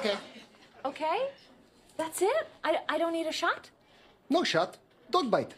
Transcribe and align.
Okay. 0.00 0.16
Okay? 0.86 1.28
That's 1.98 2.22
it? 2.22 2.48
I, 2.64 2.78
I 2.88 2.96
don't 2.96 3.12
need 3.12 3.26
a 3.26 3.32
shot? 3.32 3.68
No 4.30 4.44
shot. 4.44 4.78
Dog 5.10 5.30
bite. 5.30 5.52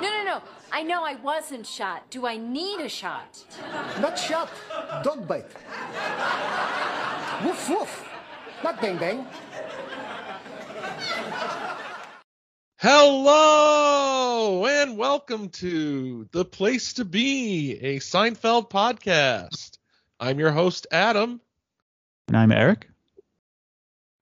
No, 0.00 0.08
no, 0.08 0.22
no. 0.24 0.40
I 0.70 0.84
know 0.84 1.02
I 1.02 1.16
wasn't 1.16 1.66
shot. 1.66 2.08
Do 2.10 2.26
I 2.28 2.36
need 2.36 2.78
a 2.78 2.88
shot? 2.88 3.44
Not 4.00 4.16
shot. 4.16 4.48
Dog 5.02 5.26
bite. 5.26 5.50
Woof 7.44 7.68
woof. 7.68 8.08
Not 8.62 8.80
bang 8.80 8.96
bang. 8.96 9.26
Hello 12.76 14.64
and 14.64 14.96
welcome 14.96 15.48
to 15.48 16.28
The 16.30 16.44
Place 16.44 16.92
to 16.92 17.04
Be, 17.04 17.72
a 17.80 17.98
Seinfeld 17.98 18.70
podcast. 18.70 19.78
I'm 20.20 20.38
your 20.38 20.52
host, 20.52 20.86
Adam. 20.92 21.40
And 22.28 22.36
I'm 22.36 22.52
Eric. 22.52 22.86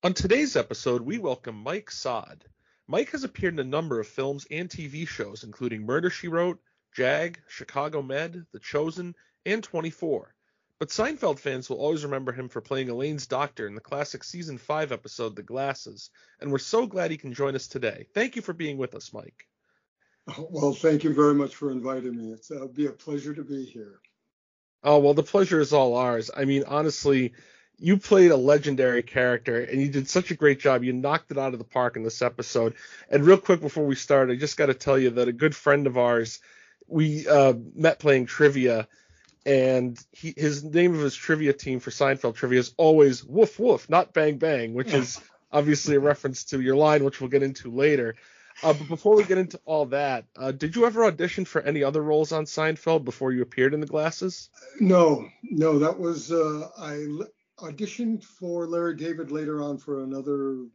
On 0.05 0.14
today's 0.14 0.55
episode, 0.55 1.02
we 1.02 1.19
welcome 1.19 1.56
Mike 1.56 1.91
Saad. 1.91 2.45
Mike 2.87 3.10
has 3.10 3.24
appeared 3.24 3.55
in 3.55 3.59
a 3.59 3.64
number 3.64 3.98
of 3.98 4.06
films 4.06 4.47
and 4.48 4.69
TV 4.69 5.09
shows, 5.09 5.42
including 5.42 5.84
Murder 5.84 6.09
She 6.09 6.28
Wrote, 6.28 6.61
Jag, 6.95 7.41
Chicago 7.48 8.02
Med, 8.02 8.47
The 8.52 8.61
Chosen, 8.61 9.16
and 9.45 9.61
24. 9.61 10.33
But 10.78 10.91
Seinfeld 10.91 11.41
fans 11.41 11.69
will 11.69 11.78
always 11.78 12.05
remember 12.05 12.30
him 12.30 12.48
for 12.48 12.61
playing 12.61 12.91
Elaine's 12.91 13.27
doctor 13.27 13.66
in 13.66 13.74
the 13.74 13.80
classic 13.80 14.23
season 14.23 14.56
5 14.56 14.92
episode 14.92 15.34
The 15.34 15.42
Glasses, 15.42 16.11
and 16.41 16.52
we're 16.52 16.59
so 16.59 16.86
glad 16.86 17.11
he 17.11 17.16
can 17.16 17.34
join 17.34 17.56
us 17.56 17.66
today. 17.66 18.06
Thank 18.14 18.36
you 18.36 18.42
for 18.42 18.52
being 18.52 18.78
with 18.78 18.95
us, 18.95 19.12
Mike. 19.12 19.48
Oh, 20.28 20.47
well, 20.48 20.73
thank 20.73 21.02
you 21.02 21.12
very 21.12 21.34
much 21.34 21.56
for 21.56 21.73
inviting 21.73 22.16
me. 22.16 22.33
It's, 22.33 22.52
it'll 22.52 22.69
be 22.69 22.86
a 22.86 22.92
pleasure 22.92 23.34
to 23.34 23.42
be 23.42 23.64
here. 23.64 23.98
Oh, 24.84 25.00
well, 25.00 25.14
the 25.14 25.25
pleasure 25.25 25.59
is 25.59 25.73
all 25.73 25.97
ours. 25.97 26.30
I 26.36 26.45
mean, 26.45 26.62
honestly, 26.69 27.33
you 27.78 27.98
played 27.98 28.30
a 28.30 28.36
legendary 28.36 29.02
character 29.02 29.60
and 29.60 29.80
you 29.80 29.88
did 29.88 30.08
such 30.08 30.30
a 30.30 30.34
great 30.34 30.58
job. 30.58 30.82
You 30.82 30.92
knocked 30.92 31.30
it 31.30 31.38
out 31.38 31.52
of 31.52 31.58
the 31.58 31.64
park 31.64 31.96
in 31.96 32.02
this 32.02 32.22
episode. 32.22 32.74
And 33.10 33.24
real 33.24 33.36
quick 33.36 33.60
before 33.60 33.84
we 33.84 33.94
start, 33.94 34.30
I 34.30 34.36
just 34.36 34.56
got 34.56 34.66
to 34.66 34.74
tell 34.74 34.98
you 34.98 35.10
that 35.10 35.28
a 35.28 35.33
good 35.33 35.55
friend 35.55 35.86
of 35.86 35.98
ours, 35.98 36.41
we 36.86 37.28
uh, 37.28 37.55
met 37.74 37.98
playing 37.98 38.27
trivia 38.27 38.88
and 39.44 39.98
he, 40.10 40.34
his 40.36 40.64
name 40.64 40.94
of 40.94 41.00
his 41.00 41.14
trivia 41.14 41.52
team 41.52 41.78
for 41.78 41.91
Seinfeld 41.91 42.34
trivia 42.34 42.58
is 42.58 42.74
always 42.77 43.24
woof 43.24 43.58
woof, 43.58 43.88
not 43.88 44.12
bang 44.12 44.38
bang, 44.38 44.74
which 44.74 44.92
is 44.92 45.20
obviously 45.52 45.94
a 45.94 46.00
reference 46.00 46.44
to 46.46 46.61
your 46.61 46.77
line, 46.77 47.05
which 47.05 47.20
we'll 47.20 47.30
get 47.30 47.44
into 47.44 47.70
later. 47.70 48.16
Uh, 48.62 48.72
but 48.72 48.88
before 48.88 49.14
we 49.14 49.22
get 49.22 49.38
into 49.38 49.61
all 49.66 49.86
that, 49.86 50.24
uh, 50.36 50.50
did 50.50 50.74
you 50.74 50.86
ever 50.86 51.05
audition 51.05 51.44
for 51.44 51.61
any 51.61 51.84
other 51.84 52.02
roles 52.02 52.33
on 52.33 52.44
Seinfeld 52.44 53.05
before 53.05 53.30
you 53.30 53.42
appeared 53.42 53.74
in 53.74 53.80
the 53.80 53.86
glasses? 53.86 54.48
No, 54.80 55.28
no, 55.42 55.78
that 55.78 55.98
was 55.98 56.33
uh, 56.33 56.68
I 56.78 57.06
auditioned 57.58 58.22
for 58.22 58.66
Larry 58.66 58.96
David 58.96 59.30
later 59.30 59.62
on 59.62 59.78
for 59.78 60.02
another, 60.02 60.66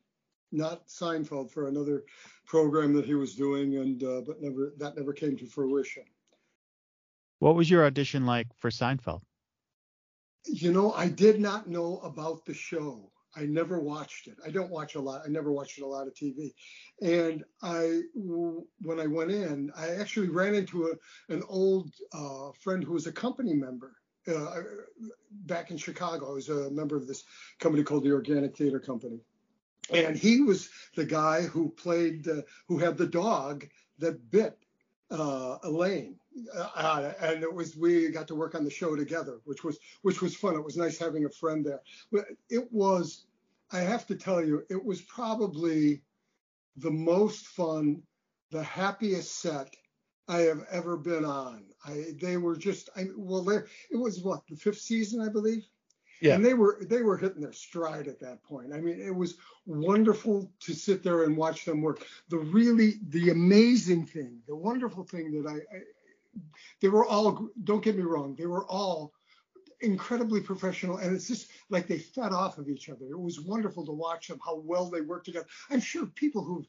not 0.51 0.87
Seinfeld, 0.87 1.51
for 1.51 1.67
another 1.67 2.03
program 2.45 2.93
that 2.93 3.05
he 3.05 3.15
was 3.15 3.35
doing, 3.35 3.77
and 3.77 4.03
uh, 4.03 4.21
but 4.25 4.41
never 4.41 4.73
that 4.77 4.97
never 4.97 5.13
came 5.13 5.37
to 5.37 5.45
fruition. 5.45 6.03
What 7.39 7.55
was 7.55 7.69
your 7.69 7.85
audition 7.85 8.25
like 8.25 8.47
for 8.57 8.69
Seinfeld? 8.69 9.21
You 10.45 10.71
know, 10.71 10.91
I 10.93 11.07
did 11.07 11.39
not 11.39 11.67
know 11.67 11.99
about 11.99 12.45
the 12.45 12.53
show. 12.53 13.11
I 13.35 13.45
never 13.45 13.79
watched 13.79 14.27
it. 14.27 14.35
I 14.45 14.49
don't 14.49 14.69
watch 14.69 14.95
a 14.95 14.99
lot. 14.99 15.21
I 15.25 15.29
never 15.29 15.52
watched 15.52 15.79
a 15.79 15.87
lot 15.87 16.07
of 16.07 16.13
TV. 16.13 16.53
And 17.02 17.43
I, 17.61 18.02
when 18.13 18.99
I 18.99 19.07
went 19.07 19.31
in, 19.31 19.71
I 19.75 19.91
actually 19.91 20.27
ran 20.27 20.53
into 20.53 20.87
a, 20.87 21.33
an 21.33 21.41
old 21.47 21.93
uh, 22.13 22.49
friend 22.59 22.83
who 22.83 22.93
was 22.93 23.07
a 23.07 23.11
company 23.11 23.53
member 23.53 23.95
uh, 24.27 24.55
back 25.45 25.72
in 25.72 25.77
Chicago. 25.77 26.31
I 26.31 26.33
was 26.33 26.50
a 26.50 26.69
member 26.72 26.95
of 26.95 27.08
this 27.08 27.23
company 27.59 27.83
called 27.83 28.03
the 28.03 28.11
Organic 28.11 28.55
Theater 28.55 28.80
Company. 28.80 29.19
And 29.91 30.16
he 30.16 30.41
was 30.41 30.69
the 30.95 31.05
guy 31.05 31.41
who 31.41 31.69
played, 31.69 32.27
uh, 32.27 32.42
who 32.67 32.77
had 32.77 32.97
the 32.97 33.08
dog 33.08 33.67
that 33.99 34.32
bit 34.32 34.58
uh, 35.09 35.58
Elaine 35.64 36.17
uh, 36.55 37.14
and 37.21 37.43
it 37.43 37.54
was 37.54 37.76
we 37.76 38.09
got 38.09 38.27
to 38.27 38.36
work 38.36 38.55
on 38.55 38.64
the 38.64 38.70
show 38.70 38.95
together, 38.95 39.39
which 39.45 39.64
was 39.64 39.80
which 40.02 40.21
was 40.21 40.36
fun. 40.36 40.55
It 40.55 40.64
was 40.64 40.77
nice 40.77 40.98
having 40.98 41.26
a 41.26 41.30
friend 41.30 41.65
there. 41.65 41.82
But 42.11 42.26
it 42.49 42.71
was, 42.71 43.26
I 43.71 43.80
have 43.80 44.05
to 44.08 44.15
tell 44.15 44.43
you, 44.43 44.64
it 44.70 44.83
was 44.83 45.02
probably 45.02 46.02
the 46.77 46.92
most 46.92 47.48
fun, 47.48 48.02
the 48.49 48.64
happiest 48.64 49.42
set 49.42 49.76
I 50.31 50.39
have 50.42 50.65
ever 50.71 50.97
been 50.97 51.25
on. 51.25 51.65
I 51.86 52.14
they 52.21 52.37
were 52.37 52.55
just 52.55 52.89
I 52.95 53.08
well 53.15 53.43
there 53.43 53.67
it 53.92 53.97
was 53.97 54.21
what 54.21 54.47
the 54.47 54.55
fifth 54.55 54.80
season 54.80 55.21
I 55.21 55.30
believe. 55.30 55.65
Yeah. 56.21 56.36
And 56.36 56.45
they 56.45 56.53
were 56.53 56.77
they 56.87 57.02
were 57.02 57.17
hitting 57.17 57.42
their 57.42 57.52
stride 57.52 58.08
at 58.08 58.19
that 58.21 58.43
point. 58.43 58.73
I 58.73 58.80
mean, 58.80 59.02
it 59.02 59.14
was 59.14 59.37
wonderful 59.65 60.52
to 60.61 60.73
sit 60.73 61.03
there 61.03 61.23
and 61.23 61.36
watch 61.36 61.65
them 61.65 61.81
work. 61.81 62.05
The 62.30 62.37
really 62.37 62.99
the 63.09 63.31
amazing 63.31 64.05
thing, 64.05 64.39
the 64.47 64.55
wonderful 64.55 65.03
thing 65.03 65.41
that 65.41 65.49
I, 65.49 65.55
I 65.75 65.81
they 66.80 66.87
were 66.87 67.05
all 67.05 67.49
don't 67.64 67.83
get 67.83 67.97
me 67.97 68.03
wrong 68.03 68.36
they 68.36 68.45
were 68.45 68.65
all 68.65 69.14
incredibly 69.81 70.42
professional 70.42 70.97
and 70.97 71.15
it's 71.15 71.27
just 71.27 71.47
like 71.69 71.87
they 71.87 71.97
fed 71.97 72.31
off 72.31 72.58
of 72.58 72.69
each 72.69 72.89
other. 72.89 73.05
It 73.09 73.19
was 73.19 73.39
wonderful 73.39 73.86
to 73.86 73.92
watch 73.92 74.27
them 74.27 74.39
how 74.43 74.58
well 74.58 74.89
they 74.89 75.02
worked 75.02 75.25
together. 75.25 75.47
I'm 75.69 75.80
sure 75.80 76.05
people 76.05 76.43
who've 76.43 76.67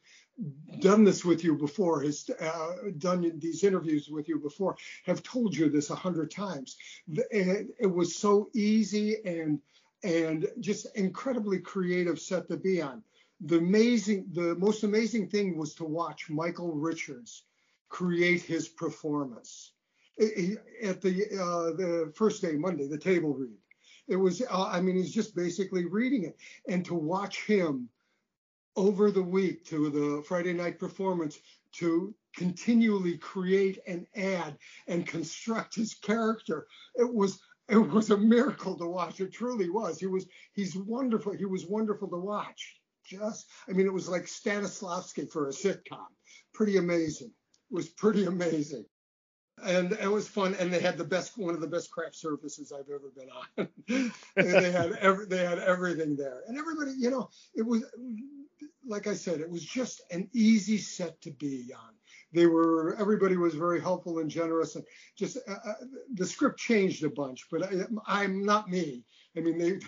done 0.81 1.05
this 1.05 1.25
with 1.25 1.45
you 1.45 1.55
before 1.57 2.03
has 2.03 2.29
uh, 2.41 2.75
done 2.99 3.39
these 3.39 3.65
interviews 3.65 4.09
with 4.09 4.29
you 4.29 4.39
before 4.39 4.77
have 5.05 5.23
told 5.23 5.55
you 5.55 5.69
this 5.69 5.91
a 5.91 5.95
hundred 5.95 6.31
times. 6.31 6.77
It, 7.09 7.69
it 7.79 7.87
was 7.87 8.17
so 8.17 8.51
easy 8.55 9.17
and 9.25 9.61
and 10.05 10.49
just 10.59 10.87
incredibly 10.97 11.61
creative 11.61 12.19
set 12.19 12.49
to 12.49 12.57
be 12.57 12.83
on. 12.83 13.03
The 13.43 13.59
amazing 13.59 14.27
the 14.33 14.55
most 14.57 14.83
amazing 14.85 15.29
thing 15.29 15.57
was 15.57 15.75
to 15.75 15.85
watch 15.85 16.31
michael 16.31 16.73
richards 16.73 17.45
create 17.89 18.43
his 18.43 18.69
performance. 18.69 19.72
At 20.85 21.01
the 21.01 21.25
uh, 21.33 21.77
the 21.77 22.13
first 22.15 22.43
day, 22.43 22.53
Monday, 22.53 22.87
the 22.89 22.99
table 22.99 23.35
read. 23.35 23.57
It 24.09 24.17
was, 24.17 24.43
uh, 24.43 24.67
I 24.67 24.81
mean, 24.81 24.97
he's 24.97 25.13
just 25.15 25.35
basically 25.37 25.85
reading 25.87 26.25
it, 26.25 26.37
and 26.69 26.85
to 26.87 26.95
watch 26.95 27.45
him 27.47 27.89
over 28.77 29.11
the 29.11 29.23
week 29.23 29.65
to 29.67 29.91
the 29.91 30.23
Friday 30.27 30.53
night 30.53 30.79
performance 30.79 31.39
to 31.73 32.15
continually 32.37 33.19
create 33.19 33.79
and 33.87 34.07
add 34.17 34.59
and 34.89 35.07
construct 35.07 35.75
his 35.75 35.95
character, 35.95 36.67
it 36.97 37.13
was 37.15 37.41
it 37.69 37.77
was 37.77 38.11
a 38.11 38.17
miracle 38.17 38.77
to 38.79 38.87
watch. 38.87 39.21
It 39.21 39.33
truly 39.33 39.71
was. 39.71 39.99
He 40.01 40.07
was 40.07 40.27
he's 40.53 40.77
wonderful. 40.77 41.33
He 41.33 41.45
was 41.47 41.67
wonderful 41.67 42.09
to 42.09 42.19
watch. 42.19 42.81
Just, 43.05 43.47
I 43.69 43.73
mean, 43.73 43.87
it 43.87 43.93
was 43.93 44.09
like 44.09 44.25
Stanislavski 44.25 45.31
for 45.31 45.49
a 45.49 45.53
sitcom. 45.53 46.07
Pretty 46.55 46.77
amazing 46.77 47.33
It 47.71 47.75
was 47.75 47.89
pretty 47.89 48.25
amazing. 48.25 48.85
And 49.63 49.93
it 49.93 50.11
was 50.11 50.29
fun, 50.29 50.55
and 50.59 50.73
they 50.73 50.81
had 50.81 50.99
the 50.99 51.05
best, 51.05 51.39
one 51.39 51.55
of 51.55 51.61
the 51.61 51.67
best 51.67 51.91
craft 51.91 52.17
services 52.17 52.73
I've 52.73 52.89
ever 52.89 53.11
been 53.17 53.29
on. 53.31 54.13
they 54.37 54.73
had 54.73 54.93
every, 55.01 55.27
they 55.27 55.45
had 55.45 55.59
everything 55.59 56.17
there, 56.17 56.43
and 56.49 56.59
everybody, 56.59 56.93
you 56.99 57.11
know, 57.11 57.31
it 57.55 57.63
was, 57.63 57.85
like 58.87 59.07
I 59.07 59.15
said, 59.15 59.41
it 59.41 59.51
was 59.51 59.65
just 59.65 60.03
an 60.11 60.29
easy 60.33 60.79
set 60.79 61.21
to 61.23 61.31
be 61.31 61.73
on. 61.75 61.95
They 62.33 62.47
were, 62.47 62.97
everybody 62.99 63.37
was 63.37 63.55
very 63.55 63.81
helpful 63.81 64.19
and 64.19 64.31
generous, 64.31 64.75
and 64.75 64.85
just 65.17 65.37
uh, 65.49 65.53
uh 65.53 65.75
the 66.15 66.27
script 66.27 66.59
changed 66.59 67.05
a 67.05 67.11
bunch, 67.11 67.47
but 67.51 67.63
I, 68.07 68.25
am 68.25 68.45
not 68.45 68.69
me. 68.71 69.05
I 69.37 69.41
mean, 69.41 69.59
they 69.59 69.79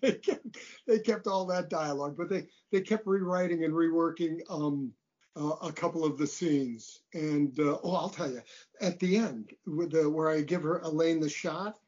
they 0.02 0.12
kept, 0.12 0.46
they 0.86 0.98
kept 1.00 1.26
all 1.26 1.46
that 1.46 1.70
dialogue, 1.70 2.16
but 2.16 2.28
they 2.28 2.46
they 2.70 2.82
kept 2.82 3.06
rewriting 3.06 3.64
and 3.64 3.74
reworking. 3.74 4.40
Um, 4.48 4.92
uh, 5.38 5.56
a 5.62 5.72
couple 5.72 6.04
of 6.04 6.18
the 6.18 6.26
scenes. 6.26 7.00
And 7.14 7.58
uh, 7.60 7.78
oh, 7.84 7.94
I'll 7.94 8.08
tell 8.08 8.30
you, 8.30 8.42
at 8.80 8.98
the 8.98 9.16
end, 9.16 9.52
the, 9.66 10.10
where 10.10 10.30
I 10.30 10.40
give 10.40 10.62
her 10.62 10.80
Elaine 10.80 11.20
the 11.20 11.28
shot, 11.28 11.78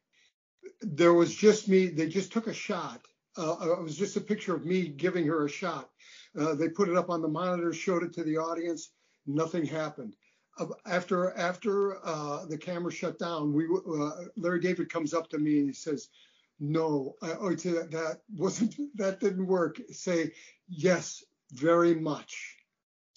there 0.80 1.14
was 1.14 1.34
just 1.34 1.68
me. 1.68 1.88
They 1.88 2.08
just 2.08 2.32
took 2.32 2.46
a 2.46 2.54
shot. 2.54 3.00
Uh, 3.36 3.56
uh 3.60 3.72
it 3.72 3.82
was 3.82 3.96
just 3.96 4.16
a 4.16 4.20
picture 4.20 4.54
of 4.54 4.64
me 4.64 4.88
giving 4.88 5.26
her 5.26 5.44
a 5.44 5.48
shot. 5.48 5.90
Uh, 6.38 6.54
they 6.54 6.68
put 6.68 6.88
it 6.88 6.96
up 6.96 7.10
on 7.10 7.22
the 7.22 7.28
monitor, 7.28 7.72
showed 7.72 8.04
it 8.04 8.12
to 8.14 8.22
the 8.22 8.36
audience. 8.36 8.90
Nothing 9.26 9.66
happened. 9.66 10.14
Uh, 10.58 10.66
after 10.86 11.36
after 11.36 11.98
the 12.48 12.58
camera 12.58 12.92
shut 12.92 13.18
down, 13.18 13.52
we 13.52 13.66
Larry 14.36 14.60
David 14.60 14.90
comes 14.90 15.12
up 15.12 15.28
to 15.30 15.38
me 15.38 15.58
and 15.58 15.68
he 15.68 15.74
says, 15.74 16.08
"No, 16.60 17.16
I, 17.22 17.32
oh, 17.32 17.54
that 17.54 18.20
wasn't 18.36 18.76
that 18.94 19.20
didn't 19.20 19.46
work." 19.46 19.80
Say 19.90 20.32
yes, 20.68 21.24
very 21.52 21.94
much 21.94 22.59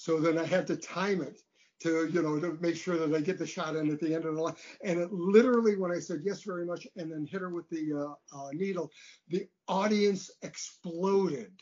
so 0.03 0.19
then 0.19 0.38
I 0.38 0.44
had 0.44 0.67
to 0.67 0.75
time 0.75 1.21
it 1.21 1.39
to, 1.79 2.09
you 2.11 2.21
know, 2.21 2.38
to 2.38 2.57
make 2.59 2.75
sure 2.75 2.97
that 2.97 3.15
I 3.15 3.21
get 3.21 3.39
the 3.39 3.47
shot 3.47 3.77
in 3.77 3.89
at 3.89 4.01
the 4.01 4.13
end 4.13 4.25
of 4.25 4.35
the 4.35 4.41
line. 4.41 4.55
And 4.83 5.00
it 5.00 5.13
literally, 5.13 5.77
when 5.77 5.94
I 5.94 6.00
said 6.00 6.23
yes 6.25 6.44
very 6.44 6.65
much 6.65 6.85
and 6.97 7.09
then 7.09 7.25
hit 7.25 7.39
her 7.39 7.50
with 7.50 7.69
the 7.69 7.94
uh, 7.94 8.38
uh, 8.38 8.50
needle, 8.51 8.91
the 9.29 9.47
audience 9.69 10.29
exploded. 10.41 11.53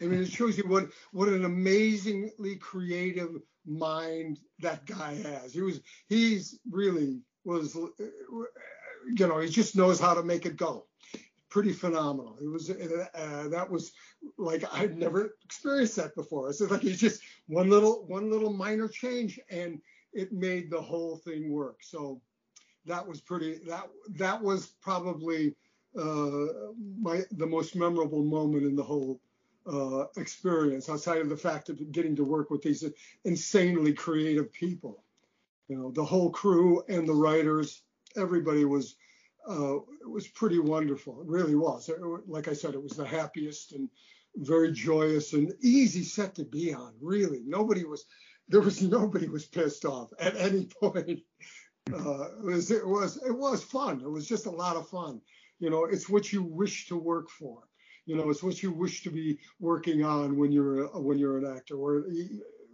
I 0.00 0.04
mean, 0.04 0.22
it 0.22 0.30
shows 0.30 0.56
you 0.56 0.62
what 0.68 0.90
what 1.10 1.28
an 1.28 1.44
amazingly 1.44 2.54
creative 2.54 3.30
mind 3.66 4.38
that 4.60 4.86
guy 4.86 5.14
has. 5.14 5.52
He 5.52 5.60
was 5.60 5.80
he's 6.08 6.60
really 6.70 7.18
was 7.44 7.74
you 7.74 9.26
know 9.26 9.40
he 9.40 9.48
just 9.48 9.74
knows 9.74 9.98
how 9.98 10.14
to 10.14 10.22
make 10.22 10.46
it 10.46 10.56
go. 10.56 10.86
Pretty 11.48 11.72
phenomenal. 11.72 12.38
It 12.40 12.48
was 12.48 12.70
uh, 12.70 13.48
that 13.48 13.66
was 13.70 13.92
like 14.36 14.64
I'd 14.72 14.96
never 14.96 15.36
experienced 15.44 15.96
that 15.96 16.14
before. 16.14 16.52
So 16.52 16.66
like 16.66 16.84
it's 16.84 17.00
just 17.00 17.22
one 17.46 17.70
little 17.70 18.04
one 18.06 18.30
little 18.30 18.52
minor 18.52 18.88
change 18.88 19.40
and 19.50 19.80
it 20.12 20.32
made 20.32 20.70
the 20.70 20.80
whole 20.80 21.16
thing 21.16 21.50
work. 21.50 21.78
So 21.80 22.20
that 22.86 23.06
was 23.06 23.20
pretty 23.20 23.58
that 23.66 23.88
that 24.16 24.42
was 24.42 24.66
probably 24.80 25.54
uh, 25.98 26.46
my 27.00 27.22
the 27.32 27.46
most 27.46 27.76
memorable 27.76 28.24
moment 28.24 28.64
in 28.64 28.76
the 28.76 28.82
whole 28.82 29.20
uh, 29.70 30.06
experience 30.16 30.88
outside 30.88 31.20
of 31.20 31.28
the 31.28 31.36
fact 31.36 31.68
of 31.68 31.92
getting 31.92 32.16
to 32.16 32.24
work 32.24 32.50
with 32.50 32.62
these 32.62 32.84
insanely 33.24 33.92
creative 33.92 34.52
people. 34.52 35.04
You 35.68 35.76
know, 35.76 35.90
the 35.90 36.04
whole 36.04 36.30
crew 36.30 36.82
and 36.88 37.06
the 37.06 37.14
writers, 37.14 37.82
everybody 38.16 38.64
was 38.64 38.96
uh, 39.48 39.76
it 39.76 40.10
was 40.10 40.28
pretty 40.28 40.58
wonderful. 40.58 41.20
It 41.20 41.28
really 41.28 41.54
was. 41.54 41.90
Like 42.26 42.48
I 42.48 42.52
said, 42.52 42.74
it 42.74 42.82
was 42.82 42.92
the 42.92 43.06
happiest 43.06 43.72
and 43.72 43.88
very 44.36 44.72
joyous 44.72 45.32
and 45.32 45.52
easy 45.62 46.04
set 46.04 46.34
to 46.36 46.44
be 46.44 46.72
on. 46.74 46.94
Really, 47.00 47.42
nobody 47.46 47.84
was 47.84 48.04
there 48.48 48.60
was 48.60 48.82
nobody 48.98 49.28
was 49.28 49.46
pissed 49.46 49.84
off 49.84 50.10
at 50.18 50.36
any 50.36 50.66
point. 50.80 51.20
Uh, 51.94 52.28
it 52.40 52.44
was 52.44 52.70
it 52.70 52.86
was 52.86 53.16
it 53.26 53.32
was 53.32 53.64
fun. 53.64 54.02
It 54.02 54.10
was 54.10 54.28
just 54.28 54.44
a 54.44 54.50
lot 54.50 54.76
of 54.76 54.86
fun. 54.90 55.22
You 55.58 55.70
know, 55.70 55.86
it's 55.86 56.06
what 56.06 56.30
you 56.30 56.42
wish 56.42 56.86
to 56.88 56.98
work 56.98 57.30
for. 57.30 57.62
You 58.04 58.14
know, 58.14 58.28
it's 58.28 58.42
what 58.42 58.62
you 58.62 58.70
wish 58.70 59.02
to 59.04 59.10
be 59.10 59.38
working 59.58 60.04
on 60.04 60.36
when 60.36 60.52
you're 60.52 60.84
a, 60.84 61.00
when 61.00 61.16
you're 61.16 61.38
an 61.38 61.56
actor. 61.56 61.78
Where 61.78 62.04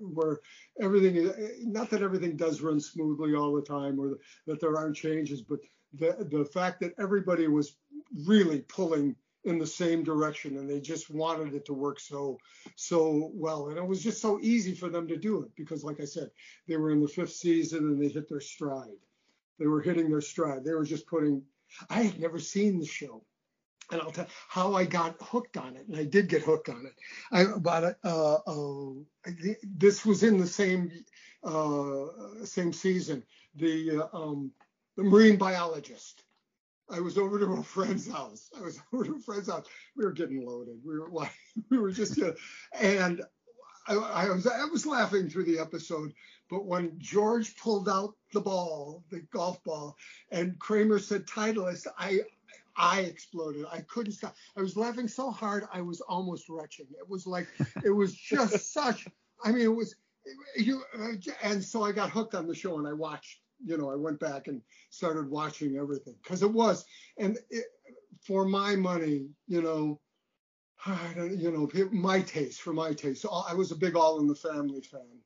where 0.01 0.41
everything 0.81 1.15
is 1.15 1.65
not 1.65 1.91
that 1.91 2.03
everything 2.03 2.37
does 2.37 2.61
run 2.61 2.81
smoothly 2.81 3.37
all 3.37 3.55
the 3.55 3.63
time, 3.63 4.01
or 4.01 4.19
that 4.49 4.61
there 4.61 4.77
aren't 4.77 4.97
changes, 4.97 5.43
but 5.43 5.61
the 5.99 6.27
the 6.31 6.45
fact 6.45 6.81
that 6.81 6.95
everybody 6.99 7.49
was 7.49 7.77
really 8.27 8.61
pulling 8.61 9.17
in 9.45 9.59
the 9.59 9.67
same 9.67 10.03
direction 10.03 10.57
and 10.57 10.69
they 10.69 10.81
just 10.81 11.11
wanted 11.11 11.55
it 11.55 11.67
to 11.67 11.75
work 11.75 12.01
so 12.01 12.39
so 12.77 13.31
well. 13.35 13.69
And 13.69 13.77
it 13.77 13.87
was 13.87 14.03
just 14.03 14.21
so 14.21 14.39
easy 14.41 14.75
for 14.75 14.89
them 14.89 15.07
to 15.09 15.17
do 15.17 15.43
it 15.43 15.51
because 15.55 15.85
like 15.85 16.01
i 16.01 16.05
said 16.05 16.31
they 16.67 16.77
were 16.77 16.91
in 16.91 17.01
the 17.01 17.09
fifth 17.09 17.35
season 17.35 17.81
and 17.81 18.01
they 18.01 18.09
hit 18.09 18.29
their 18.29 18.41
stride. 18.41 19.01
They 19.59 19.67
were 19.67 19.83
hitting 19.83 20.11
their 20.11 20.21
stride. 20.21 20.65
They 20.65 20.73
were 20.73 20.85
just 20.85 21.07
putting 21.07 21.43
i 21.91 22.03
had 22.03 22.21
never 22.21 22.39
seen 22.39 22.79
the 22.79 22.87
show. 22.87 23.23
And 23.91 24.01
i'll 24.01 24.11
tell 24.11 24.27
how 24.49 24.75
i 24.75 24.85
got 24.85 25.17
hooked 25.21 25.57
on 25.59 25.77
it 25.77 25.87
and 25.87 25.97
i 25.97 26.05
did 26.05 26.29
get 26.29 26.43
hooked 26.43 26.71
on 26.71 26.87
it. 26.87 26.95
I 27.31 27.43
about 27.55 27.97
uh, 28.03 28.39
uh, 28.47 29.31
this 29.63 30.07
was 30.07 30.23
in 30.23 30.39
the 30.39 30.47
same 30.47 30.91
uh, 31.45 32.07
same 32.45 32.73
season. 32.73 33.23
The 33.57 34.09
uh, 34.13 34.17
um, 34.17 34.53
the 34.97 35.05
marine 35.05 35.37
biologist 35.37 36.25
I 36.91 37.01
was 37.01 37.17
over 37.17 37.39
to 37.39 37.47
a 37.47 37.63
friend's 37.63 38.11
house. 38.11 38.51
I 38.57 38.61
was 38.61 38.79
over 38.93 39.05
to 39.05 39.17
a 39.17 39.21
friend's 39.21 39.49
house. 39.49 39.67
We 39.97 40.05
were 40.05 40.13
getting 40.13 40.47
loaded. 40.47 40.77
We 40.85 40.99
were 40.99 41.11
like, 41.11 41.33
we 41.71 41.79
were 41.79 41.91
just 41.91 42.21
uh, 42.21 42.33
and 42.79 43.23
I, 43.87 43.95
I, 43.95 44.31
was 44.31 44.47
I 44.47 44.65
was 44.65 44.87
laughing 44.87 45.29
through 45.29 45.45
the 45.45 45.59
episode, 45.59 46.13
but 46.51 46.65
when 46.65 46.99
George 46.99 47.57
pulled 47.57 47.89
out 47.89 48.15
the 48.33 48.41
ball, 48.41 49.05
the 49.11 49.21
golf 49.33 49.63
ball, 49.65 49.97
and 50.31 50.59
Kramer 50.59 50.99
said 50.99 51.27
Titleist, 51.27 51.87
I 51.99 52.21
I 52.77 53.01
exploded. 53.01 53.67
I 53.71 53.81
couldn't 53.83 54.13
stop. 54.13 54.35
I 54.57 54.61
was 54.61 54.77
laughing 54.77 55.07
so 55.07 55.31
hard 55.31 55.65
I 55.73 55.81
was 55.81 56.01
almost 56.01 56.49
retching. 56.49 56.87
It 56.99 57.09
was 57.09 57.27
like 57.27 57.47
it 57.85 57.91
was 57.91 58.15
just 58.15 58.73
such. 58.73 59.07
I 59.45 59.53
mean, 59.53 59.63
it 59.63 59.75
was 59.75 59.95
you. 60.57 60.83
Uh, 60.99 61.13
and 61.43 61.63
so 61.63 61.83
I 61.83 61.93
got 61.93 62.11
hooked 62.11 62.35
on 62.35 62.47
the 62.47 62.55
show 62.55 62.79
and 62.79 62.89
I 62.89 62.93
watched 62.93 63.41
you 63.65 63.79
know, 63.79 63.91
I 63.91 63.97
went 63.97 64.21
back 64.21 64.49
and 64.49 64.61
started 64.91 65.31
watching 65.31 65.77
everything 65.77 66.17
because 66.23 66.43
it 66.43 66.53
was, 66.53 66.85
and 67.19 67.39
it, 67.51 67.65
for 68.27 68.45
my 68.45 68.77
money, 68.77 69.29
you 69.47 69.63
know, 69.63 70.01
you 71.17 71.51
know, 71.51 71.71
my 71.93 72.21
taste, 72.23 72.61
for 72.63 72.73
my 72.73 72.93
taste. 72.93 73.25
I 73.49 73.55
was 73.55 73.73
a 73.73 73.77
big 73.77 73.97
All 73.97 74.21
in 74.21 74.27
the 74.27 74.35
Family 74.35 74.83
fan, 74.83 75.21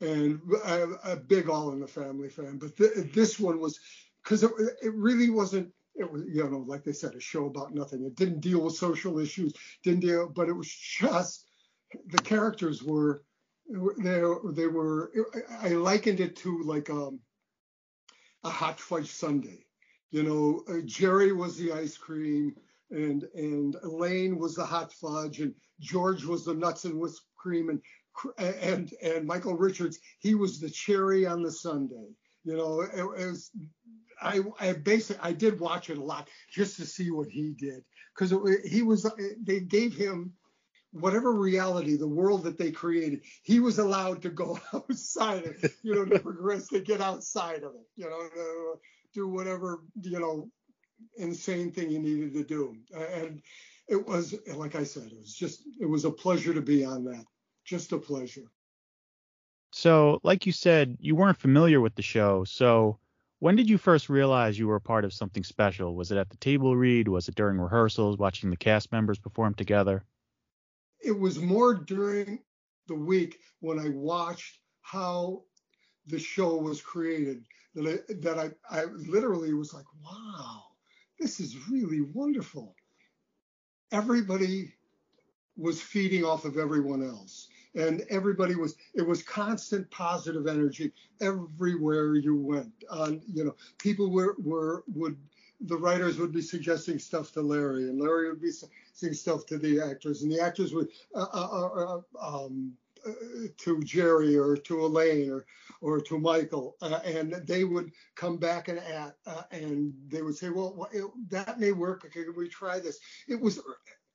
and 0.00 0.40
a, 0.64 1.12
a 1.12 1.16
big 1.16 1.48
All 1.48 1.72
in 1.72 1.80
the 1.80 1.86
Family 1.86 2.28
fan. 2.28 2.58
But 2.58 2.76
th- 2.76 3.12
this 3.12 3.38
one 3.38 3.60
was 3.60 3.78
because 4.22 4.42
it, 4.42 4.50
it 4.82 4.94
really 4.94 5.30
wasn't. 5.30 5.70
It 5.94 6.10
was, 6.10 6.22
you 6.26 6.48
know, 6.48 6.64
like 6.66 6.84
they 6.84 6.92
said, 6.92 7.14
a 7.14 7.20
show 7.20 7.46
about 7.46 7.74
nothing. 7.74 8.04
It 8.04 8.16
didn't 8.16 8.40
deal 8.40 8.62
with 8.64 8.74
social 8.74 9.18
issues, 9.18 9.52
didn't 9.84 10.00
deal, 10.00 10.28
but 10.28 10.48
it 10.48 10.54
was 10.54 10.68
just 10.72 11.46
the 12.06 12.20
characters 12.20 12.82
were 12.82 13.22
they 13.98 14.22
they 14.54 14.66
were. 14.66 15.12
I 15.60 15.68
likened 15.70 16.20
it 16.20 16.36
to 16.36 16.62
like 16.62 16.90
um 16.90 17.20
a 18.44 18.50
hot 18.50 18.80
fudge 18.80 19.10
sundae. 19.10 19.64
You 20.10 20.22
know, 20.22 20.62
uh, 20.68 20.82
Jerry 20.84 21.32
was 21.32 21.56
the 21.56 21.72
ice 21.72 21.96
cream, 21.96 22.54
and 22.90 23.24
and 23.34 23.76
Elaine 23.82 24.38
was 24.38 24.54
the 24.54 24.64
hot 24.64 24.92
fudge, 24.92 25.40
and 25.40 25.54
George 25.80 26.24
was 26.24 26.44
the 26.44 26.54
nuts 26.54 26.84
and 26.84 26.98
whipped 26.98 27.20
cream, 27.36 27.68
and 27.70 27.80
and 28.38 28.92
and 29.02 29.26
Michael 29.26 29.56
Richards 29.56 29.98
he 30.18 30.34
was 30.34 30.60
the 30.60 30.70
cherry 30.70 31.26
on 31.26 31.42
the 31.42 31.52
sundae. 31.52 32.14
You 32.44 32.56
know, 32.56 32.80
it, 32.80 32.90
it 32.98 33.04
was. 33.04 33.50
I, 34.20 34.40
I 34.60 34.74
basically 34.74 35.20
I 35.22 35.32
did 35.32 35.58
watch 35.58 35.90
it 35.90 35.98
a 35.98 36.04
lot 36.04 36.28
just 36.48 36.76
to 36.76 36.86
see 36.86 37.10
what 37.10 37.28
he 37.28 37.54
did 37.58 37.82
because 38.14 38.32
he 38.64 38.82
was 38.82 39.10
they 39.42 39.60
gave 39.60 39.94
him 39.94 40.32
whatever 40.92 41.32
reality, 41.32 41.96
the 41.96 42.06
world 42.06 42.44
that 42.44 42.58
they 42.58 42.70
created, 42.70 43.22
he 43.42 43.60
was 43.60 43.78
allowed 43.78 44.22
to 44.22 44.30
go 44.30 44.58
outside 44.74 45.44
it, 45.44 45.72
you 45.82 45.94
know, 45.94 46.04
to 46.04 46.18
progress, 46.22 46.68
to 46.68 46.80
get 46.80 47.00
outside 47.00 47.62
of 47.62 47.74
it, 47.74 47.86
you 47.96 48.08
know, 48.08 48.28
to 48.28 48.78
do 49.14 49.28
whatever, 49.28 49.82
you 50.00 50.20
know, 50.20 50.50
insane 51.16 51.72
thing 51.72 51.90
he 51.90 51.98
needed 51.98 52.32
to 52.34 52.44
do. 52.44 52.76
And 52.96 53.42
it 53.88 54.06
was, 54.06 54.34
like 54.54 54.74
I 54.74 54.84
said, 54.84 55.04
it 55.04 55.18
was 55.18 55.34
just, 55.34 55.62
it 55.80 55.86
was 55.86 56.04
a 56.04 56.10
pleasure 56.10 56.54
to 56.54 56.62
be 56.62 56.84
on 56.84 57.04
that. 57.04 57.24
Just 57.64 57.92
a 57.92 57.98
pleasure. 57.98 58.50
So, 59.70 60.20
like 60.22 60.44
you 60.44 60.52
said, 60.52 60.98
you 61.00 61.14
weren't 61.14 61.38
familiar 61.38 61.80
with 61.80 61.94
the 61.94 62.02
show. 62.02 62.44
So, 62.44 62.98
when 63.38 63.56
did 63.56 63.68
you 63.68 63.78
first 63.78 64.08
realize 64.08 64.58
you 64.58 64.68
were 64.68 64.76
a 64.76 64.80
part 64.80 65.04
of 65.04 65.12
something 65.12 65.42
special? 65.42 65.96
Was 65.96 66.12
it 66.12 66.18
at 66.18 66.30
the 66.30 66.36
table 66.36 66.76
read? 66.76 67.08
Was 67.08 67.28
it 67.28 67.34
during 67.34 67.58
rehearsals, 67.58 68.18
watching 68.18 68.50
the 68.50 68.56
cast 68.56 68.92
members 68.92 69.18
perform 69.18 69.54
together? 69.54 70.04
It 71.02 71.18
was 71.18 71.38
more 71.38 71.74
during 71.74 72.40
the 72.88 72.94
week 72.94 73.40
when 73.60 73.78
I 73.78 73.88
watched 73.90 74.58
how 74.82 75.42
the 76.06 76.18
show 76.18 76.56
was 76.56 76.80
created 76.80 77.44
that 77.74 77.86
I, 77.86 78.14
that 78.20 78.38
I, 78.38 78.80
I 78.80 78.84
literally 78.84 79.54
was 79.54 79.72
like, 79.72 79.86
wow, 80.04 80.64
this 81.18 81.40
is 81.40 81.68
really 81.68 82.00
wonderful. 82.00 82.74
Everybody 83.92 84.74
was 85.56 85.80
feeding 85.80 86.24
off 86.24 86.44
of 86.44 86.58
everyone 86.58 87.04
else. 87.04 87.48
And 87.74 88.02
everybody 88.10 88.54
was, 88.54 88.76
it 88.94 89.06
was 89.06 89.22
constant 89.22 89.90
positive 89.90 90.46
energy 90.46 90.92
everywhere 91.22 92.16
you 92.16 92.36
went. 92.36 92.72
On, 92.90 93.22
you 93.32 93.44
know, 93.44 93.54
people 93.78 94.10
were, 94.10 94.36
were, 94.38 94.84
would 94.88 95.16
the 95.66 95.76
writers 95.76 96.18
would 96.18 96.32
be 96.32 96.42
suggesting 96.42 96.98
stuff 96.98 97.32
to 97.32 97.40
Larry, 97.40 97.84
and 97.84 98.00
Larry 98.00 98.28
would 98.28 98.42
be 98.42 98.50
stuff 99.10 99.46
to 99.46 99.58
the 99.58 99.80
actors, 99.80 100.22
and 100.22 100.30
the 100.30 100.40
actors 100.40 100.72
would 100.72 100.88
uh, 101.14 101.26
uh, 101.32 101.48
uh, 101.52 102.00
uh 102.20 102.44
um, 102.44 102.72
uh, 103.06 103.12
to 103.58 103.82
Jerry 103.82 104.36
or 104.36 104.56
to 104.56 104.84
Elaine 104.84 105.30
or 105.30 105.44
or 105.80 106.00
to 106.00 106.18
Michael, 106.18 106.76
uh, 106.80 107.00
and 107.04 107.32
they 107.46 107.64
would 107.64 107.90
come 108.14 108.36
back 108.36 108.68
and 108.68 108.78
at 108.78 109.16
and 109.50 109.92
they 110.08 110.22
would 110.22 110.36
say, 110.36 110.50
well, 110.50 110.88
it, 110.92 111.04
that 111.30 111.58
may 111.58 111.72
work. 111.72 112.10
Can 112.12 112.32
we 112.36 112.48
try 112.48 112.78
this? 112.78 113.00
It 113.26 113.40
was 113.40 113.60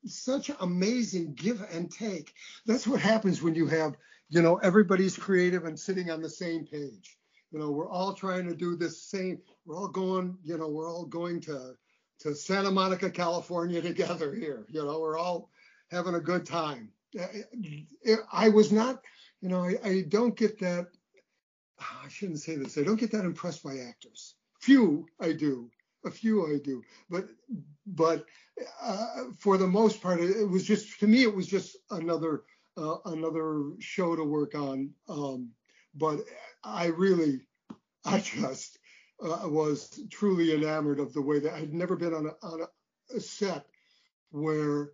such 0.05 0.49
amazing 0.61 1.33
give 1.33 1.61
and 1.71 1.91
take. 1.91 2.33
That's 2.65 2.87
what 2.87 3.01
happens 3.01 3.41
when 3.41 3.55
you 3.55 3.67
have, 3.67 3.97
you 4.29 4.41
know, 4.41 4.57
everybody's 4.57 5.17
creative 5.17 5.65
and 5.65 5.77
sitting 5.77 6.09
on 6.09 6.21
the 6.21 6.29
same 6.29 6.65
page. 6.65 7.17
You 7.51 7.59
know, 7.59 7.71
we're 7.71 7.89
all 7.89 8.13
trying 8.13 8.47
to 8.47 8.55
do 8.55 8.75
this 8.75 9.01
same. 9.03 9.39
We're 9.65 9.77
all 9.77 9.87
going. 9.87 10.37
You 10.43 10.57
know, 10.57 10.67
we're 10.67 10.89
all 10.89 11.05
going 11.05 11.41
to 11.41 11.75
to 12.19 12.35
Santa 12.35 12.71
Monica, 12.71 13.09
California 13.09 13.81
together 13.81 14.33
here. 14.33 14.65
You 14.69 14.85
know, 14.85 14.99
we're 14.99 15.17
all 15.17 15.49
having 15.91 16.15
a 16.15 16.19
good 16.19 16.45
time. 16.45 16.91
I 18.31 18.49
was 18.49 18.71
not. 18.71 19.01
You 19.41 19.49
know, 19.49 19.63
I, 19.63 19.77
I 19.83 20.01
don't 20.07 20.35
get 20.35 20.59
that. 20.59 20.87
I 21.79 22.07
shouldn't 22.09 22.39
say 22.39 22.55
this. 22.55 22.77
I 22.77 22.83
don't 22.83 22.99
get 22.99 23.11
that 23.11 23.25
impressed 23.25 23.63
by 23.63 23.77
actors. 23.77 24.35
Few 24.59 25.07
I 25.19 25.33
do. 25.33 25.69
A 26.05 26.11
few 26.11 26.47
I 26.47 26.59
do. 26.63 26.81
But 27.09 27.27
but 27.85 28.25
uh, 28.81 29.25
for 29.37 29.57
the 29.57 29.67
most 29.67 30.01
part, 30.01 30.19
it 30.19 30.49
was 30.49 30.63
just 30.63 30.99
to 30.99 31.07
me. 31.07 31.23
It 31.23 31.35
was 31.35 31.47
just 31.47 31.77
another 31.91 32.43
uh, 32.77 32.97
another 33.05 33.71
show 33.79 34.15
to 34.15 34.23
work 34.23 34.55
on. 34.55 34.91
Um, 35.07 35.51
but 35.95 36.19
I 36.63 36.87
really, 36.87 37.41
I 38.05 38.19
just 38.19 38.77
uh, 39.23 39.47
was 39.47 39.99
truly 40.11 40.53
enamored 40.53 40.99
of 40.99 41.13
the 41.13 41.21
way 41.21 41.39
that 41.39 41.53
I'd 41.53 41.73
never 41.73 41.95
been 41.95 42.13
on 42.13 42.27
a, 42.27 42.45
on 42.45 42.61
a, 43.15 43.19
set 43.19 43.65
where 44.31 44.91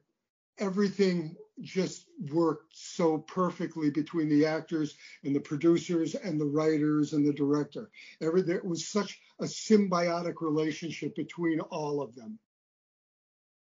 everything 0.60 1.36
just 1.62 2.06
worked 2.32 2.74
so 2.76 3.18
perfectly 3.18 3.90
between 3.90 4.30
the 4.30 4.46
actors 4.46 4.96
and 5.24 5.36
the 5.36 5.40
producers 5.40 6.16
and 6.16 6.40
the 6.40 6.46
writers 6.46 7.14
and 7.14 7.26
the 7.26 7.34
director. 7.34 7.90
Every, 8.22 8.42
there 8.42 8.62
was 8.64 8.88
such 8.88 9.20
a 9.40 9.46
symbiotic 9.46 10.36
relationship 10.42 11.16
between 11.16 11.60
all 11.60 12.02
of 12.02 12.16
them. 12.16 12.40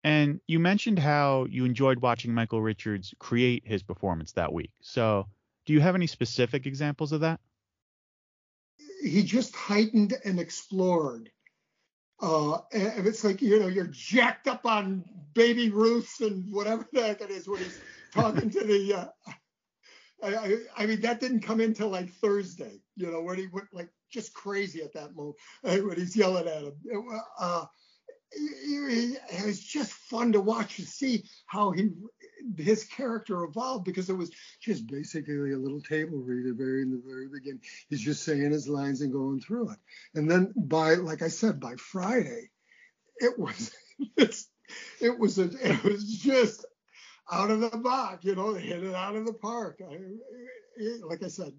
And 0.04 0.40
you 0.48 0.60
mentioned 0.60 1.00
how 1.00 1.48
you 1.50 1.66
enjoyed 1.66 2.00
watching 2.00 2.34
Michael 2.34 2.62
Richards 2.62 3.14
create 3.20 3.68
his 3.68 3.84
performance 3.84 4.32
that 4.34 4.54
week. 4.54 4.72
So, 4.82 5.28
do 5.66 5.74
you 5.74 5.82
have 5.82 5.96
any 5.96 6.08
specific 6.08 6.66
examples 6.66 7.12
of 7.12 7.22
that? 7.22 7.42
He 9.02 9.24
just 9.24 9.56
heightened 9.56 10.16
and 10.26 10.40
explored. 10.40 11.32
Uh, 12.20 12.60
and 12.74 13.06
it's 13.06 13.24
like 13.24 13.42
you 13.42 13.60
know 13.60 13.68
you're 13.68 13.88
jacked 13.88 14.48
up 14.48 14.66
on 14.66 15.04
baby 15.34 15.70
Ruths 15.70 16.20
and 16.22 16.52
whatever 16.52 16.88
the 16.92 17.04
heck 17.04 17.22
it 17.22 17.30
is 17.30 17.48
when 17.48 17.60
he's 17.60 17.80
talking 18.12 18.50
to 18.50 18.64
the. 18.64 18.94
Uh, 18.94 19.34
I, 20.24 20.58
I, 20.76 20.86
mean 20.88 21.02
that 21.02 21.20
didn't 21.20 21.42
come 21.42 21.62
in 21.62 21.76
till 21.76 21.90
like 21.90 22.12
Thursday, 22.12 22.82
you 22.96 23.12
know, 23.12 23.22
when 23.22 23.38
he 23.38 23.48
went 23.54 23.68
like 23.72 23.90
just 24.12 24.34
crazy 24.34 24.82
at 24.82 24.94
that 24.94 25.16
moment 25.16 25.38
when 25.62 25.96
he's 25.96 26.18
yelling 26.18 26.48
at 26.48 26.64
him. 26.64 26.74
It, 26.86 27.22
uh, 27.40 27.66
it 28.32 29.46
was 29.46 29.60
just 29.60 29.92
fun 29.92 30.34
to 30.34 30.40
watch 30.40 30.76
to 30.76 30.86
see 30.86 31.24
how 31.46 31.72
he 31.72 31.90
his 32.58 32.84
character 32.84 33.44
evolved 33.44 33.86
because 33.86 34.10
it 34.10 34.18
was 34.18 34.32
just 34.62 34.88
basically 34.88 35.54
a 35.54 35.58
little 35.58 35.82
table 35.82 36.20
reader 36.20 36.54
very 36.54 36.82
in 36.82 36.92
the 36.92 37.02
very 37.06 37.28
beginning. 37.28 37.62
He's 37.90 38.02
just 38.02 38.24
saying 38.24 38.52
his 38.52 38.68
lines 38.68 39.02
and 39.02 39.12
going 39.12 39.40
through 39.40 39.72
it. 39.72 39.80
And 40.16 40.30
then 40.30 40.54
by 40.56 40.96
like 40.96 41.22
I 41.22 41.30
said, 41.30 41.60
by 41.60 41.76
Friday, 41.76 42.50
it 43.18 43.38
was 43.38 43.72
it 44.18 45.20
was 45.20 45.40
a, 45.40 45.50
it 45.62 45.84
was 45.84 46.18
just 46.18 46.66
out 47.32 47.52
of 47.52 47.60
the 47.60 47.78
box, 47.78 48.24
you 48.24 48.36
know, 48.36 48.54
hit 48.54 48.84
it 48.84 48.94
out 48.94 49.16
of 49.16 49.26
the 49.26 49.34
park. 49.34 49.82
I, 49.82 49.96
it, 50.78 51.04
like 51.04 51.24
I 51.24 51.28
said, 51.28 51.54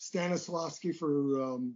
Stanislavski 0.00 0.96
for 0.96 1.42
um, 1.42 1.74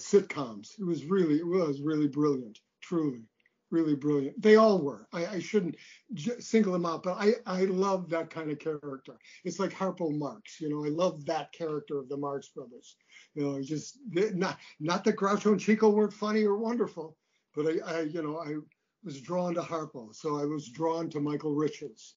sitcoms. 0.00 0.78
It 0.78 0.84
was 0.84 1.04
really 1.04 1.36
it 1.36 1.46
was 1.46 1.80
really 1.80 2.08
brilliant, 2.08 2.58
truly 2.82 3.22
really 3.70 3.94
brilliant. 3.94 4.40
They 4.40 4.56
all 4.56 4.80
were. 4.80 5.06
I, 5.12 5.26
I 5.26 5.38
shouldn't 5.38 5.76
j- 6.14 6.40
single 6.40 6.72
them 6.72 6.86
out, 6.86 7.02
but 7.02 7.16
I, 7.18 7.34
I 7.46 7.64
love 7.64 8.08
that 8.10 8.30
kind 8.30 8.50
of 8.50 8.58
character. 8.58 9.18
It's 9.44 9.58
like 9.58 9.72
Harpo 9.72 10.16
Marx. 10.16 10.60
You 10.60 10.68
know, 10.68 10.84
I 10.84 10.88
love 10.88 11.24
that 11.26 11.52
character 11.52 11.98
of 11.98 12.08
the 12.08 12.16
Marx 12.16 12.48
Brothers. 12.48 12.96
You 13.34 13.44
know, 13.44 13.62
just 13.62 13.98
not 14.12 14.58
not 14.80 15.04
that 15.04 15.16
Groucho 15.16 15.52
and 15.52 15.60
Chico 15.60 15.88
weren't 15.88 16.12
funny 16.12 16.44
or 16.44 16.56
wonderful, 16.56 17.16
but 17.54 17.66
I, 17.66 17.98
I 17.98 18.00
you 18.02 18.22
know 18.22 18.38
I 18.38 18.56
was 19.04 19.20
drawn 19.20 19.54
to 19.54 19.62
Harpo, 19.62 20.14
so 20.14 20.38
I 20.38 20.44
was 20.44 20.68
drawn 20.68 21.08
to 21.10 21.20
Michael 21.20 21.54
Richards. 21.54 22.16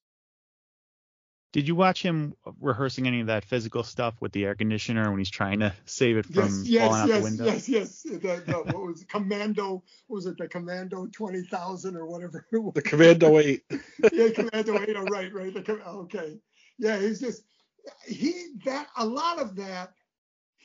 Did 1.54 1.68
you 1.68 1.76
watch 1.76 2.02
him 2.02 2.34
rehearsing 2.60 3.06
any 3.06 3.20
of 3.20 3.28
that 3.28 3.44
physical 3.44 3.84
stuff 3.84 4.20
with 4.20 4.32
the 4.32 4.44
air 4.44 4.56
conditioner 4.56 5.08
when 5.08 5.20
he's 5.20 5.30
trying 5.30 5.60
to 5.60 5.72
save 5.84 6.16
it 6.16 6.26
from 6.26 6.64
yes, 6.64 6.64
yes, 6.66 6.88
falling 6.88 7.02
out 7.02 7.08
yes, 7.08 7.16
the 7.16 7.22
window? 7.22 7.44
Yes, 7.44 7.68
yes, 7.68 8.02
the, 8.02 8.18
the, 8.18 8.62
what 8.72 8.86
was 8.86 9.02
it, 9.02 9.08
Commando? 9.08 9.84
What 10.08 10.16
was 10.16 10.26
it 10.26 10.36
the 10.36 10.48
Commando 10.48 11.06
20,000 11.06 11.96
or 11.96 12.06
whatever? 12.06 12.44
The 12.50 12.82
Commando 12.82 13.38
8. 13.38 13.62
yeah, 14.12 14.28
Commando 14.30 14.82
8. 14.82 14.96
Oh, 14.96 15.04
right, 15.04 15.32
right. 15.32 15.54
The, 15.54 15.80
okay. 15.86 16.40
Yeah, 16.76 16.98
he's 16.98 17.20
just 17.20 17.44
he 18.04 18.48
that 18.64 18.88
a 18.96 19.06
lot 19.06 19.38
of 19.38 19.54
that 19.54 19.92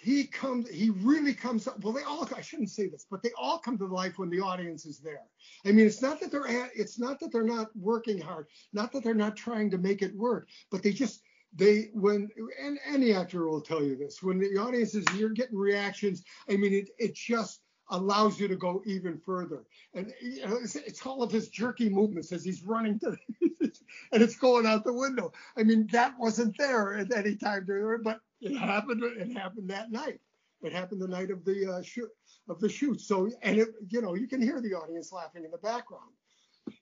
he 0.01 0.25
comes 0.25 0.69
he 0.69 0.89
really 0.89 1.33
comes 1.33 1.67
up 1.67 1.83
well 1.83 1.91
they 1.93 2.03
all 2.03 2.27
i 2.35 2.41
shouldn't 2.41 2.69
say 2.69 2.87
this 2.87 3.05
but 3.09 3.21
they 3.21 3.31
all 3.37 3.59
come 3.59 3.77
to 3.77 3.85
life 3.85 4.17
when 4.17 4.29
the 4.29 4.39
audience 4.39 4.85
is 4.85 4.99
there. 4.99 5.23
I 5.65 5.71
mean 5.71 5.85
it's 5.85 6.01
not 6.01 6.19
that 6.21 6.31
they're 6.31 6.47
at, 6.47 6.71
it's 6.75 6.97
not 6.99 7.19
that 7.19 7.31
they're 7.31 7.43
not 7.43 7.67
working 7.75 8.19
hard 8.19 8.47
not 8.71 8.91
that 8.93 9.03
they're 9.03 9.13
not 9.13 9.35
trying 9.35 9.69
to 9.71 9.77
make 9.77 10.01
it 10.01 10.15
work 10.15 10.47
but 10.71 10.81
they 10.83 10.93
just 10.93 11.21
they 11.53 11.89
when 11.93 12.29
and 12.61 12.79
any 12.87 13.13
actor 13.13 13.47
will 13.47 13.61
tell 13.61 13.83
you 13.83 13.97
this 13.97 14.23
when 14.23 14.39
the 14.39 14.57
audience 14.57 14.95
is 14.95 15.05
you're 15.15 15.29
getting 15.29 15.57
reactions 15.57 16.23
i 16.49 16.55
mean 16.55 16.73
it 16.73 16.89
it 16.97 17.13
just 17.13 17.61
allows 17.91 18.39
you 18.39 18.47
to 18.47 18.55
go 18.55 18.83
even 18.85 19.17
further. 19.17 19.63
And 19.93 20.13
you 20.21 20.45
know, 20.45 20.57
it's, 20.61 20.75
it's 20.75 21.03
all 21.05 21.23
of 21.23 21.31
his 21.31 21.49
jerky 21.49 21.89
movements 21.89 22.31
as 22.31 22.45
he's 22.45 22.63
running 22.63 22.99
to 22.99 23.17
and 23.61 24.21
it's 24.21 24.35
going 24.35 24.65
out 24.65 24.83
the 24.83 24.93
window. 24.93 25.31
I 25.57 25.63
mean 25.63 25.87
that 25.91 26.13
wasn't 26.19 26.55
there 26.57 26.95
at 26.97 27.11
any 27.15 27.35
time 27.35 27.65
during 27.65 28.03
but 28.03 28.19
it 28.41 28.57
happened. 28.57 29.03
It 29.03 29.35
happened 29.35 29.69
that 29.69 29.91
night. 29.91 30.19
It 30.61 30.73
happened 30.73 31.01
the 31.01 31.07
night 31.07 31.31
of 31.31 31.45
the 31.45 31.71
uh, 31.71 31.81
shoot 31.81 32.09
of 32.47 32.59
the 32.59 32.69
shoot. 32.69 33.01
So 33.01 33.29
and 33.43 33.57
it, 33.57 33.69
you 33.87 34.01
know, 34.01 34.15
you 34.15 34.27
can 34.27 34.41
hear 34.41 34.61
the 34.61 34.73
audience 34.73 35.11
laughing 35.11 35.45
in 35.45 35.51
the 35.51 35.57
background. 35.57 36.11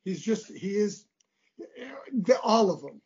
He's 0.04 0.22
just 0.22 0.52
he 0.52 0.76
is 0.76 1.06
all 2.44 2.72
of 2.72 2.82
them, 2.82 3.02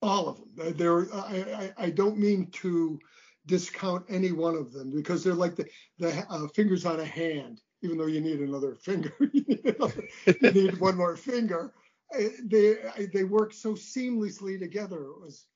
all 0.00 0.28
of 0.28 0.38
them. 0.38 0.74
They're 0.76 1.12
I, 1.14 1.72
I, 1.78 1.84
I 1.86 1.90
don't 1.90 2.18
mean 2.18 2.50
to 2.52 2.98
discount 3.46 4.04
any 4.08 4.30
one 4.30 4.54
of 4.54 4.72
them 4.72 4.90
because 4.90 5.24
they're 5.24 5.34
like 5.34 5.56
the 5.56 5.66
the 5.98 6.24
uh, 6.30 6.46
fingers 6.48 6.86
on 6.86 7.00
a 7.00 7.04
hand. 7.04 7.60
Even 7.84 7.98
though 7.98 8.06
you 8.06 8.20
need 8.20 8.38
another 8.38 8.76
finger, 8.76 9.12
you, 9.32 9.42
need 9.42 9.74
another, 9.76 10.04
you 10.26 10.52
need 10.52 10.80
one 10.80 10.96
more 10.96 11.16
finger. 11.16 11.74
They 12.44 12.76
they 13.12 13.24
work 13.24 13.52
so 13.52 13.72
seamlessly 13.72 14.58
together. 14.58 15.02
It 15.02 15.20
was 15.20 15.46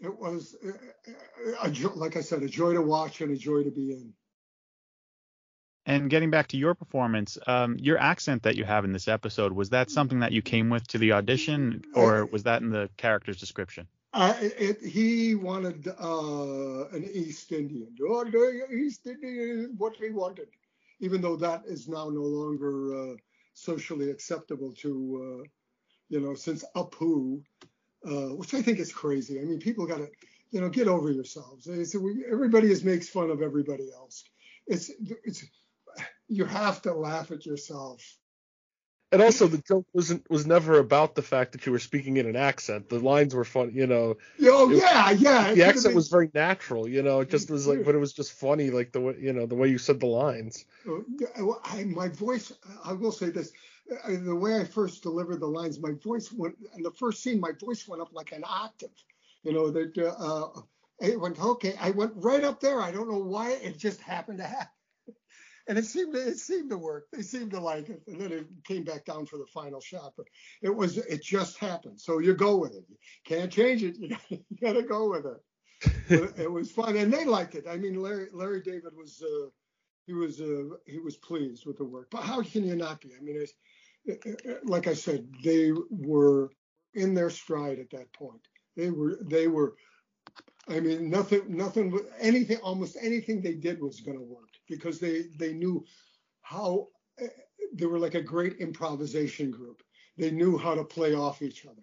it 0.00 0.18
was 0.18 0.56
a, 0.64 1.66
a, 1.66 1.88
like 1.94 2.16
I 2.16 2.20
said, 2.20 2.42
a 2.42 2.48
joy 2.48 2.74
to 2.74 2.82
watch 2.82 3.20
and 3.20 3.32
a 3.32 3.36
joy 3.36 3.64
to 3.64 3.70
be 3.70 3.92
in. 3.92 4.12
And 5.86 6.10
getting 6.10 6.30
back 6.30 6.48
to 6.48 6.56
your 6.56 6.74
performance, 6.74 7.38
um, 7.46 7.76
your 7.78 7.98
accent 7.98 8.42
that 8.44 8.56
you 8.56 8.64
have 8.64 8.84
in 8.84 8.92
this 8.92 9.08
episode 9.08 9.52
was 9.52 9.70
that 9.70 9.90
something 9.90 10.20
that 10.20 10.32
you 10.32 10.42
came 10.42 10.68
with 10.68 10.86
to 10.88 10.98
the 10.98 11.12
audition, 11.12 11.82
or 11.94 12.26
was 12.26 12.42
that 12.44 12.62
in 12.62 12.70
the 12.70 12.90
character's 12.96 13.38
description? 13.38 13.88
Uh, 14.12 14.34
it, 14.40 14.82
he 14.82 15.34
wanted 15.34 15.88
uh, 15.88 16.88
an 16.88 17.08
East 17.12 17.50
Indian. 17.52 17.88
Oh, 18.02 18.24
East 18.72 19.06
Indian 19.06 19.74
what 19.78 19.96
he 19.96 20.10
wanted, 20.10 20.48
even 21.00 21.20
though 21.20 21.36
that 21.36 21.62
is 21.66 21.88
now 21.88 22.08
no 22.10 22.22
longer 22.22 23.12
uh, 23.12 23.16
socially 23.54 24.10
acceptable 24.10 24.72
to, 24.72 25.42
uh, 25.42 25.48
you 26.08 26.20
know, 26.20 26.34
since 26.34 26.64
Apu 26.76 27.42
uh, 28.04 28.34
which 28.34 28.54
I 28.54 28.62
think 28.62 28.78
is 28.78 28.92
crazy. 28.92 29.40
I 29.40 29.44
mean, 29.44 29.60
people 29.60 29.86
got 29.86 29.98
to, 29.98 30.08
you 30.50 30.60
know, 30.60 30.68
get 30.68 30.88
over 30.88 31.10
yourselves. 31.10 31.68
Everybody 31.68 32.70
is 32.70 32.84
makes 32.84 33.08
fun 33.08 33.30
of 33.30 33.42
everybody 33.42 33.90
else. 33.94 34.24
It's, 34.66 34.90
it's, 35.24 35.44
you 36.28 36.44
have 36.44 36.82
to 36.82 36.94
laugh 36.94 37.30
at 37.30 37.46
yourself. 37.46 38.02
And 39.12 39.20
also, 39.20 39.48
the 39.48 39.58
joke 39.58 39.86
wasn't 39.92 40.30
was 40.30 40.46
never 40.46 40.78
about 40.78 41.16
the 41.16 41.22
fact 41.22 41.50
that 41.52 41.66
you 41.66 41.72
were 41.72 41.80
speaking 41.80 42.18
in 42.18 42.28
an 42.28 42.36
accent. 42.36 42.88
The 42.88 43.00
lines 43.00 43.34
were 43.34 43.44
fun, 43.44 43.72
you 43.74 43.88
know. 43.88 44.18
Oh 44.40 44.70
yeah, 44.70 45.10
yeah. 45.10 45.52
The 45.52 45.64
accent 45.64 45.86
been, 45.86 45.94
was 45.96 46.06
very 46.06 46.30
natural, 46.32 46.86
you 46.86 47.02
know. 47.02 47.18
It 47.18 47.28
just 47.28 47.50
was 47.50 47.66
like, 47.66 47.84
but 47.84 47.96
it 47.96 47.98
was 47.98 48.12
just 48.12 48.34
funny, 48.34 48.70
like 48.70 48.92
the 48.92 49.00
way, 49.00 49.16
you 49.18 49.32
know, 49.32 49.46
the 49.46 49.56
way 49.56 49.66
you 49.66 49.78
said 49.78 49.98
the 49.98 50.06
lines. 50.06 50.64
I, 51.64 51.82
my 51.84 52.06
voice. 52.06 52.52
I 52.84 52.92
will 52.92 53.10
say 53.10 53.30
this 53.30 53.50
the 54.06 54.34
way 54.34 54.60
I 54.60 54.64
first 54.64 55.02
delivered 55.02 55.40
the 55.40 55.46
lines, 55.46 55.80
my 55.80 55.92
voice 55.92 56.32
went 56.32 56.56
in 56.76 56.82
the 56.82 56.92
first 56.92 57.22
scene, 57.22 57.40
my 57.40 57.52
voice 57.52 57.88
went 57.88 58.02
up 58.02 58.12
like 58.12 58.32
an 58.32 58.44
octave. 58.46 58.90
You 59.42 59.52
know 59.52 59.70
that 59.70 59.98
uh, 59.98 60.60
it 61.00 61.18
went 61.18 61.42
okay. 61.42 61.74
I 61.80 61.90
went 61.90 62.12
right 62.16 62.44
up 62.44 62.60
there. 62.60 62.80
I 62.80 62.92
don't 62.92 63.10
know 63.10 63.18
why. 63.18 63.52
It 63.52 63.78
just 63.78 64.00
happened 64.00 64.38
to 64.38 64.44
happen, 64.44 64.68
and 65.68 65.78
it 65.78 65.86
seemed 65.86 66.14
to, 66.14 66.20
it 66.20 66.38
seemed 66.38 66.70
to 66.70 66.78
work. 66.78 67.06
They 67.12 67.22
seemed 67.22 67.50
to 67.52 67.60
like 67.60 67.88
it, 67.88 68.02
and 68.06 68.20
then 68.20 68.32
it 68.32 68.46
came 68.64 68.84
back 68.84 69.06
down 69.06 69.26
for 69.26 69.38
the 69.38 69.46
final 69.46 69.80
shot. 69.80 70.12
But 70.16 70.26
it 70.62 70.74
was 70.74 70.98
it 70.98 71.22
just 71.22 71.58
happened. 71.58 72.00
So 72.00 72.18
you 72.18 72.34
go 72.34 72.56
with 72.56 72.74
it. 72.74 72.84
You 72.88 72.96
can't 73.24 73.50
change 73.50 73.82
it. 73.82 73.96
You 73.96 74.08
gotta, 74.30 74.42
you 74.50 74.56
gotta 74.60 74.82
go 74.82 75.10
with 75.10 75.26
it. 75.26 75.42
it 76.38 76.52
was 76.52 76.70
fun, 76.70 76.96
and 76.96 77.12
they 77.12 77.24
liked 77.24 77.54
it. 77.54 77.64
I 77.68 77.76
mean, 77.78 78.00
Larry 78.00 78.28
Larry 78.32 78.60
David 78.60 78.94
was. 78.96 79.22
Uh, 79.22 79.48
he 80.06 80.14
was 80.14 80.40
uh, 80.40 80.64
he 80.86 80.98
was 80.98 81.16
pleased 81.16 81.64
with 81.66 81.76
the 81.76 81.84
work, 81.84 82.08
but 82.10 82.22
how 82.22 82.42
can 82.42 82.64
you 82.64 82.74
not 82.74 83.00
be? 83.00 83.12
I 83.16 83.22
mean, 83.22 83.36
it's 83.36 83.52
Eh, 84.08 84.14
eh, 84.24 84.34
eh, 84.44 84.54
like 84.64 84.86
I 84.86 84.94
said, 84.94 85.28
they 85.44 85.72
were 85.90 86.50
in 86.94 87.14
their 87.14 87.30
stride 87.30 87.78
at 87.78 87.90
that 87.90 88.12
point. 88.12 88.40
They 88.76 88.90
were 88.90 89.18
they 89.22 89.46
were 89.48 89.76
I 90.68 90.80
mean 90.80 91.10
nothing 91.10 91.42
nothing 91.48 91.98
anything 92.18 92.58
almost 92.58 92.96
anything 93.00 93.40
they 93.40 93.54
did 93.54 93.80
was 93.80 94.00
going 94.00 94.18
to 94.18 94.24
work 94.24 94.50
because 94.68 94.98
they 94.98 95.24
they 95.38 95.52
knew 95.52 95.84
how 96.42 96.88
they 97.74 97.86
were 97.86 97.98
like 97.98 98.14
a 98.14 98.22
great 98.22 98.56
improvisation 98.58 99.50
group. 99.50 99.82
They 100.16 100.30
knew 100.30 100.56
how 100.56 100.74
to 100.74 100.84
play 100.84 101.14
off 101.14 101.42
each 101.42 101.66
other. 101.66 101.82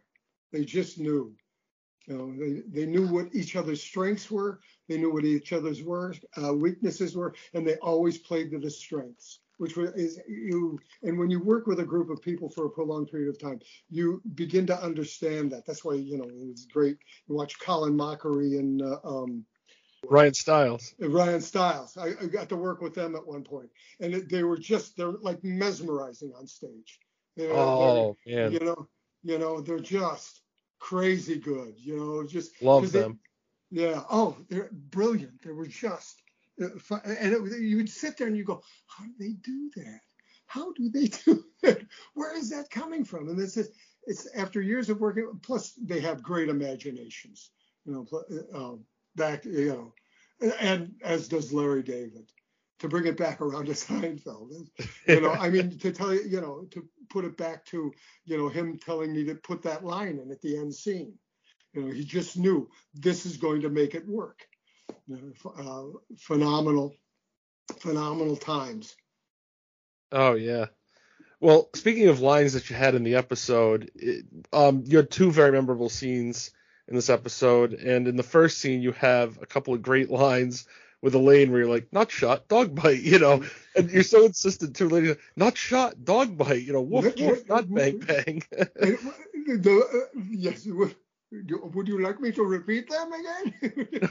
They 0.52 0.66
just 0.66 1.00
knew. 1.00 1.36
You 2.08 2.18
know, 2.18 2.34
they, 2.38 2.62
they 2.70 2.86
knew 2.86 3.06
what 3.06 3.36
each 3.36 3.58
other's 3.58 3.84
strengths 3.84 4.32
were. 4.32 4.62
They 4.88 4.98
knew 4.98 5.12
what 5.12 5.26
each 5.26 5.52
other's 5.52 5.84
were, 5.84 6.16
uh, 6.42 6.54
weaknesses 6.54 7.18
were, 7.18 7.36
and 7.54 7.68
they 7.68 7.76
always 7.78 8.18
played 8.18 8.50
to 8.52 8.60
the 8.60 8.72
strengths 8.72 9.42
which 9.58 9.78
is 9.78 10.20
you 10.28 10.80
and 11.04 11.18
when 11.18 11.30
you 11.30 11.40
work 11.40 11.68
with 11.68 11.80
a 11.80 11.86
group 11.86 12.10
of 12.10 12.22
people 12.22 12.50
for 12.50 12.66
a 12.66 12.70
prolonged 12.70 13.10
period 13.10 13.30
of 13.30 13.40
time 13.40 13.60
you 13.90 14.22
begin 14.36 14.66
to 14.68 14.84
understand 14.84 15.52
that. 15.52 15.66
That's 15.66 15.84
why 15.84 15.96
you 15.96 16.18
know 16.18 16.30
it's 16.50 16.66
great. 16.66 16.98
You 17.28 17.36
watch 17.36 17.60
colin 17.60 17.98
mochrie 17.98 18.60
and 18.60 18.82
uh, 18.82 19.00
um, 19.04 19.46
ryan 20.10 20.34
stiles. 20.34 20.94
Ryan 21.00 21.42
stiles. 21.42 21.98
I, 21.98 22.10
I, 22.22 22.26
got 22.28 22.50
to 22.50 22.56
work 22.56 22.82
with 22.82 22.94
them 22.94 23.16
at 23.16 23.26
one 23.26 23.44
point 23.44 23.70
and 24.00 24.14
it, 24.14 24.30
they 24.30 24.44
were 24.44 24.58
just 24.58 24.96
they're 24.98 25.12
like 25.22 25.44
mesmerizing 25.44 26.34
on 26.38 26.48
stage. 26.48 27.00
You 27.36 27.50
know, 27.50 27.54
oh 27.54 28.18
yeah 28.26 28.50
you 28.50 28.60
know 28.60 28.88
you 29.24 29.38
know 29.38 29.62
they're 29.62 29.80
just 29.80 30.42
crazy 30.80 31.38
good 31.38 31.74
you 31.78 31.98
know 31.98 32.24
just 32.26 32.62
love 32.62 32.92
them 32.92 33.14
they, 33.14 33.28
yeah. 33.70 34.04
Oh 34.10 34.38
they're 34.50 34.70
brilliant. 34.72 35.44
They 35.44 35.52
were 35.52 35.68
just 35.68 36.22
and 36.60 37.34
it, 37.34 37.62
you 37.62 37.78
would 37.78 37.90
sit 37.90 38.18
there 38.18 38.28
and 38.28 38.38
you 38.38 38.44
go, 38.44 38.62
how 38.88 39.06
do 39.06 39.12
they 39.20 39.34
do 39.34 39.70
that? 39.76 40.00
How 40.48 40.72
do 40.74 40.90
they 40.90 41.08
do 41.26 41.44
that? 41.64 41.82
Where 42.14 42.36
is 42.36 42.50
that 42.50 42.70
coming 42.70 43.04
from? 43.04 43.30
And 43.30 43.38
this 43.38 43.58
is, 43.58 43.70
it's 44.06 44.28
after 44.36 44.62
years 44.62 44.90
of 44.90 45.00
working. 45.00 45.30
Plus, 45.44 45.74
they 45.74 46.00
have 46.00 46.24
great 46.24 46.50
imaginations. 46.50 47.52
You 47.86 47.94
know, 47.94 48.08
uh, 48.54 48.58
um, 48.58 48.86
back 49.16 49.46
you 49.46 49.68
know, 49.70 49.94
and, 50.42 50.54
and 50.60 50.92
as 51.04 51.28
does 51.28 51.54
Larry 51.54 51.84
David. 51.84 52.32
To 52.82 52.88
bring 52.88 53.08
it 53.08 53.18
back 53.18 53.42
around 53.42 53.66
to 53.66 53.72
Seinfeld, 53.74 54.52
you 55.08 55.22
know, 55.22 55.32
I 55.32 55.50
mean, 55.50 55.80
to 55.80 55.92
tell 55.92 56.14
you, 56.14 56.22
you 56.22 56.42
know, 56.42 56.68
to 56.70 56.88
put 57.10 57.26
it 57.26 57.36
back 57.36 57.66
to, 57.66 57.92
you 58.26 58.38
know, 58.38 58.50
him 58.50 58.78
telling 58.78 59.14
me 59.14 59.24
to 59.26 59.34
put 59.34 59.64
that 59.64 59.84
line 59.84 60.20
in 60.20 60.30
at 60.30 60.42
the 60.42 60.56
end 60.56 60.76
scene. 60.76 61.18
You 61.74 61.82
know, 61.82 61.92
he 61.92 62.04
just 62.04 62.38
knew 62.38 62.70
this 62.94 63.26
is 63.26 63.38
going 63.38 63.62
to 63.62 63.70
make 63.70 63.96
it 63.96 64.08
work. 64.08 64.46
You 65.08 65.16
know, 65.16 65.34
ph- 65.42 65.68
uh, 65.68 66.16
phenomenal, 66.18 66.96
phenomenal 67.80 68.36
times. 68.36 68.96
Oh 70.12 70.34
yeah. 70.36 70.68
Well, 71.40 71.70
speaking 71.76 72.08
of 72.08 72.22
lines 72.22 72.54
that 72.54 72.70
you 72.70 72.76
had 72.76 72.96
in 72.96 73.04
the 73.04 73.16
episode, 73.16 73.92
it, 73.96 74.26
um, 74.54 74.84
you 74.86 74.98
had 74.98 75.12
two 75.12 75.32
very 75.32 75.52
memorable 75.52 75.90
scenes 75.90 76.52
in 76.88 76.96
this 76.96 77.10
episode, 77.10 77.74
and 77.74 78.08
in 78.08 78.16
the 78.16 78.24
first 78.24 78.58
scene 78.60 78.82
you 78.82 78.92
have 78.94 79.42
a 79.42 79.46
couple 79.46 79.74
of 79.74 79.82
great 79.82 80.10
lines 80.10 80.66
with 81.02 81.14
Elaine 81.16 81.52
where 81.52 81.62
you're 81.62 81.70
like, 81.70 81.94
"Not 81.94 82.12
shot, 82.12 82.48
dog 82.48 82.76
bite," 82.76 83.02
you 83.02 83.20
know, 83.20 83.44
and 83.76 83.90
you're 83.92 84.04
so 84.04 84.26
insistent 84.26 84.76
too, 84.76 84.90
lady, 84.90 85.16
"Not 85.36 85.58
shot, 85.58 86.04
dog 86.04 86.38
bite," 86.38 86.64
you 86.64 86.74
know, 86.74 86.82
woof 86.82 87.16
woof, 87.18 87.48
not 87.48 87.74
bang 87.74 88.00
bang. 88.00 88.44
Uh, 88.82 88.92
the, 89.46 90.10
uh, 90.16 90.20
yes, 90.30 90.68
would, 91.32 91.76
would 91.76 91.88
you 91.88 92.02
like 92.02 92.20
me 92.20 92.32
to 92.34 92.44
repeat 92.44 92.90
them 92.90 93.12
again? 93.14 93.54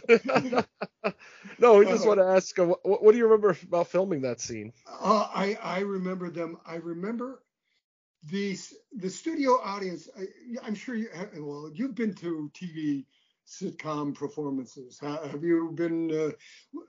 no, 1.58 1.78
we 1.78 1.86
just 1.86 2.04
Uh, 2.04 2.06
want 2.06 2.18
to 2.20 2.24
ask, 2.24 2.56
what, 2.58 2.80
what 2.84 3.12
do 3.12 3.18
you 3.18 3.24
remember 3.24 3.56
about 3.64 3.88
filming 3.88 4.22
that 4.22 4.40
scene? 4.40 4.72
Uh, 4.86 5.28
I 5.34 5.58
I 5.62 5.78
remember 5.80 6.30
them. 6.30 6.58
I 6.66 6.76
remember 6.76 7.42
the 8.30 8.56
the 8.94 9.10
studio 9.10 9.52
audience. 9.62 10.08
I, 10.18 10.26
I'm 10.62 10.74
sure 10.74 10.94
you 10.94 11.08
well 11.38 11.70
you've 11.74 11.94
been 11.94 12.14
to 12.14 12.50
TV 12.54 13.06
sitcom 13.46 14.14
performances. 14.14 14.98
Have 15.00 15.42
you 15.44 15.72
been? 15.74 16.10
Uh, 16.12 16.30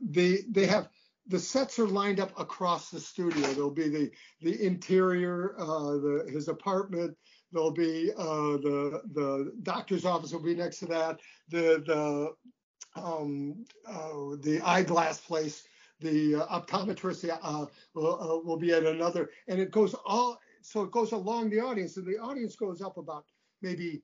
they 0.01 0.39
they 0.49 0.65
have 0.67 0.89
the 1.27 1.39
sets 1.39 1.79
are 1.79 1.87
lined 1.87 2.19
up 2.19 2.37
across 2.39 2.89
the 2.91 2.99
studio. 2.99 3.47
There'll 3.53 3.71
be 3.71 3.89
the 3.89 4.11
the 4.41 4.65
interior, 4.65 5.55
uh, 5.59 5.93
the 6.05 6.29
his 6.31 6.47
apartment. 6.47 7.17
There'll 7.57 7.71
be 7.71 8.11
uh, 8.15 8.61
the 8.61 9.01
the 9.15 9.51
doctor's 9.63 10.05
office 10.05 10.31
will 10.31 10.43
be 10.43 10.53
next 10.53 10.77
to 10.81 10.85
that. 10.85 11.19
The 11.49 11.81
the 11.87 13.01
um, 13.01 13.65
uh, 13.87 14.35
the 14.41 14.61
eyeglass 14.63 15.19
place 15.21 15.63
the 15.99 16.35
uh, 16.35 16.59
optometrist 16.59 17.27
uh, 17.41 17.65
will, 17.95 18.21
uh, 18.21 18.45
will 18.45 18.57
be 18.57 18.73
at 18.73 18.83
another, 18.83 19.31
and 19.47 19.59
it 19.59 19.71
goes 19.71 19.95
all 20.05 20.39
so 20.61 20.83
it 20.83 20.91
goes 20.91 21.13
along 21.13 21.49
the 21.49 21.59
audience, 21.59 21.97
and 21.97 22.05
the 22.05 22.19
audience 22.19 22.55
goes 22.55 22.79
up 22.79 22.97
about 22.97 23.25
maybe 23.63 24.03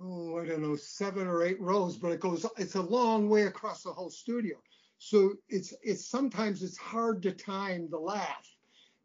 oh 0.00 0.38
I 0.38 0.46
don't 0.46 0.62
know 0.62 0.76
seven 0.76 1.26
or 1.26 1.42
eight 1.42 1.60
rows, 1.60 1.96
but 1.96 2.12
it 2.12 2.20
goes 2.20 2.46
it's 2.58 2.76
a 2.76 2.82
long 2.82 3.28
way 3.28 3.42
across 3.46 3.82
the 3.82 3.90
whole 3.90 4.10
studio. 4.10 4.54
So 4.98 5.32
it's 5.48 5.74
it's 5.82 6.06
sometimes 6.06 6.62
it's 6.62 6.78
hard 6.78 7.22
to 7.22 7.32
time 7.32 7.88
the 7.90 7.98
laugh 7.98 8.53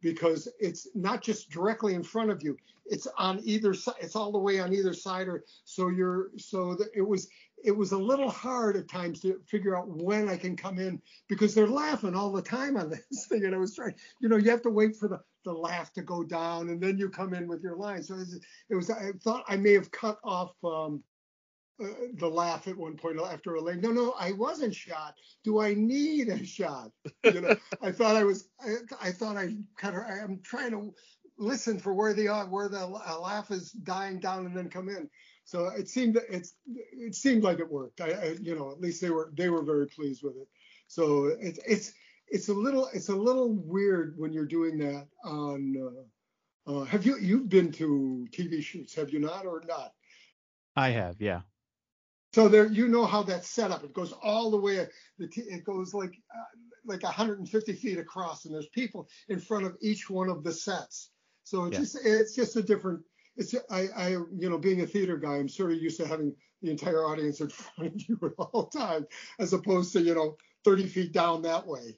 because 0.02 0.48
it's 0.60 0.88
not 0.96 1.22
just 1.22 1.50
directly 1.50 1.94
in 1.94 2.04
front 2.04 2.30
of 2.30 2.42
you 2.44 2.58
it's 2.86 3.08
on 3.18 3.40
either 3.44 3.74
side 3.74 3.96
it's 4.00 4.16
all 4.16 4.32
the 4.32 4.38
way 4.38 4.60
on 4.60 4.74
either 4.74 4.94
side 4.94 5.28
or 5.28 5.44
so 5.64 5.90
you're 5.90 6.30
so 6.38 6.78
it 6.96 7.02
was 7.02 7.30
it 7.64 7.76
was 7.76 7.92
a 7.92 7.98
little 7.98 8.30
hard 8.30 8.76
at 8.76 8.88
times 8.88 9.20
to 9.22 9.40
figure 9.46 9.76
out 9.76 9.88
when 9.88 10.30
I 10.30 10.38
can 10.38 10.56
come 10.56 10.80
in 10.80 11.02
because 11.28 11.54
they're 11.54 11.68
laughing 11.68 12.16
all 12.16 12.32
the 12.32 12.42
time 12.42 12.78
on 12.78 12.90
this 12.90 13.26
thing. 13.30 13.46
And 13.46 13.56
I 13.56 13.58
was 13.58 13.76
trying, 13.76 13.96
you 14.20 14.30
know, 14.30 14.38
you 14.38 14.50
have 14.50 14.62
to 14.64 14.70
wait 14.70 14.96
for 14.96 15.08
the, 15.08 15.20
the 15.46 15.54
laugh 15.54 15.94
to 15.94 16.02
go 16.02 16.24
down 16.24 16.70
and 16.70 16.82
then 16.82 16.98
you 16.98 17.10
come 17.10 17.34
in 17.34 17.48
with 17.48 17.64
your 17.64 17.76
line. 17.76 18.04
So 18.04 18.16
it 18.16 18.20
was, 18.20 18.40
it 18.70 18.76
was 18.76 18.90
I 18.90 19.12
thought 19.24 19.44
I 19.48 19.56
may 19.56 19.74
have 19.74 19.92
cut 19.92 20.20
off 20.24 20.54
um, 20.64 21.04
uh, 21.82 21.88
the 22.16 22.28
laugh 22.28 22.68
at 22.68 22.78
one 22.78 22.96
point 22.96 23.20
after 23.20 23.56
Elaine. 23.56 23.82
No, 23.82 23.92
no, 23.92 24.14
I 24.20 24.32
wasn't 24.34 24.76
shot. 24.76 25.16
Do 25.44 25.60
I 25.60 25.74
need 25.74 26.28
a 26.28 26.44
shot? 26.46 26.92
You 27.24 27.42
know, 27.42 27.56
I 27.82 27.92
thought 27.92 28.16
I 28.16 28.24
was, 28.24 28.50
I, 28.62 28.76
I 29.02 29.12
thought 29.12 29.38
I 29.38 29.56
cut 29.78 29.94
her. 29.94 30.22
I'm 30.24 30.40
trying 30.44 30.72
to 30.72 30.94
listen 31.38 31.80
for 31.80 31.94
where 31.94 32.14
the 32.14 32.28
uh, 32.28 32.46
where 32.46 32.70
the 32.70 32.82
uh, 32.82 33.20
laugh 33.20 33.50
is 33.52 33.72
dying 33.72 34.20
down 34.20 34.46
and 34.46 34.56
then 34.56 34.70
come 34.70 34.90
in. 34.90 35.10
So 35.46 35.68
it 35.68 35.88
seemed 35.88 36.20
it's 36.30 36.54
it 36.68 37.16
seemed 37.16 37.44
like 37.44 37.60
it 37.60 37.72
worked. 37.72 38.02
I, 38.02 38.12
I 38.12 38.26
you 38.42 38.56
know 38.56 38.72
at 38.72 38.82
least 38.82 39.02
they 39.02 39.10
were 39.10 39.32
they 39.36 39.50
were 39.50 39.64
very 39.64 39.88
pleased 39.88 40.22
with 40.24 40.36
it. 40.36 40.48
So 40.88 41.36
it's 41.40 41.60
it's 41.66 41.94
it's 42.28 42.50
a 42.50 42.54
little 42.54 42.90
it's 42.94 43.10
a 43.10 43.16
little 43.16 43.54
weird 43.54 44.16
when 44.18 44.34
you're 44.34 44.46
doing 44.46 44.78
that 44.80 45.08
on. 45.24 45.76
Uh, 45.78 46.04
uh, 46.72 46.84
have 46.84 47.06
you 47.06 47.18
you've 47.18 47.50
been 47.50 47.72
to 47.72 48.28
TV 48.32 48.62
shoots? 48.62 48.94
Have 48.94 49.10
you 49.12 49.20
not 49.20 49.46
or 49.46 49.64
not? 49.68 49.94
I 50.76 50.90
have, 50.92 51.16
yeah. 51.20 51.42
So 52.34 52.48
there, 52.48 52.68
you 52.68 52.88
know 52.88 53.06
how 53.06 53.24
that's 53.24 53.50
set 53.50 53.72
up. 53.72 53.84
It 53.84 53.94
goes 53.94 54.12
all 54.12 54.52
the 54.52 54.58
way. 54.58 54.86
It 55.18 55.64
goes 55.66 55.94
like 55.94 56.14
uh, 56.34 56.44
like 56.86 57.04
150 57.04 57.74
feet 57.74 57.98
across, 57.98 58.46
and 58.46 58.54
there's 58.54 58.68
people 58.68 59.10
in 59.30 59.40
front 59.40 59.66
of 59.66 59.76
each 59.82 60.10
one 60.10 60.30
of 60.30 60.44
the 60.44 60.52
sets. 60.54 61.10
So 61.44 61.66
it's 61.66 61.74
Yeah. 61.74 61.80
just 61.80 61.98
it's 62.06 62.36
just 62.36 62.56
a 62.56 62.62
different. 62.62 63.02
It's 63.36 63.56
I 63.72 63.88
I 63.96 64.10
you 64.10 64.50
know 64.50 64.60
being 64.60 64.82
a 64.82 64.88
theater 64.88 65.18
guy, 65.18 65.38
I'm 65.38 65.50
sort 65.50 65.72
of 65.72 65.80
used 65.82 65.98
to 66.00 66.08
having 66.08 66.36
the 66.62 66.70
entire 66.70 67.04
audience 67.06 67.42
in 67.42 67.50
front 67.50 67.96
of 67.96 68.02
you 68.08 68.20
at 68.24 68.32
all 68.38 68.68
times, 68.68 69.08
as 69.40 69.54
opposed 69.54 69.94
to 69.94 70.02
you 70.02 70.14
know 70.14 70.38
30 70.66 70.86
feet 70.88 71.12
down 71.12 71.42
that 71.44 71.66
way. 71.66 71.98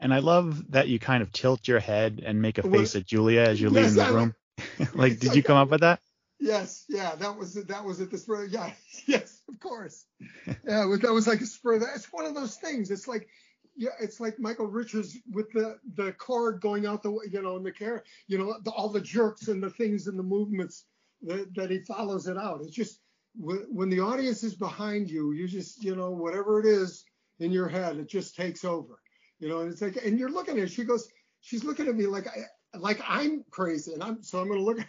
And 0.00 0.12
I 0.14 0.18
love 0.20 0.70
that 0.72 0.88
you 0.88 0.98
kind 0.98 1.22
of 1.22 1.32
tilt 1.32 1.66
your 1.68 1.80
head 1.80 2.22
and 2.24 2.40
make 2.40 2.58
a 2.58 2.62
Well, 2.62 2.80
face 2.80 2.96
at 2.96 3.04
Julia 3.06 3.40
as 3.42 3.60
you're 3.60 3.70
yes, 3.70 3.96
leaving 3.96 4.02
I- 4.02 4.08
the 4.10 4.14
room. 4.16 4.34
like, 4.94 5.18
did 5.20 5.36
you 5.36 5.42
come 5.42 5.56
up 5.56 5.70
with 5.70 5.80
that? 5.82 6.00
Yes, 6.40 6.84
yeah, 6.88 7.14
that 7.16 7.36
was 7.36 7.56
it. 7.56 7.68
That 7.68 7.84
was 7.84 8.00
it. 8.00 8.10
The 8.10 8.18
spur. 8.18 8.44
Yeah, 8.44 8.72
yes, 9.06 9.42
of 9.48 9.58
course. 9.58 10.06
Yeah, 10.46 10.86
that 11.02 11.12
was 11.12 11.26
like 11.26 11.40
a 11.40 11.46
spur. 11.46 11.78
That's 11.78 12.12
one 12.12 12.26
of 12.26 12.34
those 12.34 12.56
things. 12.56 12.90
It's 12.90 13.08
like, 13.08 13.28
yeah, 13.76 13.90
it's 14.00 14.20
like 14.20 14.38
Michael 14.38 14.66
Richards 14.66 15.16
with 15.32 15.50
the 15.52 15.78
the 15.94 16.12
cord 16.12 16.60
going 16.60 16.86
out 16.86 17.02
the, 17.02 17.12
you 17.30 17.42
know, 17.42 17.56
in 17.56 17.64
the 17.64 17.72
car, 17.72 18.04
you 18.28 18.38
know, 18.38 18.54
the, 18.62 18.70
all 18.70 18.88
the 18.88 19.00
jerks 19.00 19.48
and 19.48 19.62
the 19.62 19.70
things 19.70 20.06
and 20.06 20.18
the 20.18 20.22
movements 20.22 20.84
that, 21.22 21.52
that 21.56 21.70
he 21.70 21.80
follows 21.80 22.28
it 22.28 22.36
out. 22.38 22.60
It's 22.62 22.74
just 22.74 23.00
when, 23.36 23.66
when 23.70 23.90
the 23.90 24.00
audience 24.00 24.44
is 24.44 24.54
behind 24.54 25.10
you, 25.10 25.32
you 25.32 25.48
just, 25.48 25.82
you 25.82 25.96
know, 25.96 26.10
whatever 26.10 26.60
it 26.60 26.66
is 26.66 27.04
in 27.40 27.50
your 27.50 27.68
head, 27.68 27.96
it 27.96 28.08
just 28.08 28.36
takes 28.36 28.64
over, 28.64 29.00
you 29.40 29.48
know. 29.48 29.60
And 29.60 29.72
it's 29.72 29.82
like, 29.82 29.96
and 30.04 30.18
you're 30.18 30.30
looking 30.30 30.54
at 30.54 30.60
her. 30.60 30.68
She 30.68 30.84
goes, 30.84 31.08
she's 31.40 31.64
looking 31.64 31.88
at 31.88 31.96
me 31.96 32.06
like 32.06 32.26
I, 32.28 32.78
like 32.78 33.00
I'm 33.08 33.44
crazy, 33.50 33.92
and 33.92 34.02
I'm 34.04 34.22
so 34.22 34.40
I'm 34.40 34.48
gonna 34.48 34.60
look 34.62 34.78
at 34.80 34.86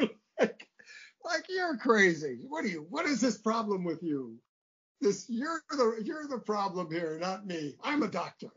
her 0.00 0.08
like 0.40 0.68
like 1.24 1.46
you're 1.48 1.76
crazy. 1.76 2.40
What 2.48 2.64
are 2.64 2.68
you? 2.68 2.86
What 2.88 3.06
is 3.06 3.20
this 3.20 3.38
problem 3.38 3.84
with 3.84 4.02
you? 4.02 4.38
This 5.00 5.26
you're 5.28 5.62
the 5.70 6.00
you're 6.04 6.28
the 6.28 6.38
problem 6.38 6.90
here, 6.90 7.18
not 7.20 7.46
me. 7.46 7.76
I'm 7.82 8.02
a 8.02 8.08
doctor. 8.08 8.48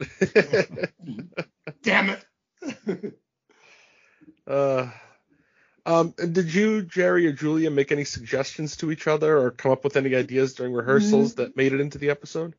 Damn 1.82 2.10
it. 2.10 3.14
Uh, 4.46 4.90
um, 5.86 6.14
and 6.18 6.34
did 6.34 6.52
you, 6.52 6.82
Jerry 6.82 7.26
or 7.26 7.32
Julia, 7.32 7.70
make 7.70 7.92
any 7.92 8.04
suggestions 8.04 8.76
to 8.78 8.90
each 8.90 9.06
other 9.06 9.38
or 9.38 9.50
come 9.50 9.72
up 9.72 9.84
with 9.84 9.96
any 9.96 10.14
ideas 10.14 10.54
during 10.54 10.72
rehearsals 10.72 11.34
that 11.36 11.56
made 11.56 11.72
it 11.72 11.80
into 11.80 11.98
the 11.98 12.10
episode? 12.10 12.54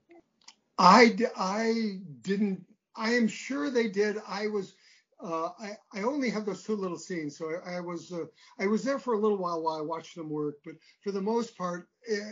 I 0.77 1.09
d- 1.09 1.25
I 1.35 1.99
didn't. 2.21 2.65
I 2.95 3.13
am 3.13 3.27
sure 3.27 3.69
they 3.69 3.87
did. 3.87 4.17
I 4.27 4.47
was. 4.47 4.74
Uh, 5.23 5.49
I, 5.93 6.01
only 6.01 6.29
have 6.29 6.45
those 6.45 6.63
two 6.63 6.75
little 6.75 6.97
scenes, 6.97 7.37
so 7.37 7.49
I, 7.65 7.77
I 7.77 7.79
was 7.79 8.11
uh, 8.11 8.25
I 8.59 8.67
was 8.67 8.83
there 8.83 8.99
for 8.99 9.13
a 9.13 9.19
little 9.19 9.37
while 9.37 9.61
while 9.61 9.77
I 9.77 9.81
watched 9.81 10.15
them 10.15 10.29
work, 10.29 10.55
but 10.65 10.75
for 11.03 11.11
the 11.11 11.21
most 11.21 11.57
part, 11.57 11.87
eh, 12.09 12.31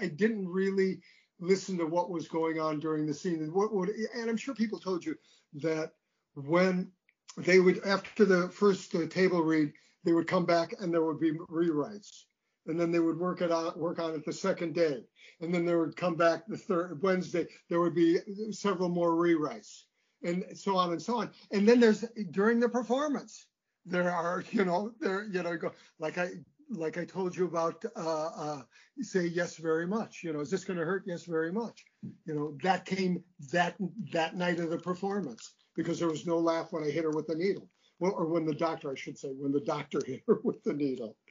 I, 0.00 0.04
I 0.04 0.08
didn't 0.08 0.48
really 0.48 1.00
listen 1.40 1.76
to 1.78 1.86
what 1.86 2.10
was 2.10 2.28
going 2.28 2.60
on 2.60 2.78
during 2.78 3.06
the 3.06 3.14
scene. 3.14 3.42
And 3.42 3.52
what 3.52 3.74
would 3.74 3.90
and 4.14 4.30
I'm 4.30 4.36
sure 4.36 4.54
people 4.54 4.78
told 4.78 5.04
you 5.04 5.16
that 5.54 5.92
when 6.34 6.92
they 7.36 7.58
would 7.58 7.84
after 7.84 8.24
the 8.24 8.48
first 8.48 8.94
uh, 8.94 9.06
table 9.08 9.42
read, 9.42 9.72
they 10.04 10.12
would 10.12 10.28
come 10.28 10.46
back 10.46 10.74
and 10.78 10.94
there 10.94 11.04
would 11.04 11.20
be 11.20 11.32
rewrites, 11.32 12.26
and 12.66 12.78
then 12.80 12.92
they 12.92 13.00
would 13.00 13.18
work 13.18 13.42
it 13.42 13.50
out 13.50 13.76
work 13.76 13.98
on 13.98 14.14
it 14.14 14.24
the 14.24 14.32
second 14.32 14.72
day, 14.72 15.02
and 15.40 15.52
then 15.52 15.64
they 15.64 15.74
would 15.74 15.96
come 15.96 16.14
back 16.14 16.46
the 16.46 16.56
third 16.56 17.02
Wednesday. 17.02 17.48
There 17.68 17.80
would 17.80 17.94
be 17.94 18.20
several 18.52 18.88
more 18.88 19.10
rewrites 19.10 19.82
and 20.22 20.44
so 20.54 20.76
on 20.76 20.92
and 20.92 21.02
so 21.02 21.20
on. 21.20 21.30
And 21.50 21.68
then 21.68 21.80
there's 21.80 22.04
during 22.30 22.60
the 22.60 22.68
performance, 22.68 23.46
there 23.86 24.10
are, 24.10 24.44
you 24.50 24.64
know, 24.64 24.92
there, 25.00 25.24
you 25.24 25.42
know, 25.42 25.56
go 25.56 25.72
like 25.98 26.18
I 26.18 26.30
like 26.70 26.98
I 26.98 27.04
told 27.04 27.36
you 27.36 27.46
about 27.46 27.84
uh, 27.96 28.26
uh, 28.26 28.62
say 29.00 29.26
yes 29.26 29.56
very 29.56 29.86
much. 29.86 30.22
You 30.22 30.32
know, 30.32 30.40
is 30.40 30.50
this 30.50 30.64
going 30.64 30.78
to 30.78 30.84
hurt? 30.84 31.04
Yes, 31.06 31.24
very 31.24 31.52
much. 31.52 31.84
You 32.26 32.34
know, 32.34 32.56
that 32.62 32.84
came 32.84 33.22
that 33.52 33.74
that 34.12 34.36
night 34.36 34.60
of 34.60 34.70
the 34.70 34.78
performance 34.78 35.54
because 35.74 35.98
there 35.98 36.08
was 36.08 36.26
no 36.26 36.38
laugh 36.38 36.72
when 36.72 36.84
I 36.84 36.90
hit 36.90 37.04
her 37.04 37.10
with 37.10 37.26
the 37.26 37.34
needle. 37.34 37.68
Well, 37.98 38.12
or 38.16 38.26
when 38.26 38.46
the 38.46 38.54
doctor, 38.54 38.90
I 38.90 38.94
should 38.94 39.18
say, 39.18 39.28
when 39.28 39.52
the 39.52 39.60
doctor 39.60 40.00
hit 40.06 40.22
her 40.26 40.40
with 40.42 40.62
the 40.64 40.72
needle. 40.74 41.16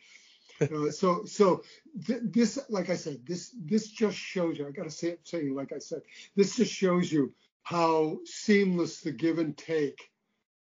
Uh, 0.62 0.91
so 0.91 1.23
so 1.23 1.63
th- 2.06 2.19
this, 2.32 2.60
like 2.67 2.89
I 2.89 2.95
said, 2.97 3.25
this 3.25 3.56
this 3.63 3.88
just 3.88 4.17
shows 4.17 4.58
you. 4.58 4.67
I 4.67 4.71
got 4.71 4.84
to 4.84 4.91
say 4.91 5.12
it, 5.12 5.21
say 5.23 5.47
like 5.47 5.71
I 5.71 5.78
said, 5.78 6.02
this 6.36 6.58
just 6.58 6.73
shows 6.73 7.10
you 7.10 7.34
how 7.63 8.17
seamless 8.26 9.02
the 9.02 9.12
give 9.12 9.38
and 9.38 9.58
take 9.58 10.00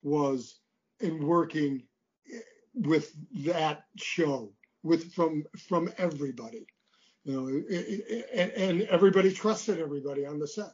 was 0.02 0.60
in 1.00 1.26
working 1.26 1.84
with 2.74 3.14
that 3.46 3.84
show 3.98 4.52
with 4.84 5.14
from 5.14 5.44
from 5.68 5.90
everybody. 5.98 6.66
You 7.24 7.34
know 7.34 7.48
it, 7.48 7.66
it, 7.70 8.54
and, 8.58 8.82
everybody 8.84 9.32
trusted 9.32 9.80
everybody 9.80 10.26
on 10.26 10.40
the 10.40 10.48
set. 10.48 10.72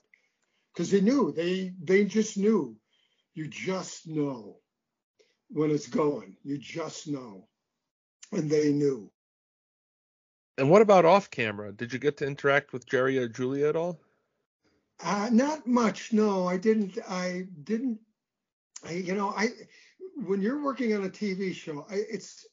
Because 0.73 0.91
they 0.91 1.01
knew 1.01 1.31
they 1.31 1.73
they 1.81 2.05
just 2.05 2.37
knew. 2.37 2.75
You 3.35 3.47
just 3.47 4.07
know 4.07 4.57
when 5.49 5.71
it's 5.71 5.87
going. 5.87 6.35
You 6.43 6.57
just 6.57 7.07
know. 7.07 7.47
And 8.31 8.49
they 8.49 8.71
knew. 8.71 9.11
And 10.57 10.69
what 10.69 10.81
about 10.81 11.05
off 11.05 11.31
camera? 11.31 11.71
Did 11.71 11.93
you 11.93 11.99
get 11.99 12.17
to 12.17 12.27
interact 12.27 12.73
with 12.73 12.85
Jerry 12.85 13.17
or 13.17 13.27
Julia 13.27 13.69
at 13.69 13.75
all? 13.75 13.99
Uh, 15.03 15.29
not 15.31 15.67
much 15.67 16.13
no 16.13 16.47
i 16.47 16.57
didn't 16.57 16.97
i 17.09 17.45
didn't 17.63 17.99
I, 18.85 18.93
you 18.93 19.15
know 19.15 19.29
i 19.35 19.49
when 20.25 20.41
you're 20.41 20.63
working 20.63 20.93
on 20.95 21.05
a 21.05 21.09
tv 21.09 21.53
show 21.53 21.85
I, 21.89 21.95
it's 22.09 22.45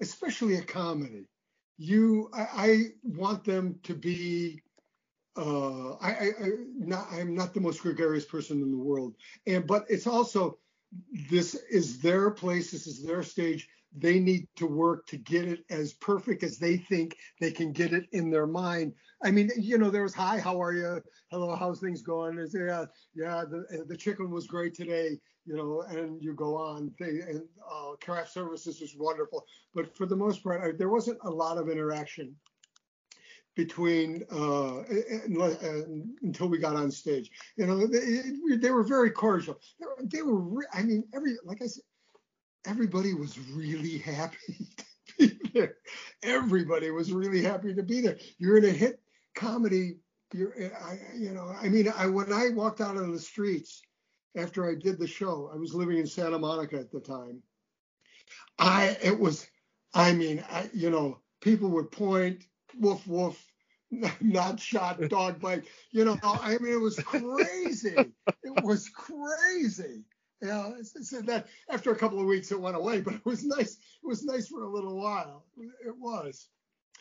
especially 0.00 0.56
a 0.56 0.62
comedy. 0.62 1.26
You 1.78 2.30
I, 2.32 2.46
I 2.54 2.82
want 3.02 3.44
them 3.44 3.78
to 3.84 3.94
be 3.94 4.62
uh 5.36 5.92
I, 5.96 6.10
I 6.10 6.28
I 6.42 6.48
not 6.78 7.08
I'm 7.12 7.34
not 7.34 7.52
the 7.54 7.60
most 7.60 7.82
gregarious 7.82 8.24
person 8.24 8.62
in 8.62 8.70
the 8.70 8.78
world. 8.78 9.14
And 9.46 9.66
but 9.66 9.84
it's 9.88 10.06
also 10.06 10.58
this 11.30 11.54
is 11.54 12.00
their 12.00 12.30
place 12.30 12.70
this 12.70 12.86
is 12.86 13.04
their 13.04 13.22
stage 13.22 13.68
they 13.96 14.18
need 14.18 14.46
to 14.56 14.66
work 14.66 15.06
to 15.06 15.16
get 15.16 15.46
it 15.46 15.64
as 15.70 15.94
perfect 15.94 16.42
as 16.42 16.58
they 16.58 16.76
think 16.76 17.16
they 17.40 17.50
can 17.50 17.72
get 17.72 17.92
it 17.92 18.06
in 18.12 18.30
their 18.30 18.46
mind. 18.46 18.92
I 19.24 19.30
mean 19.30 19.50
you 19.58 19.78
know 19.78 19.90
there 19.90 20.02
was 20.02 20.14
hi 20.14 20.38
how 20.38 20.60
are 20.62 20.72
you? 20.72 21.02
Hello 21.30 21.54
how's 21.56 21.80
things 21.80 22.02
going? 22.02 22.38
Is 22.38 22.54
yeah 22.58 22.84
yeah 23.14 23.44
the 23.48 23.84
the 23.88 23.96
chicken 23.96 24.30
was 24.30 24.46
great 24.46 24.74
today 24.74 25.18
you 25.46 25.56
know 25.56 25.82
and 25.88 26.22
you 26.22 26.34
go 26.34 26.56
on. 26.56 26.92
They 26.98 27.20
and 27.20 27.42
uh, 27.70 27.92
craft 28.02 28.32
services 28.32 28.80
was 28.80 28.94
wonderful. 28.96 29.46
But 29.74 29.96
for 29.96 30.06
the 30.06 30.16
most 30.16 30.42
part 30.42 30.62
I, 30.62 30.76
there 30.76 30.90
wasn't 30.90 31.18
a 31.24 31.30
lot 31.30 31.58
of 31.58 31.68
interaction 31.68 32.36
between 33.56 34.22
uh, 34.30 34.80
uh, 34.80 35.82
until 36.22 36.48
we 36.48 36.58
got 36.58 36.76
on 36.76 36.90
stage. 36.90 37.30
You 37.56 37.66
know, 37.66 37.86
they, 37.86 38.56
they 38.56 38.70
were 38.70 38.82
very 38.82 39.10
cordial. 39.10 39.58
They 39.80 39.86
were, 39.86 39.96
they 40.04 40.22
were 40.22 40.38
re- 40.38 40.66
I 40.74 40.82
mean, 40.82 41.04
every 41.14 41.36
like 41.44 41.62
I 41.62 41.66
said, 41.66 41.82
everybody 42.66 43.14
was 43.14 43.38
really 43.38 43.98
happy 43.98 44.36
to 45.18 45.28
be 45.28 45.50
there. 45.54 45.76
Everybody 46.22 46.90
was 46.90 47.12
really 47.12 47.42
happy 47.42 47.74
to 47.74 47.82
be 47.82 48.00
there. 48.00 48.18
You're 48.38 48.58
in 48.58 48.64
a 48.64 48.70
hit 48.70 49.00
comedy. 49.34 49.98
You're, 50.32 50.52
I, 50.82 50.98
you 51.16 51.32
know, 51.32 51.54
I 51.60 51.68
mean, 51.68 51.92
I 51.96 52.06
when 52.06 52.32
I 52.32 52.50
walked 52.50 52.80
out 52.80 52.96
on 52.96 53.12
the 53.12 53.18
streets 53.18 53.82
after 54.36 54.68
I 54.68 54.74
did 54.74 54.98
the 54.98 55.06
show, 55.06 55.50
I 55.52 55.56
was 55.56 55.74
living 55.74 55.98
in 55.98 56.06
Santa 56.06 56.38
Monica 56.38 56.76
at 56.76 56.90
the 56.90 57.00
time. 57.00 57.42
I 58.58 58.96
it 59.02 59.18
was, 59.18 59.46
I 59.94 60.12
mean, 60.12 60.44
I, 60.50 60.68
you 60.74 60.90
know, 60.90 61.20
people 61.40 61.70
would 61.70 61.90
point, 61.92 62.44
woof 62.78 63.06
woof, 63.06 63.40
not 64.20 64.58
shot, 64.58 65.00
dog 65.08 65.40
bite. 65.40 65.64
You 65.92 66.04
know, 66.04 66.18
I 66.22 66.58
mean, 66.58 66.72
it 66.72 66.80
was 66.80 66.98
crazy. 66.98 67.94
it 67.96 68.64
was 68.64 68.88
crazy. 68.88 70.04
It's, 70.42 70.94
it's 70.96 71.10
that 71.10 71.46
after 71.70 71.90
a 71.92 71.96
couple 71.96 72.20
of 72.20 72.26
weeks 72.26 72.50
it 72.52 72.60
went 72.60 72.76
away, 72.76 73.00
but 73.00 73.14
it 73.14 73.24
was 73.24 73.44
nice. 73.44 73.76
It 74.02 74.06
was 74.06 74.24
nice 74.24 74.48
for 74.48 74.62
a 74.62 74.70
little 74.70 74.96
while. 74.96 75.44
It 75.56 75.96
was. 75.96 76.48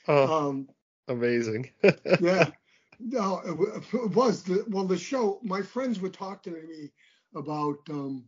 Oh, 0.07 0.49
Um, 0.49 0.69
amazing. 1.07 1.69
yeah. 2.19 2.49
No, 2.99 3.39
it, 3.45 3.85
it 3.93 4.11
was 4.11 4.43
the 4.43 4.63
well 4.69 4.85
the 4.85 4.97
show. 4.97 5.39
My 5.43 5.61
friends 5.61 5.99
would 5.99 6.13
talk 6.13 6.43
to 6.43 6.51
me 6.51 6.91
about 7.35 7.77
um, 7.89 8.25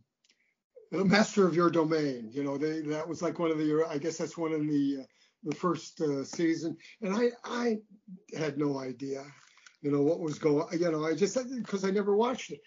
the 0.90 1.04
Master 1.04 1.46
of 1.46 1.54
Your 1.54 1.70
Domain. 1.70 2.30
You 2.32 2.44
know, 2.44 2.56
they 2.58 2.80
that 2.82 3.06
was 3.08 3.22
like 3.22 3.38
one 3.38 3.50
of 3.50 3.58
the. 3.58 3.84
I 3.88 3.98
guess 3.98 4.18
that's 4.18 4.36
one 4.36 4.52
in 4.52 4.66
the 4.66 5.02
uh, 5.02 5.06
the 5.44 5.54
first 5.54 6.00
uh, 6.00 6.24
season, 6.24 6.76
and 7.02 7.14
I 7.14 7.30
I 7.44 7.78
had 8.36 8.58
no 8.58 8.78
idea. 8.78 9.24
You 9.82 9.90
know 9.90 10.02
what 10.02 10.20
was 10.20 10.38
going. 10.38 10.66
You 10.78 10.90
know, 10.90 11.04
I 11.04 11.14
just 11.14 11.36
because 11.56 11.84
I 11.84 11.90
never 11.90 12.16
watched 12.16 12.50
it. 12.50 12.60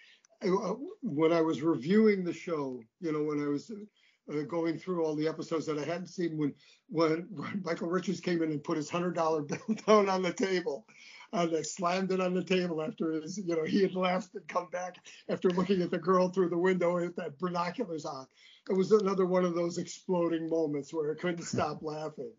Uh, 0.44 0.74
when 1.02 1.32
I 1.32 1.40
was 1.40 1.62
reviewing 1.62 2.24
the 2.24 2.32
show, 2.32 2.80
you 3.00 3.12
know, 3.12 3.22
when 3.22 3.42
I 3.42 3.48
was 3.48 3.70
uh, 3.70 4.42
going 4.42 4.78
through 4.78 5.04
all 5.04 5.14
the 5.14 5.28
episodes 5.28 5.66
that 5.66 5.78
I 5.78 5.84
hadn't 5.84 6.08
seen, 6.08 6.36
when 6.36 6.54
when, 6.88 7.28
when 7.30 7.62
Michael 7.64 7.88
Richards 7.88 8.20
came 8.20 8.42
in 8.42 8.50
and 8.50 8.62
put 8.62 8.76
his 8.76 8.90
hundred 8.90 9.14
dollar 9.14 9.42
bill 9.42 9.76
down 9.86 10.08
on 10.08 10.22
the 10.22 10.32
table, 10.32 10.86
and 11.32 11.56
I 11.56 11.62
slammed 11.62 12.12
it 12.12 12.20
on 12.20 12.34
the 12.34 12.44
table 12.44 12.82
after 12.82 13.12
his, 13.12 13.38
you 13.38 13.56
know, 13.56 13.64
he 13.64 13.82
had 13.82 13.94
left 13.94 14.34
and 14.34 14.46
come 14.48 14.68
back 14.70 14.96
after 15.28 15.50
looking 15.50 15.80
at 15.82 15.90
the 15.90 15.98
girl 15.98 16.28
through 16.28 16.50
the 16.50 16.58
window 16.58 16.94
with 16.94 17.16
that 17.16 17.38
binoculars 17.38 18.04
on. 18.04 18.26
It 18.68 18.74
was 18.74 18.92
another 18.92 19.26
one 19.26 19.44
of 19.44 19.54
those 19.54 19.78
exploding 19.78 20.48
moments 20.48 20.92
where 20.92 21.12
I 21.12 21.14
couldn't 21.14 21.44
stop 21.44 21.78
laughing. 21.82 22.32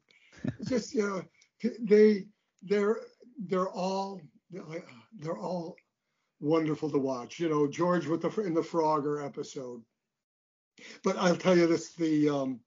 It's 0.60 0.70
just, 0.70 0.94
you 0.94 1.08
know, 1.08 1.70
they 1.82 2.26
they're 2.62 3.00
they're 3.48 3.70
all 3.70 4.22
they're 4.52 5.38
all 5.38 5.76
wonderful 6.44 6.92
to 6.92 7.00
watch. 7.00 7.40
You 7.40 7.50
know, 7.50 7.68
George 7.68 8.06
with 8.06 8.22
the 8.22 8.42
in 8.42 8.54
the 8.54 8.62
Frogger 8.62 9.26
episode. 9.26 9.82
But 11.04 11.18
I'll 11.18 11.36
tell 11.36 11.58
you 11.58 11.68
this: 11.68 11.94
the 11.94 12.30
um, 12.30 12.60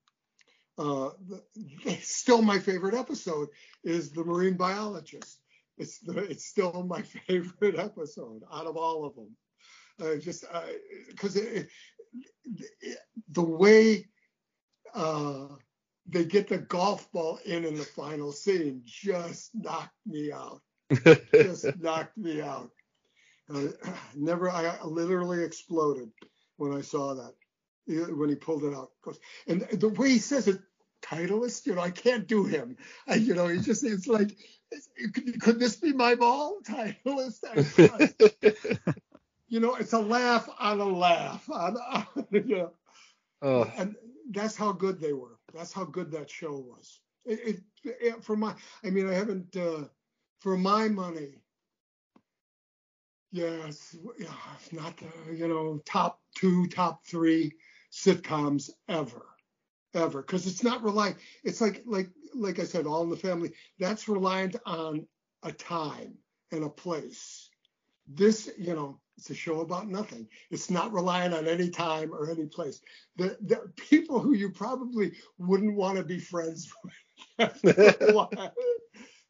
uh, 0.79 1.11
the, 1.29 1.99
still 2.01 2.43
my 2.43 2.59
favorite 2.59 2.95
episode 2.95 3.49
is 3.85 4.11
the 4.11 4.25
marine 4.25 4.57
biologist. 4.57 5.41
It's 5.79 5.99
the, 5.99 6.19
it's 6.19 6.47
still 6.47 6.85
my 6.89 7.03
favorite 7.29 7.79
episode 7.79 8.43
out 8.53 8.67
of 8.67 8.77
all 8.77 9.05
of 9.05 9.15
them. 9.15 9.37
Uh, 10.01 10.17
just 10.17 10.45
because 11.09 11.37
it, 11.37 11.69
the 13.31 13.43
way 13.43 14.07
uh, 14.95 15.49
they 16.07 16.25
get 16.25 16.49
the 16.49 16.59
golf 16.59 17.11
ball 17.13 17.39
in 17.45 17.65
in 17.65 17.77
the 17.77 17.85
final 17.85 18.31
scene 18.31 18.83
just 18.85 19.51
knocked 19.55 19.97
me 20.07 20.33
out. 20.33 20.61
Just 21.33 21.67
knocked 21.81 22.17
me 22.17 22.41
out. 22.41 22.71
Uh, 23.53 23.69
never, 24.17 24.51
I 24.51 24.79
literally 24.85 25.45
exploded 25.45 26.11
when 26.57 26.73
I 26.73 26.81
saw 26.81 27.15
that 27.15 27.35
when 27.87 28.29
he 28.29 28.35
pulled 28.35 28.65
it 28.65 28.75
out. 28.75 28.91
And 29.47 29.63
the 29.73 29.89
way 29.89 30.11
he 30.11 30.19
says 30.19 30.49
it, 30.49 30.61
Titleist, 31.03 31.67
you 31.67 31.75
know, 31.75 31.83
I 31.83 31.91
can't 31.91 32.27
do 32.27 32.45
him. 32.45 32.77
I, 33.07 33.15
you 33.17 33.35
know, 33.35 33.47
he 33.47 33.61
just, 33.61 33.85
it's 33.85 34.09
like, 34.09 34.37
could, 35.41 35.61
this 35.61 35.77
be 35.77 35.93
my 35.93 36.15
ball? 36.17 36.59
Titleist. 36.69 37.45
You 39.49 39.61
know, 39.61 39.77
it's 39.77 39.93
a 39.93 40.01
laugh 40.01 40.49
on 40.59 40.81
a 40.81 40.85
laugh. 40.85 41.49
On, 41.51 41.77
on, 41.93 42.07
you 42.33 42.45
know. 42.57 42.71
oh, 43.43 43.73
And 43.77 43.95
that's 44.31 44.57
how 44.57 44.73
good 44.73 45.01
they 45.01 45.13
were. 45.13 45.39
That's 45.55 45.73
how 45.73 45.85
good 45.85 46.11
that 46.13 46.31
show 46.31 46.53
was. 46.53 47.01
It, 47.25 47.63
it, 47.85 47.97
it 48.01 48.25
for 48.25 48.37
my, 48.37 48.55
I 48.85 48.91
mean, 48.91 49.09
I 49.09 49.15
haven't, 49.15 49.57
uh, 49.57 49.85
for 50.41 50.57
my 50.57 50.89
money, 50.89 51.35
yes, 53.37 53.97
not, 54.73 54.95
uh, 55.03 55.33
you 55.33 55.49
know, 55.49 55.81
top 55.85 56.21
two, 56.37 56.67
top 56.69 57.05
three 57.07 57.53
sitcoms 57.93 58.71
ever, 58.89 59.27
ever, 59.95 60.23
because 60.23 60.47
it's 60.47 60.63
not 60.63 60.83
reliant. 60.83 61.19
It's 61.45 61.61
like, 61.61 61.83
like, 61.87 62.09
like 62.35 62.59
I 62.59 62.65
said, 62.65 62.87
All 62.87 63.03
in 63.03 63.11
the 63.11 63.17
Family. 63.17 63.53
That's 63.79 64.09
reliant 64.09 64.57
on 64.65 65.07
a 65.43 65.53
time 65.53 66.15
and 66.51 66.65
a 66.65 66.69
place. 66.69 67.51
This, 68.09 68.51
you 68.59 68.75
know, 68.75 69.01
it's 69.19 69.31
a 69.31 69.35
show 69.35 69.61
about 69.61 69.89
nothing. 69.89 70.29
It's 70.51 70.71
not 70.71 70.93
reliant 70.93 71.35
on 71.35 71.47
any 71.47 71.71
time 71.71 72.13
or 72.13 72.31
any 72.31 72.47
place. 72.47 72.81
The, 73.17 73.37
the 73.41 73.73
people 73.77 74.21
who 74.21 74.35
you 74.35 74.51
probably 74.51 75.13
wouldn't 75.39 75.75
want 75.75 75.99
to 75.99 76.05
be 76.05 76.19
friends 76.19 76.73
with. 77.39 77.53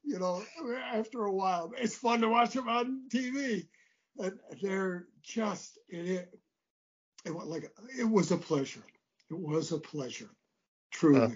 you 0.05 0.19
know, 0.19 0.43
after 0.93 1.25
a 1.25 1.33
while, 1.33 1.73
it's 1.79 1.97
fun 1.97 2.21
to 2.21 2.29
watch 2.29 2.53
them 2.55 2.69
on 2.69 3.03
TV. 3.13 3.67
They're 4.63 5.07
just 5.23 5.79
it, 5.89 6.29
it, 7.25 7.35
was 7.35 7.47
like 7.47 7.71
it 7.99 8.05
was 8.05 8.31
a 8.31 8.37
pleasure. 8.37 8.83
It 9.31 9.39
was 9.39 9.73
a 9.73 9.79
pleasure, 9.79 10.31
truly. 10.91 11.21
Uh, 11.21 11.29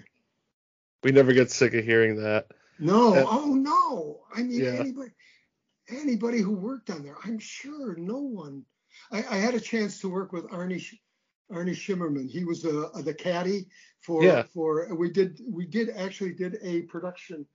we 1.03 1.11
never 1.11 1.33
get 1.33 1.51
sick 1.51 1.73
of 1.73 1.83
hearing 1.83 2.15
that. 2.17 2.47
no, 2.79 3.15
uh, 3.15 3.25
oh 3.27 3.53
no. 3.53 4.21
I 4.33 4.43
mean, 4.43 4.63
yeah. 4.63 4.71
anybody, 4.79 5.11
anybody 5.89 6.41
who 6.41 6.53
worked 6.53 6.89
on 6.89 7.03
there, 7.03 7.17
I'm 7.23 7.39
sure 7.39 7.95
no 7.97 8.19
one. 8.19 8.63
I, 9.11 9.23
I 9.29 9.35
had 9.37 9.53
a 9.53 9.59
chance 9.59 9.99
to 10.01 10.09
work 10.09 10.31
with 10.31 10.47
Arnie 10.49 10.83
Arnie 11.51 11.75
Shimerman. 11.75 12.29
He 12.29 12.43
was 12.43 12.65
uh, 12.65 12.89
the 13.03 13.13
caddy 13.13 13.67
for 14.01 14.23
Yeah. 14.23 14.43
for 14.43 14.93
we 14.95 15.11
did 15.11 15.39
we 15.49 15.65
did 15.65 15.89
actually 15.89 16.33
did 16.33 16.57
a 16.63 16.83
production 16.83 17.45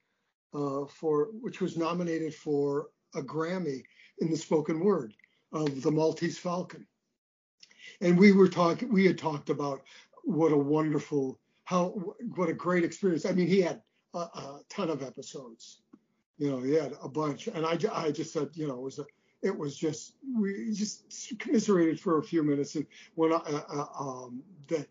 uh, 0.54 0.86
for 0.86 1.28
which 1.40 1.60
was 1.60 1.76
nominated 1.76 2.34
for 2.34 2.88
a 3.14 3.22
Grammy 3.22 3.82
in 4.20 4.31
the 4.31 4.37
spoken 4.37 4.81
word 4.81 5.14
of 5.52 5.83
the 5.83 5.90
Maltese 5.90 6.38
Falcon. 6.38 6.87
And 8.00 8.18
we 8.18 8.33
were 8.33 8.48
talking 8.48 8.92
we 8.92 9.07
had 9.07 9.18
talked 9.18 9.50
about 9.50 9.83
what 10.24 10.52
a 10.52 10.57
wonderful 10.57 11.38
how 11.64 11.88
what 12.35 12.48
a 12.48 12.55
great 12.55 12.85
experience. 12.85 13.24
I 13.26 13.33
mean, 13.33 13.46
he 13.46 13.61
had 13.61 13.83
a, 14.14 14.18
a 14.18 14.61
ton 14.68 14.90
of 14.90 15.02
episodes. 15.02 15.83
You 16.38 16.50
know, 16.50 16.61
he 16.61 16.72
had 16.72 16.92
a 17.02 17.09
bunch, 17.09 17.46
and 17.46 17.64
I, 17.64 17.79
I 17.92 18.11
just 18.11 18.33
said, 18.33 18.50
you 18.52 18.68
know, 18.68 18.74
it 18.74 18.83
was 18.83 18.98
a, 18.98 19.07
it 19.42 19.57
was 19.57 19.76
just 19.76 20.14
we 20.38 20.72
just 20.72 21.38
commiserated 21.38 21.98
for 21.98 22.18
a 22.18 22.22
few 22.22 22.42
minutes, 22.42 22.74
and 22.74 22.87
when 23.14 23.33
I, 23.33 23.37
uh, 23.37 23.62
uh, 23.72 23.87
um, 23.98 24.42
that 24.68 24.87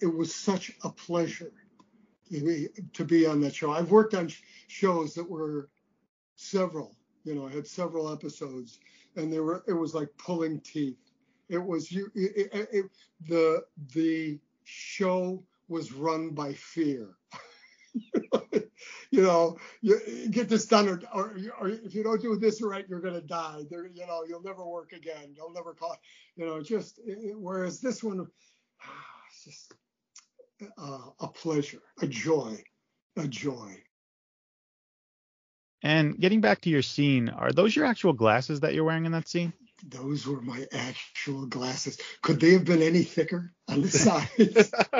it 0.00 0.06
was 0.06 0.34
such 0.34 0.72
a 0.84 0.90
pleasure 0.90 1.52
to 2.30 3.04
be 3.04 3.26
on 3.26 3.40
that 3.40 3.54
show. 3.54 3.72
I've 3.72 3.90
worked 3.90 4.14
on 4.14 4.30
shows 4.66 5.14
that 5.14 5.28
were 5.30 5.70
several, 6.34 6.95
you 7.26 7.34
know, 7.34 7.48
I 7.48 7.52
had 7.52 7.66
several 7.66 8.10
episodes, 8.12 8.78
and 9.16 9.32
they 9.32 9.40
were 9.40 9.64
it 9.66 9.72
was 9.72 9.94
like 9.94 10.08
pulling 10.16 10.60
teeth. 10.60 10.96
It 11.48 11.58
was 11.58 11.90
you. 11.90 12.08
It, 12.14 12.48
it, 12.52 12.68
it, 12.72 12.84
the 13.28 13.64
the 13.94 14.38
show 14.64 15.42
was 15.68 15.92
run 15.92 16.30
by 16.30 16.52
fear. 16.52 17.16
you 19.10 19.22
know, 19.22 19.58
you 19.80 20.28
get 20.30 20.48
this 20.48 20.66
done, 20.66 20.88
or, 20.88 21.00
or, 21.12 21.36
or, 21.60 21.68
if 21.68 21.94
you 21.94 22.04
don't 22.04 22.22
do 22.22 22.36
this 22.36 22.62
right, 22.62 22.86
you're 22.88 23.00
gonna 23.00 23.20
die. 23.20 23.62
There, 23.70 23.88
you 23.88 24.06
know, 24.06 24.22
you'll 24.28 24.42
never 24.42 24.64
work 24.64 24.92
again. 24.92 25.34
You'll 25.34 25.52
never 25.52 25.74
call. 25.74 25.96
You 26.36 26.46
know, 26.46 26.62
just 26.62 27.00
whereas 27.34 27.80
this 27.80 28.04
one, 28.04 28.20
it's 29.30 29.44
just 29.44 29.74
uh, 30.78 31.10
a 31.18 31.28
pleasure, 31.28 31.82
a 32.00 32.06
joy, 32.06 32.62
a 33.16 33.26
joy. 33.26 33.76
And 35.86 36.18
getting 36.18 36.40
back 36.40 36.62
to 36.62 36.68
your 36.68 36.82
scene, 36.82 37.28
are 37.28 37.52
those 37.52 37.76
your 37.76 37.84
actual 37.84 38.12
glasses 38.12 38.58
that 38.60 38.74
you're 38.74 38.82
wearing 38.82 39.06
in 39.06 39.12
that 39.12 39.28
scene? 39.28 39.52
Those 39.88 40.26
were 40.26 40.40
my 40.40 40.66
actual 40.72 41.46
glasses. 41.46 42.00
Could 42.22 42.40
they 42.40 42.54
have 42.54 42.64
been 42.64 42.82
any 42.82 43.04
thicker 43.04 43.52
on 43.68 43.82
the 43.82 43.88
sides? 43.88 44.72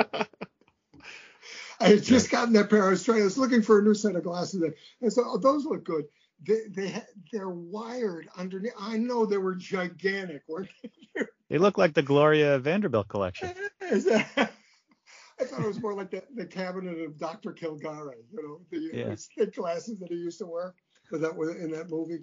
I 1.81 1.89
had 1.89 2.03
just 2.03 2.31
gotten 2.31 2.53
that 2.53 2.69
pair. 2.69 2.87
I 2.87 2.91
was 2.91 3.03
trying. 3.03 3.19
I 3.19 3.25
was 3.25 3.37
looking 3.37 3.63
for 3.63 3.79
a 3.79 3.83
new 3.83 3.95
set 3.95 4.15
of 4.15 4.23
glasses, 4.23 4.63
and 5.01 5.11
so 5.11 5.23
oh, 5.25 5.37
those 5.37 5.65
look 5.65 5.83
good. 5.83 6.05
They 6.47 6.61
they 6.69 7.03
they're 7.33 7.49
wired 7.49 8.29
underneath. 8.37 8.71
I 8.79 8.97
know 8.97 9.25
they 9.25 9.37
were 9.37 9.55
gigantic, 9.55 10.43
weren't 10.47 10.69
they? 10.81 11.25
they 11.49 11.57
look 11.57 11.77
like 11.77 11.95
the 11.95 12.01
Gloria 12.01 12.59
Vanderbilt 12.59 13.09
collection. 13.09 13.53
I 15.39 15.43
thought 15.43 15.61
it 15.61 15.67
was 15.67 15.81
more 15.81 15.93
like 15.93 16.09
the, 16.09 16.23
the 16.35 16.45
cabinet 16.45 16.99
of 16.99 17.17
Dr. 17.17 17.51
Caligari, 17.51 18.17
you 18.31 18.43
know, 18.43 18.61
the 18.71 18.97
yeah. 18.97 19.15
thick 19.37 19.55
glasses 19.55 19.99
that 19.99 20.09
he 20.09 20.15
used 20.15 20.39
to 20.39 20.47
wear. 20.47 20.73
But 21.11 21.21
that 21.21 21.35
was 21.35 21.55
in 21.55 21.71
that 21.71 21.89
movie. 21.89 22.19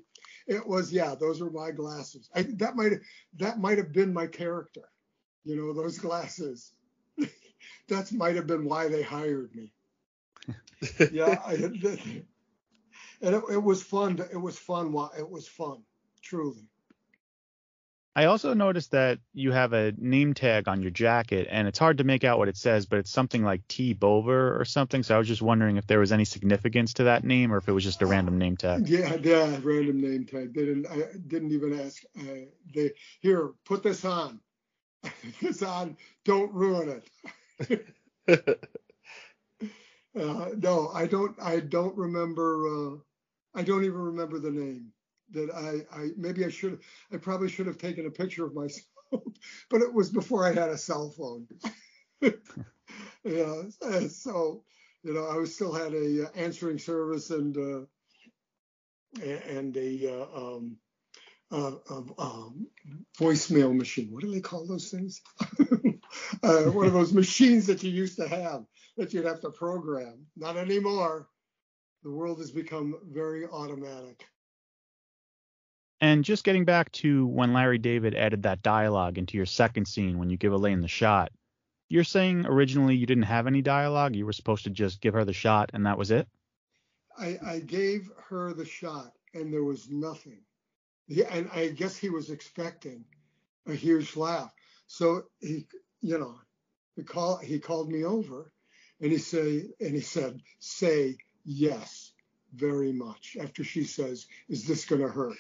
It 0.47 0.67
was 0.67 0.93
yeah, 0.93 1.15
those 1.19 1.41
were 1.41 1.51
my 1.51 1.71
glasses. 1.71 2.29
I, 2.35 2.43
that 2.57 2.77
might 2.77 2.93
that 3.39 3.59
might 3.59 3.79
have 3.79 3.93
been 3.93 4.13
my 4.13 4.27
character, 4.27 4.91
you 5.45 5.57
know, 5.57 5.73
those 5.73 5.99
glasses. 5.99 6.73
that 7.89 8.13
might 8.13 8.37
have 8.37 8.47
been 8.47 8.67
why 8.67 8.89
they 8.89 9.03
hired 9.03 9.55
me. 9.55 9.73
yeah, 11.13 11.41
I, 11.47 11.55
and 13.23 13.35
it, 13.35 13.43
it 13.51 13.63
was 13.63 13.83
fun. 13.83 14.17
To, 14.19 14.29
it 14.31 14.41
was 14.41 14.59
fun. 14.59 14.95
It 15.19 15.31
was 15.31 15.49
fun, 15.49 15.83
truly. 16.21 16.69
I 18.17 18.27
also 18.27 18.55
noticed 18.55 18.93
that 18.93 19.19
you 19.33 19.51
have 19.51 19.73
a 19.73 19.93
name 19.99 20.35
tag 20.35 20.69
on 20.69 20.83
your 20.83 20.93
jacket, 20.93 21.49
and 21.51 21.67
it's 21.67 21.81
hard 21.81 21.99
to 21.99 22.05
make 22.05 22.23
out 22.23 22.39
what 22.39 22.49
it 22.49 22.57
says, 22.57 22.87
but 22.87 23.01
it's 23.01 23.11
something 23.11 23.43
like 23.43 23.67
T 23.67 23.93
Bover 23.93 24.59
or 24.59 24.65
something. 24.65 25.03
So 25.03 25.17
I 25.17 25.19
was 25.19 25.27
just 25.27 25.43
wondering 25.43 25.79
if 25.79 25.87
there 25.89 25.99
was 25.99 26.13
any 26.13 26.25
significance 26.25 26.95
to 26.95 27.05
that 27.05 27.25
name, 27.25 27.53
or 27.53 27.57
if 27.57 27.69
it 27.69 27.73
was 27.73 27.83
just 27.83 28.03
a 28.03 28.07
random 28.07 28.39
name 28.39 28.57
tag. 28.57 28.89
Yeah, 28.89 29.17
yeah, 29.21 29.59
random 29.63 30.01
name 30.01 30.27
tag. 30.27 30.55
They 30.55 30.65
didn't. 30.65 30.87
I 30.87 31.03
didn't 31.27 31.51
even 31.51 31.81
ask. 31.81 32.05
Uh, 32.17 32.47
they 32.73 32.93
here, 33.21 33.51
put 33.65 33.83
this 33.83 34.05
on. 34.05 34.39
this 35.43 35.63
on. 35.63 35.97
Don't 36.25 36.53
ruin 36.53 37.03
it. 37.59 37.87
uh, 40.21 40.47
no, 40.57 40.91
I 40.95 41.07
don't. 41.07 41.37
I 41.43 41.59
don't 41.59 41.97
remember. 41.97 42.69
Uh, 42.69 42.97
I 43.57 43.63
don't 43.63 43.85
even 43.85 44.01
remember 44.01 44.39
the 44.39 44.53
name 44.53 44.94
that 45.35 45.51
I, 45.55 45.97
I 45.97 46.09
maybe 46.17 46.45
I 46.45 46.49
should 46.49 46.81
I 47.13 47.17
probably 47.19 47.49
should 47.49 47.67
have 47.67 47.79
taken 47.79 48.07
a 48.07 48.11
picture 48.11 48.45
of 48.45 48.55
myself, 48.55 48.87
but 49.71 49.83
it 49.83 49.93
was 49.93 50.11
before 50.11 50.47
I 50.47 50.53
had 50.53 50.71
a 50.71 50.79
cell 50.79 51.11
phone. 51.11 51.47
yeah, 53.25 53.63
so 54.09 54.65
you 55.03 55.13
know 55.15 55.27
I 55.27 55.37
was 55.37 55.55
still 55.55 55.73
had 55.73 55.93
a 55.93 56.27
uh, 56.27 56.31
answering 56.35 56.79
service 56.79 57.31
and 57.31 57.57
uh, 57.57 57.87
and 59.23 59.77
a 59.77 60.21
uh, 60.21 60.27
um, 60.37 60.77
uh, 61.51 61.73
um, 62.19 62.67
voicemail 63.19 63.77
machine. 63.77 64.09
What 64.11 64.23
do 64.23 64.31
they 64.31 64.41
call 64.41 64.67
those 64.67 64.91
things? 64.91 65.21
uh, 66.43 66.65
one 66.65 66.87
of 66.87 66.93
those 66.93 67.13
machines 67.13 67.67
that 67.67 67.83
you 67.83 67.91
used 67.91 68.17
to 68.17 68.29
have 68.29 68.65
that 68.97 69.13
you'd 69.13 69.27
have 69.27 69.41
to 69.41 69.51
program. 69.51 70.27
Not 70.37 70.57
anymore. 70.57 71.29
The 72.03 72.11
world 72.11 72.39
has 72.39 72.51
become 72.51 72.99
very 73.11 73.47
automatic. 73.47 74.27
And 76.01 76.25
just 76.25 76.45
getting 76.45 76.65
back 76.65 76.91
to 76.93 77.27
when 77.27 77.53
Larry 77.53 77.79
David 77.79 78.15
added 78.15 78.43
that 78.43 78.63
dialogue 78.63 79.17
into 79.19 79.37
your 79.37 79.47
second 79.47 79.87
scene 79.87 80.19
when 80.19 80.29
you 80.31 80.37
give 80.37 80.53
Elaine 80.53 80.81
the 80.81 80.89
shot, 80.89 81.33
you're 81.89 82.05
saying 82.05 82.47
originally 82.47 82.97
you 82.97 83.07
didn't 83.07 83.25
have 83.25 83.47
any 83.47 83.63
dialogue. 83.63 84.17
You 84.17 84.27
were 84.27 84.33
supposed 84.33 84.65
to 84.65 84.71
just 84.71 85.01
give 85.01 85.15
her 85.15 85.25
the 85.25 85.33
shot 85.33 85.71
and 85.73 85.87
that 85.87 85.99
was 85.99 86.11
it? 86.11 86.29
I, 87.19 87.39
I 87.47 87.59
gave 87.61 88.11
her 88.29 88.53
the 88.53 88.65
shot 88.65 89.13
and 89.35 89.53
there 89.53 89.65
was 89.65 89.89
nothing. 89.89 90.41
Yeah, 91.07 91.27
and 91.31 91.49
I 91.53 91.69
guess 91.69 91.97
he 91.97 92.09
was 92.09 92.31
expecting 92.31 93.05
a 93.67 93.75
huge 93.75 94.17
laugh. 94.17 94.53
So 94.87 95.25
he, 95.41 95.67
you 96.01 96.19
know, 96.19 96.37
he 96.97 97.03
call 97.03 97.37
he 97.39 97.59
called 97.59 97.91
me 97.91 98.05
over 98.05 98.51
and 99.01 99.13
he 99.13 99.19
say 99.19 99.65
and 99.81 99.95
he 99.95 100.01
said, 100.01 100.41
say 100.59 101.17
yes 101.45 102.13
very 102.55 102.93
much 102.93 103.37
after 103.41 103.65
she 103.65 103.85
says, 103.85 104.27
is 104.49 104.67
this 104.67 104.85
gonna 104.85 105.09
hurt? 105.09 105.37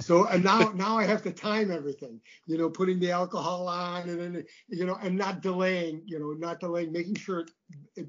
So 0.00 0.26
and 0.26 0.44
now 0.44 0.72
now 0.74 0.98
I 0.98 1.04
have 1.04 1.22
to 1.22 1.32
time 1.32 1.70
everything, 1.70 2.20
you 2.46 2.58
know, 2.58 2.70
putting 2.70 3.00
the 3.00 3.10
alcohol 3.10 3.68
on 3.68 4.08
and 4.08 4.20
then 4.20 4.44
you 4.68 4.86
know 4.86 4.98
and 5.02 5.16
not 5.16 5.42
delaying, 5.42 6.02
you 6.06 6.18
know, 6.18 6.32
not 6.32 6.60
delaying, 6.60 6.92
making 6.92 7.16
sure 7.16 7.40
it, 7.40 7.48
it 7.96 8.08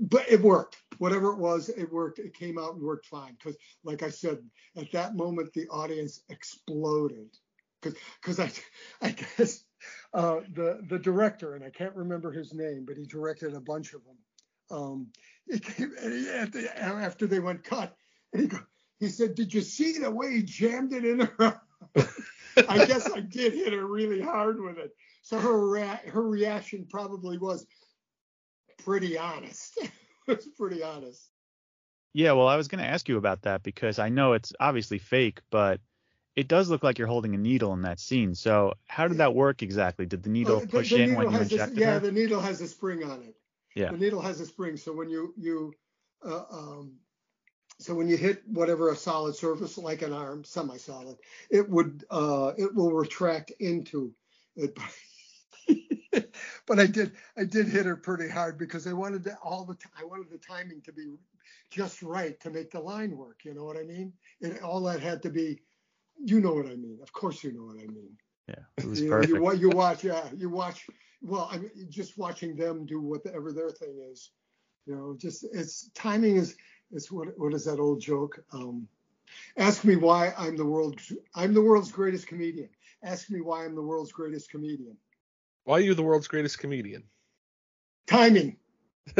but 0.00 0.30
it 0.30 0.40
worked. 0.40 0.76
Whatever 0.98 1.32
it 1.32 1.38
was, 1.38 1.68
it 1.68 1.90
worked. 1.92 2.18
It 2.18 2.34
came 2.34 2.58
out 2.58 2.74
and 2.74 2.82
worked 2.82 3.06
fine. 3.06 3.36
Because, 3.38 3.56
like 3.84 4.02
I 4.02 4.10
said, 4.10 4.38
at 4.76 4.90
that 4.92 5.14
moment 5.14 5.52
the 5.52 5.68
audience 5.68 6.20
exploded. 6.28 7.28
Because, 7.80 7.98
because 8.20 8.40
I, 8.40 8.50
I 9.06 9.10
guess 9.12 9.64
uh, 10.12 10.40
the 10.52 10.80
the 10.88 10.98
director 10.98 11.54
and 11.54 11.64
I 11.64 11.70
can't 11.70 11.94
remember 11.94 12.30
his 12.30 12.52
name, 12.52 12.84
but 12.86 12.96
he 12.96 13.06
directed 13.06 13.54
a 13.54 13.60
bunch 13.60 13.94
of 13.94 14.02
them. 14.04 14.16
Um, 14.70 15.06
he 15.50 15.58
came, 15.58 15.92
he, 16.02 16.08
the, 16.24 16.70
after 16.76 17.26
they 17.26 17.40
went 17.40 17.64
cut, 17.64 17.96
and 18.32 18.42
he 18.42 18.48
goes, 18.48 18.60
he 19.00 19.08
said, 19.08 19.34
"Did 19.34 19.52
you 19.52 19.62
see 19.62 19.98
the 19.98 20.10
way 20.10 20.32
he 20.34 20.42
jammed 20.42 20.92
it 20.92 21.04
in 21.04 21.20
her?" 21.20 21.60
I 22.68 22.84
guess 22.86 23.10
I 23.10 23.20
did 23.20 23.54
hit 23.54 23.72
her 23.72 23.86
really 23.86 24.20
hard 24.20 24.60
with 24.60 24.78
it. 24.78 24.94
So 25.22 25.38
her 25.38 25.68
rea- 25.68 26.00
her 26.06 26.22
reaction 26.22 26.86
probably 26.88 27.38
was 27.38 27.66
pretty 28.84 29.18
honest. 29.18 29.78
it 29.82 29.90
was 30.26 30.48
pretty 30.56 30.82
honest. 30.82 31.30
Yeah, 32.12 32.32
well, 32.32 32.48
I 32.48 32.56
was 32.56 32.68
going 32.68 32.82
to 32.82 32.88
ask 32.90 33.08
you 33.08 33.16
about 33.18 33.42
that 33.42 33.62
because 33.62 33.98
I 33.98 34.08
know 34.08 34.32
it's 34.32 34.52
obviously 34.58 34.98
fake, 34.98 35.40
but 35.50 35.80
it 36.34 36.48
does 36.48 36.68
look 36.68 36.82
like 36.82 36.98
you're 36.98 37.06
holding 37.06 37.34
a 37.34 37.38
needle 37.38 37.72
in 37.72 37.82
that 37.82 38.00
scene. 38.00 38.34
So 38.34 38.74
how 38.88 39.06
did 39.06 39.18
that 39.18 39.34
work 39.34 39.62
exactly? 39.62 40.06
Did 40.06 40.22
the 40.22 40.30
needle 40.30 40.60
the, 40.60 40.66
push 40.66 40.90
the 40.90 40.96
in 40.96 41.10
needle 41.10 41.24
when 41.24 41.32
you 41.32 41.40
injected 41.40 41.78
a, 41.78 41.80
Yeah, 41.80 41.94
her? 41.94 42.00
the 42.00 42.12
needle 42.12 42.40
has 42.40 42.60
a 42.60 42.66
spring 42.66 43.04
on 43.04 43.22
it. 43.22 43.36
Yeah. 43.76 43.92
The 43.92 43.98
needle 43.98 44.20
has 44.20 44.40
a 44.40 44.46
spring, 44.46 44.76
so 44.76 44.92
when 44.92 45.08
you 45.08 45.32
you 45.36 45.72
uh, 46.26 46.42
um, 46.50 46.96
so 47.80 47.94
when 47.94 48.08
you 48.08 48.16
hit 48.16 48.42
whatever 48.46 48.90
a 48.90 48.96
solid 48.96 49.34
surface 49.34 49.78
like 49.78 50.02
an 50.02 50.12
arm, 50.12 50.44
semi-solid, 50.44 51.16
it 51.50 51.68
would 51.68 52.04
uh, 52.10 52.52
it 52.58 52.74
will 52.74 52.92
retract 52.92 53.52
into 53.58 54.12
it. 54.56 54.76
but 56.66 56.78
I 56.78 56.86
did 56.86 57.12
I 57.38 57.44
did 57.44 57.68
hit 57.68 57.86
her 57.86 57.96
pretty 57.96 58.28
hard 58.28 58.58
because 58.58 58.86
I 58.86 58.92
wanted 58.92 59.24
to, 59.24 59.36
all 59.42 59.64
the 59.64 59.76
I 59.98 60.04
wanted 60.04 60.30
the 60.30 60.38
timing 60.38 60.82
to 60.82 60.92
be 60.92 61.14
just 61.70 62.02
right 62.02 62.38
to 62.40 62.50
make 62.50 62.70
the 62.70 62.80
line 62.80 63.16
work. 63.16 63.40
You 63.44 63.54
know 63.54 63.64
what 63.64 63.78
I 63.78 63.82
mean? 63.82 64.12
And 64.42 64.58
all 64.60 64.82
that 64.82 65.00
had 65.00 65.22
to 65.22 65.30
be, 65.30 65.60
you 66.22 66.40
know 66.40 66.52
what 66.52 66.66
I 66.66 66.76
mean. 66.76 66.98
Of 67.02 67.12
course 67.12 67.42
you 67.42 67.52
know 67.52 67.64
what 67.64 67.82
I 67.82 67.86
mean. 67.86 68.10
Yeah, 68.46 68.56
it 68.76 68.84
was 68.84 69.00
perfect. 69.00 69.32
you, 69.32 69.54
you 69.54 69.70
watch, 69.70 70.04
yeah, 70.04 70.28
you 70.36 70.50
watch. 70.50 70.86
Well, 71.22 71.48
I 71.50 71.58
mean, 71.58 71.70
just 71.88 72.18
watching 72.18 72.56
them 72.56 72.84
do 72.84 73.00
whatever 73.00 73.52
their 73.52 73.70
thing 73.70 74.00
is. 74.10 74.32
You 74.86 74.96
know, 74.96 75.16
just 75.18 75.44
it's 75.52 75.90
timing 75.94 76.36
is 76.36 76.56
it's 76.92 77.10
what 77.10 77.38
what 77.38 77.54
is 77.54 77.64
that 77.64 77.78
old 77.78 78.00
joke? 78.00 78.42
Um, 78.52 78.88
ask 79.56 79.84
me 79.84 79.96
why 79.96 80.32
I'm 80.36 80.56
the 80.56 80.64
world's 80.64 81.12
I'm 81.34 81.54
the 81.54 81.62
world's 81.62 81.92
greatest 81.92 82.26
comedian. 82.26 82.68
Ask 83.02 83.30
me 83.30 83.40
why 83.40 83.64
I'm 83.64 83.74
the 83.74 83.82
world's 83.82 84.12
greatest 84.12 84.50
comedian. 84.50 84.96
Why 85.64 85.78
are 85.78 85.80
you 85.80 85.94
the 85.94 86.02
world's 86.02 86.28
greatest 86.28 86.58
comedian? 86.58 87.04
Timing. 88.06 88.56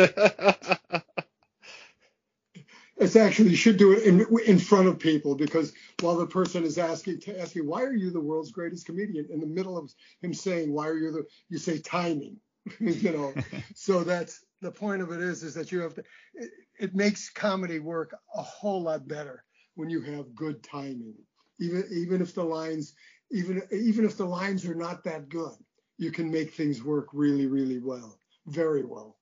it's 3.00 3.16
actually 3.16 3.50
you 3.50 3.56
should 3.56 3.78
do 3.78 3.92
it 3.92 4.04
in 4.04 4.26
in 4.46 4.58
front 4.58 4.86
of 4.86 4.98
people 4.98 5.34
because 5.34 5.72
while 6.00 6.16
the 6.16 6.26
person 6.26 6.64
is 6.64 6.78
asking 6.78 7.18
to 7.20 7.40
ask 7.40 7.54
you 7.54 7.66
why 7.66 7.82
are 7.82 7.94
you 7.94 8.10
the 8.10 8.20
world's 8.20 8.52
greatest 8.52 8.86
comedian 8.86 9.26
in 9.30 9.40
the 9.40 9.46
middle 9.46 9.76
of 9.78 9.92
him 10.22 10.34
saying 10.34 10.72
why 10.72 10.86
are 10.86 10.98
you 10.98 11.10
the 11.10 11.26
you 11.48 11.58
say 11.58 11.78
timing 11.78 12.36
you 12.78 13.10
know 13.10 13.32
so 13.74 14.04
that's 14.04 14.44
the 14.60 14.70
point 14.70 15.02
of 15.02 15.10
it 15.10 15.20
is 15.20 15.42
is 15.42 15.54
that 15.54 15.72
you 15.72 15.80
have 15.80 15.94
to 15.94 16.02
it, 16.34 16.50
it 16.78 16.94
makes 16.94 17.30
comedy 17.30 17.78
work 17.78 18.14
a 18.34 18.42
whole 18.42 18.82
lot 18.82 19.06
better 19.06 19.44
when 19.74 19.90
you 19.90 20.00
have 20.00 20.34
good 20.34 20.62
timing 20.62 21.14
even 21.58 21.84
even 21.92 22.20
if 22.22 22.34
the 22.34 22.44
lines 22.44 22.94
even 23.30 23.62
even 23.72 24.04
if 24.04 24.16
the 24.16 24.24
lines 24.24 24.64
are 24.66 24.74
not 24.74 25.04
that 25.04 25.28
good 25.28 25.56
you 25.98 26.10
can 26.10 26.30
make 26.30 26.52
things 26.52 26.82
work 26.82 27.08
really 27.12 27.46
really 27.46 27.78
well 27.78 28.18
very 28.46 28.84
well 28.84 29.16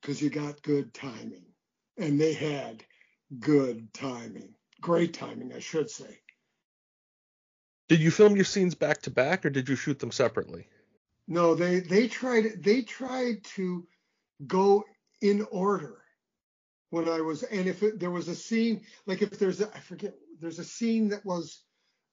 because 0.00 0.20
you 0.22 0.30
got 0.30 0.62
good 0.62 0.92
timing, 0.94 1.44
and 1.98 2.20
they 2.20 2.32
had 2.32 2.82
good 3.38 3.92
timing, 3.92 4.54
great 4.80 5.14
timing, 5.14 5.52
I 5.52 5.58
should 5.58 5.90
say. 5.90 6.18
Did 7.88 8.00
you 8.00 8.10
film 8.10 8.36
your 8.36 8.44
scenes 8.44 8.74
back 8.74 9.02
to 9.02 9.10
back, 9.10 9.44
or 9.44 9.50
did 9.50 9.68
you 9.68 9.76
shoot 9.76 9.98
them 9.98 10.12
separately? 10.12 10.66
No, 11.26 11.54
they 11.54 11.80
they 11.80 12.08
tried 12.08 12.62
they 12.62 12.82
tried 12.82 13.44
to 13.56 13.86
go 14.46 14.84
in 15.20 15.46
order 15.50 16.02
when 16.90 17.08
I 17.08 17.20
was, 17.20 17.42
and 17.44 17.68
if 17.68 17.82
it, 17.82 18.00
there 18.00 18.10
was 18.10 18.28
a 18.28 18.34
scene, 18.34 18.82
like 19.06 19.22
if 19.22 19.38
there's 19.38 19.60
a, 19.60 19.68
I 19.74 19.78
forget, 19.78 20.14
there's 20.40 20.58
a 20.58 20.64
scene 20.64 21.08
that 21.10 21.24
was 21.24 21.62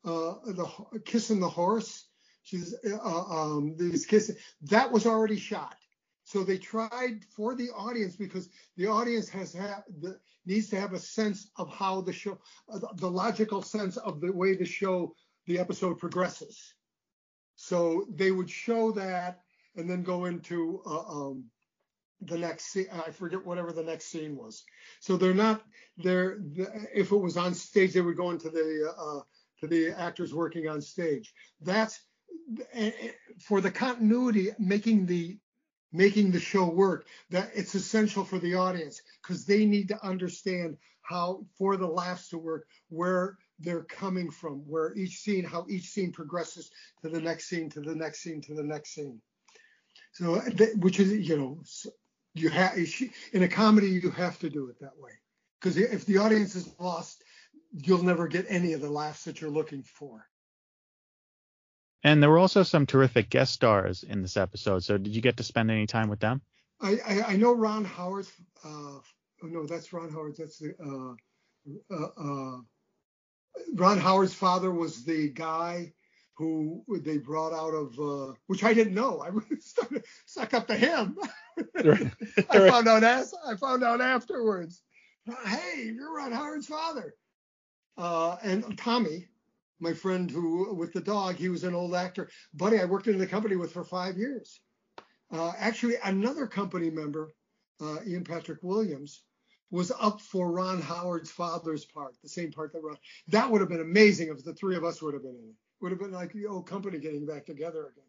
uh, 0.05 0.35
the 0.45 0.67
kissing 1.05 1.39
the 1.39 1.49
horse. 1.49 2.07
She's 2.43 2.75
uh, 2.85 2.97
um, 2.97 3.75
these 3.77 4.05
kissing. 4.05 4.35
That 4.63 4.91
was 4.91 5.05
already 5.05 5.37
shot. 5.37 5.75
So 6.23 6.43
they 6.43 6.57
tried 6.57 7.23
for 7.35 7.55
the 7.55 7.69
audience 7.69 8.15
because 8.15 8.49
the 8.75 8.87
audience 8.87 9.29
has 9.29 9.55
ha- 9.55 9.83
the, 10.01 10.19
needs 10.45 10.69
to 10.69 10.79
have 10.79 10.93
a 10.93 10.99
sense 10.99 11.49
of 11.57 11.73
how 11.73 12.01
the 12.01 12.13
show, 12.13 12.37
uh, 12.71 12.79
the 12.95 13.09
logical 13.09 13.61
sense 13.61 13.97
of 13.97 14.19
the 14.19 14.31
way 14.31 14.55
the 14.55 14.65
show, 14.65 15.15
the 15.45 15.57
episode 15.57 15.97
progresses. 15.97 16.73
So 17.55 18.05
they 18.13 18.31
would 18.31 18.49
show 18.49 18.91
that 18.91 19.39
and 19.77 19.89
then 19.89 20.03
go 20.03 20.25
into 20.25 20.81
uh, 20.85 20.99
um, 20.99 21.45
the 22.21 22.37
next 22.37 22.71
scene. 22.71 22.87
I 22.91 23.11
forget 23.11 23.45
whatever 23.45 23.71
the 23.71 23.83
next 23.83 24.05
scene 24.05 24.35
was. 24.35 24.63
So 24.99 25.17
they're 25.17 25.33
not 25.33 25.63
they're 25.97 26.39
if 26.93 27.11
it 27.11 27.17
was 27.17 27.37
on 27.37 27.53
stage, 27.53 27.93
they 27.93 28.01
would 28.01 28.17
go 28.17 28.31
into 28.31 28.49
the 28.49 28.93
uh, 28.97 29.21
to 29.59 29.67
the 29.67 29.89
actors 29.89 30.33
working 30.33 30.67
on 30.67 30.81
stage. 30.81 31.33
That's 31.61 31.99
for 33.39 33.61
the 33.61 33.71
continuity, 33.71 34.51
making 34.59 35.05
the 35.05 35.37
making 35.93 36.31
the 36.31 36.39
show 36.39 36.69
work. 36.69 37.07
That 37.29 37.51
it's 37.53 37.75
essential 37.75 38.23
for 38.23 38.39
the 38.39 38.55
audience 38.55 39.01
because 39.21 39.45
they 39.45 39.65
need 39.65 39.87
to 39.89 40.05
understand 40.05 40.77
how 41.01 41.45
for 41.57 41.77
the 41.77 41.87
laughs 41.87 42.29
to 42.29 42.37
work 42.37 42.67
where 42.89 43.37
they're 43.59 43.83
coming 43.83 44.29
from, 44.29 44.59
where 44.67 44.93
each 44.95 45.19
scene, 45.19 45.43
how 45.43 45.65
each 45.69 45.89
scene 45.89 46.11
progresses 46.11 46.69
to 47.01 47.09
the 47.09 47.21
next 47.21 47.47
scene, 47.47 47.69
to 47.71 47.79
the 47.79 47.95
next 47.95 48.19
scene, 48.19 48.41
to 48.41 48.53
the 48.53 48.63
next 48.63 48.93
scene. 48.93 49.19
So, 50.13 50.39
which 50.77 50.99
is, 50.99 51.11
you 51.29 51.37
know, 51.37 51.63
you 52.39 52.49
have 52.49 52.77
in 53.33 53.43
a 53.43 53.47
comedy 53.47 53.87
you 53.87 54.09
have 54.11 54.39
to 54.39 54.49
do 54.49 54.69
it 54.69 54.79
that 54.81 54.97
way. 54.97 55.11
Because 55.59 55.77
if 55.77 56.05
the 56.05 56.19
audience 56.19 56.55
is 56.55 56.69
lost 56.79 57.23
you'll 57.73 58.03
never 58.03 58.27
get 58.27 58.45
any 58.49 58.73
of 58.73 58.81
the 58.81 58.89
laughs 58.89 59.25
that 59.25 59.41
you're 59.41 59.49
looking 59.49 59.83
for. 59.83 60.25
And 62.03 62.23
there 62.23 62.29
were 62.29 62.37
also 62.37 62.63
some 62.63 62.85
terrific 62.85 63.29
guest 63.29 63.53
stars 63.53 64.03
in 64.03 64.21
this 64.21 64.37
episode 64.37 64.83
so 64.83 64.97
did 64.97 65.15
you 65.15 65.21
get 65.21 65.37
to 65.37 65.43
spend 65.43 65.71
any 65.71 65.87
time 65.87 66.09
with 66.09 66.19
them? 66.19 66.41
I 66.79 66.99
i, 67.05 67.21
I 67.33 67.35
know 67.37 67.53
ron 67.53 67.85
howard's 67.85 68.31
uh 68.63 68.99
oh 69.43 69.47
no 69.47 69.65
that's 69.65 69.91
ron 69.91 70.11
howard 70.11 70.35
that's 70.37 70.59
the 70.59 70.75
uh, 70.79 71.93
uh, 71.93 72.07
uh 72.17 72.57
ron 73.75 73.97
howard's 73.97 74.33
father 74.33 74.71
was 74.71 75.03
the 75.03 75.29
guy 75.29 75.93
who 76.37 76.83
they 77.01 77.17
brought 77.17 77.51
out 77.51 77.73
of 77.73 77.99
uh, 77.99 78.33
which 78.45 78.63
I 78.63 78.73
didn't 78.73 78.93
know. 78.93 79.21
I 79.21 79.31
started 79.59 80.05
suck 80.25 80.53
up 80.53 80.67
to 80.67 80.75
him. 80.75 81.17
I 81.77 82.69
found 82.69 82.87
out 82.87 83.03
as 83.03 83.33
I 83.45 83.55
found 83.55 83.83
out 83.83 84.01
afterwards. 84.01 84.81
Hey, 85.45 85.91
you're 85.93 86.15
Ron 86.15 86.31
Howard's 86.31 86.67
father. 86.67 87.15
Uh, 87.97 88.37
and 88.43 88.77
Tommy, 88.77 89.27
my 89.79 89.93
friend 89.93 90.29
who 90.29 90.73
with 90.75 90.93
the 90.93 91.01
dog, 91.01 91.35
he 91.35 91.49
was 91.49 91.63
an 91.63 91.73
old 91.73 91.95
actor. 91.95 92.29
Buddy, 92.53 92.79
I 92.79 92.85
worked 92.85 93.07
in 93.07 93.17
the 93.17 93.27
company 93.27 93.55
with 93.55 93.73
for 93.73 93.83
five 93.83 94.17
years. 94.17 94.59
Uh, 95.31 95.51
actually, 95.57 95.95
another 96.03 96.47
company 96.47 96.89
member, 96.89 97.31
uh, 97.81 97.97
Ian 98.05 98.23
Patrick 98.23 98.59
Williams, 98.61 99.23
was 99.71 99.91
up 99.99 100.21
for 100.21 100.51
Ron 100.51 100.81
Howard's 100.81 101.31
father's 101.31 101.83
part, 101.83 102.15
the 102.21 102.29
same 102.29 102.51
part 102.51 102.71
that 102.73 102.81
Ron. 102.81 102.97
That 103.29 103.49
would 103.49 103.59
have 103.59 103.69
been 103.69 103.81
amazing 103.81 104.29
if 104.29 104.43
the 104.43 104.53
three 104.53 104.77
of 104.77 104.85
us 104.85 105.01
would 105.01 105.15
have 105.15 105.23
been 105.23 105.35
in 105.35 105.49
it. 105.49 105.55
Would 105.81 105.91
have 105.91 105.99
been 105.99 106.11
like 106.11 106.33
the 106.33 106.47
old 106.47 106.67
company 106.67 106.99
getting 106.99 107.25
back 107.25 107.45
together 107.45 107.91
again. 107.91 108.03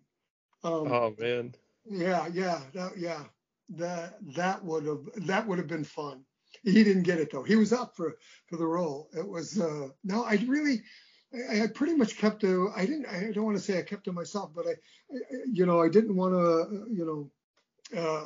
Um, 0.64 0.92
oh 0.92 1.14
man. 1.18 1.54
Yeah, 1.84 2.26
yeah, 2.32 2.60
that, 2.74 2.98
yeah 2.98 3.24
that 3.70 4.16
that 4.34 4.64
would 4.64 4.86
have 4.86 5.00
that 5.26 5.46
would 5.46 5.58
have 5.58 5.66
been 5.66 5.84
fun. 5.84 6.24
He 6.62 6.82
didn't 6.84 7.02
get 7.02 7.20
it 7.20 7.30
though. 7.30 7.42
He 7.42 7.56
was 7.56 7.72
up 7.72 7.96
for 7.96 8.16
for 8.46 8.56
the 8.56 8.66
role. 8.66 9.10
It 9.16 9.26
was 9.26 9.60
uh, 9.60 9.88
no, 10.04 10.24
I 10.24 10.42
really. 10.46 10.82
I, 11.50 11.64
I 11.64 11.66
pretty 11.66 11.94
much 11.94 12.16
kept 12.16 12.40
to. 12.40 12.70
I 12.74 12.86
didn't. 12.86 13.06
I 13.06 13.30
don't 13.32 13.44
want 13.44 13.58
to 13.58 13.62
say 13.62 13.78
I 13.78 13.82
kept 13.82 14.04
to 14.04 14.12
myself, 14.12 14.50
but 14.54 14.66
I, 14.66 14.70
I 14.70 15.16
you 15.52 15.66
know, 15.66 15.82
I 15.82 15.88
didn't 15.88 16.16
want 16.16 16.32
to, 16.32 16.86
you 16.90 17.04
know, 17.04 17.30
uh, 17.96 18.24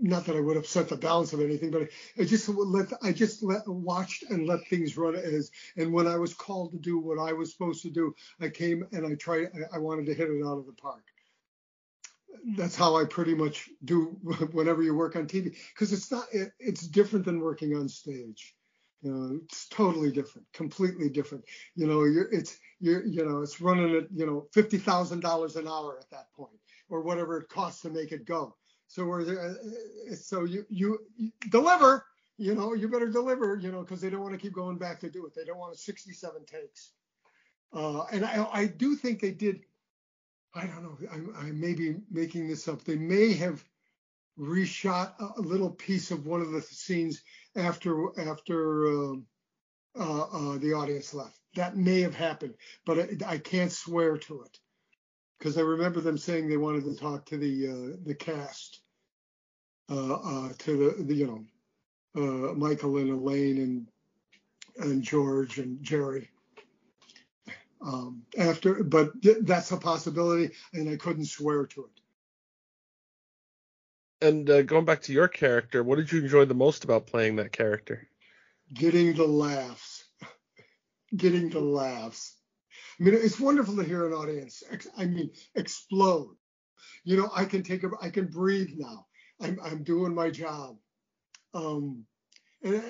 not 0.00 0.24
that 0.26 0.36
I 0.36 0.40
would 0.40 0.56
upset 0.56 0.88
the 0.88 0.96
balance 0.96 1.32
of 1.32 1.40
anything, 1.40 1.70
but 1.70 1.88
I, 2.18 2.24
just 2.24 2.48
let 2.48 2.92
I 3.02 3.12
just 3.12 3.42
let 3.42 3.66
watched 3.66 4.24
and 4.30 4.46
let 4.46 4.66
things 4.68 4.96
run 4.96 5.16
as. 5.16 5.50
And 5.76 5.92
when 5.92 6.06
I 6.06 6.16
was 6.16 6.34
called 6.34 6.72
to 6.72 6.78
do 6.78 6.98
what 6.98 7.18
I 7.18 7.32
was 7.32 7.52
supposed 7.52 7.82
to 7.82 7.90
do, 7.90 8.14
I 8.40 8.48
came 8.48 8.86
and 8.92 9.06
I 9.06 9.14
tried. 9.14 9.48
I, 9.54 9.76
I 9.76 9.78
wanted 9.78 10.06
to 10.06 10.14
hit 10.14 10.30
it 10.30 10.44
out 10.44 10.58
of 10.58 10.66
the 10.66 10.72
park 10.72 11.04
that's 12.56 12.76
how 12.76 12.96
I 12.96 13.04
pretty 13.04 13.34
much 13.34 13.70
do 13.84 14.16
whenever 14.52 14.82
you 14.82 14.94
work 14.94 15.16
on 15.16 15.26
TV 15.26 15.56
because 15.72 15.92
it's 15.92 16.10
not 16.10 16.26
it, 16.32 16.52
it's 16.58 16.86
different 16.86 17.24
than 17.24 17.40
working 17.40 17.74
on 17.76 17.88
stage. 17.88 18.54
You 19.02 19.12
know, 19.12 19.40
it's 19.44 19.68
totally 19.68 20.10
different, 20.10 20.46
completely 20.54 21.10
different. 21.10 21.44
You 21.76 21.86
know, 21.86 22.04
you're 22.04 22.30
it's 22.32 22.58
you're 22.80 23.04
you 23.04 23.24
know 23.24 23.42
it's 23.42 23.60
running 23.60 23.94
at 23.96 24.04
you 24.14 24.26
know 24.26 24.46
fifty 24.52 24.78
thousand 24.78 25.20
dollars 25.20 25.56
an 25.56 25.68
hour 25.68 25.98
at 25.98 26.10
that 26.10 26.32
point 26.32 26.58
or 26.88 27.02
whatever 27.02 27.38
it 27.38 27.48
costs 27.48 27.82
to 27.82 27.90
make 27.90 28.12
it 28.12 28.24
go. 28.24 28.56
So 28.94 29.04
we're 29.04 29.22
uh, 29.22 30.14
so 30.14 30.44
you, 30.44 30.64
you 30.68 31.00
you 31.16 31.32
deliver. 31.50 32.06
You 32.36 32.54
know, 32.54 32.74
you 32.74 32.88
better 32.88 33.10
deliver. 33.10 33.56
You 33.56 33.72
know, 33.72 33.80
because 33.80 34.00
they 34.00 34.08
don't 34.08 34.22
want 34.22 34.34
to 34.34 34.38
keep 34.38 34.52
going 34.52 34.78
back 34.78 35.00
to 35.00 35.10
do 35.10 35.26
it. 35.26 35.34
They 35.34 35.44
don't 35.44 35.58
want 35.58 35.76
67 35.76 36.44
takes. 36.46 36.92
Uh, 37.72 38.04
and 38.12 38.24
I 38.24 38.46
I 38.52 38.66
do 38.66 38.94
think 38.94 39.20
they 39.20 39.32
did 39.32 39.62
I 40.54 40.66
don't 40.66 40.84
know. 40.84 40.98
I, 41.10 41.46
I 41.46 41.50
may 41.50 41.74
be 41.74 41.96
making 42.08 42.46
this 42.46 42.68
up. 42.68 42.84
They 42.84 42.94
may 42.94 43.32
have 43.32 43.64
reshot 44.38 45.14
a, 45.36 45.40
little 45.40 45.70
piece 45.70 46.12
of 46.12 46.26
one 46.26 46.40
of 46.40 46.52
the 46.52 46.62
scenes 46.62 47.20
after 47.56 48.16
after 48.30 48.86
uh, 48.86 49.16
uh, 49.98 50.22
uh, 50.22 50.58
the 50.58 50.72
audience 50.72 51.12
left. 51.14 51.36
That 51.56 51.76
may 51.76 52.00
have 52.02 52.14
happened, 52.14 52.54
but 52.86 52.98
I, 53.00 53.32
I 53.32 53.38
can't 53.38 53.72
swear 53.72 54.16
to 54.18 54.42
it 54.42 54.58
because 55.38 55.58
I 55.58 55.62
remember 55.62 56.00
them 56.00 56.18
saying 56.18 56.48
they 56.48 56.56
wanted 56.56 56.84
to 56.84 56.94
talk 56.94 57.26
to 57.26 57.36
the 57.36 57.68
uh, 57.68 57.96
the 58.04 58.14
cast, 58.14 58.80
uh, 58.80 58.83
uh, 58.83 58.83
to 59.88 60.54
the, 60.66 61.02
the 61.04 61.14
you 61.14 61.46
know 62.14 62.54
Michael 62.54 62.96
and 62.98 63.10
Elaine 63.10 63.58
and 63.58 63.86
and 64.78 65.02
George 65.02 65.58
and 65.58 65.82
Jerry 65.82 66.30
um, 67.84 68.22
after, 68.38 68.82
but 68.82 69.12
that's 69.42 69.70
a 69.72 69.76
possibility, 69.76 70.54
and 70.72 70.88
I 70.88 70.96
couldn't 70.96 71.26
swear 71.26 71.66
to 71.66 71.84
it. 71.84 72.00
And 74.26 74.48
uh, 74.48 74.62
going 74.62 74.86
back 74.86 75.02
to 75.02 75.12
your 75.12 75.28
character, 75.28 75.82
what 75.82 75.96
did 75.96 76.10
you 76.10 76.20
enjoy 76.20 76.46
the 76.46 76.54
most 76.54 76.84
about 76.84 77.06
playing 77.06 77.36
that 77.36 77.52
character? 77.52 78.08
Getting 78.72 79.12
the 79.14 79.26
laughs. 79.26 80.04
Getting 81.16 81.50
the 81.50 81.60
laughs. 81.60 82.34
I 82.98 83.04
mean, 83.04 83.14
it's 83.14 83.38
wonderful 83.38 83.76
to 83.76 83.84
hear 83.84 84.06
an 84.06 84.14
audience. 84.14 84.62
I 84.96 85.04
mean, 85.04 85.30
explode. 85.54 86.36
You 87.04 87.18
know, 87.18 87.30
I 87.34 87.44
can 87.44 87.62
take 87.62 87.82
a, 87.82 87.90
I 88.00 88.08
can 88.08 88.26
breathe 88.26 88.70
now. 88.76 89.06
I'm, 89.40 89.58
I'm 89.62 89.82
doing 89.82 90.14
my 90.14 90.30
job. 90.30 90.76
Um, 91.52 92.04
and 92.62 92.82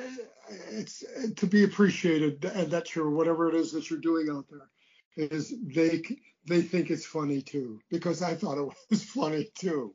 it's 0.71 1.05
to 1.37 1.47
be 1.47 1.65
appreciated, 1.65 2.45
and 2.45 2.71
that's 2.71 2.95
your 2.95 3.11
whatever 3.11 3.49
it 3.49 3.55
is 3.55 3.73
that 3.73 3.91
you're 3.91 3.99
doing 3.99 4.29
out 4.31 4.47
there 4.49 4.69
is 5.17 5.55
they 5.63 6.03
they 6.47 6.63
think 6.63 6.91
it's 6.91 7.07
funny 7.07 7.41
too 7.41 7.81
because 7.91 8.23
I 8.23 8.35
thought 8.35 8.59
it 8.59 8.75
was 8.91 9.05
funny 9.05 9.49
too. 9.59 9.95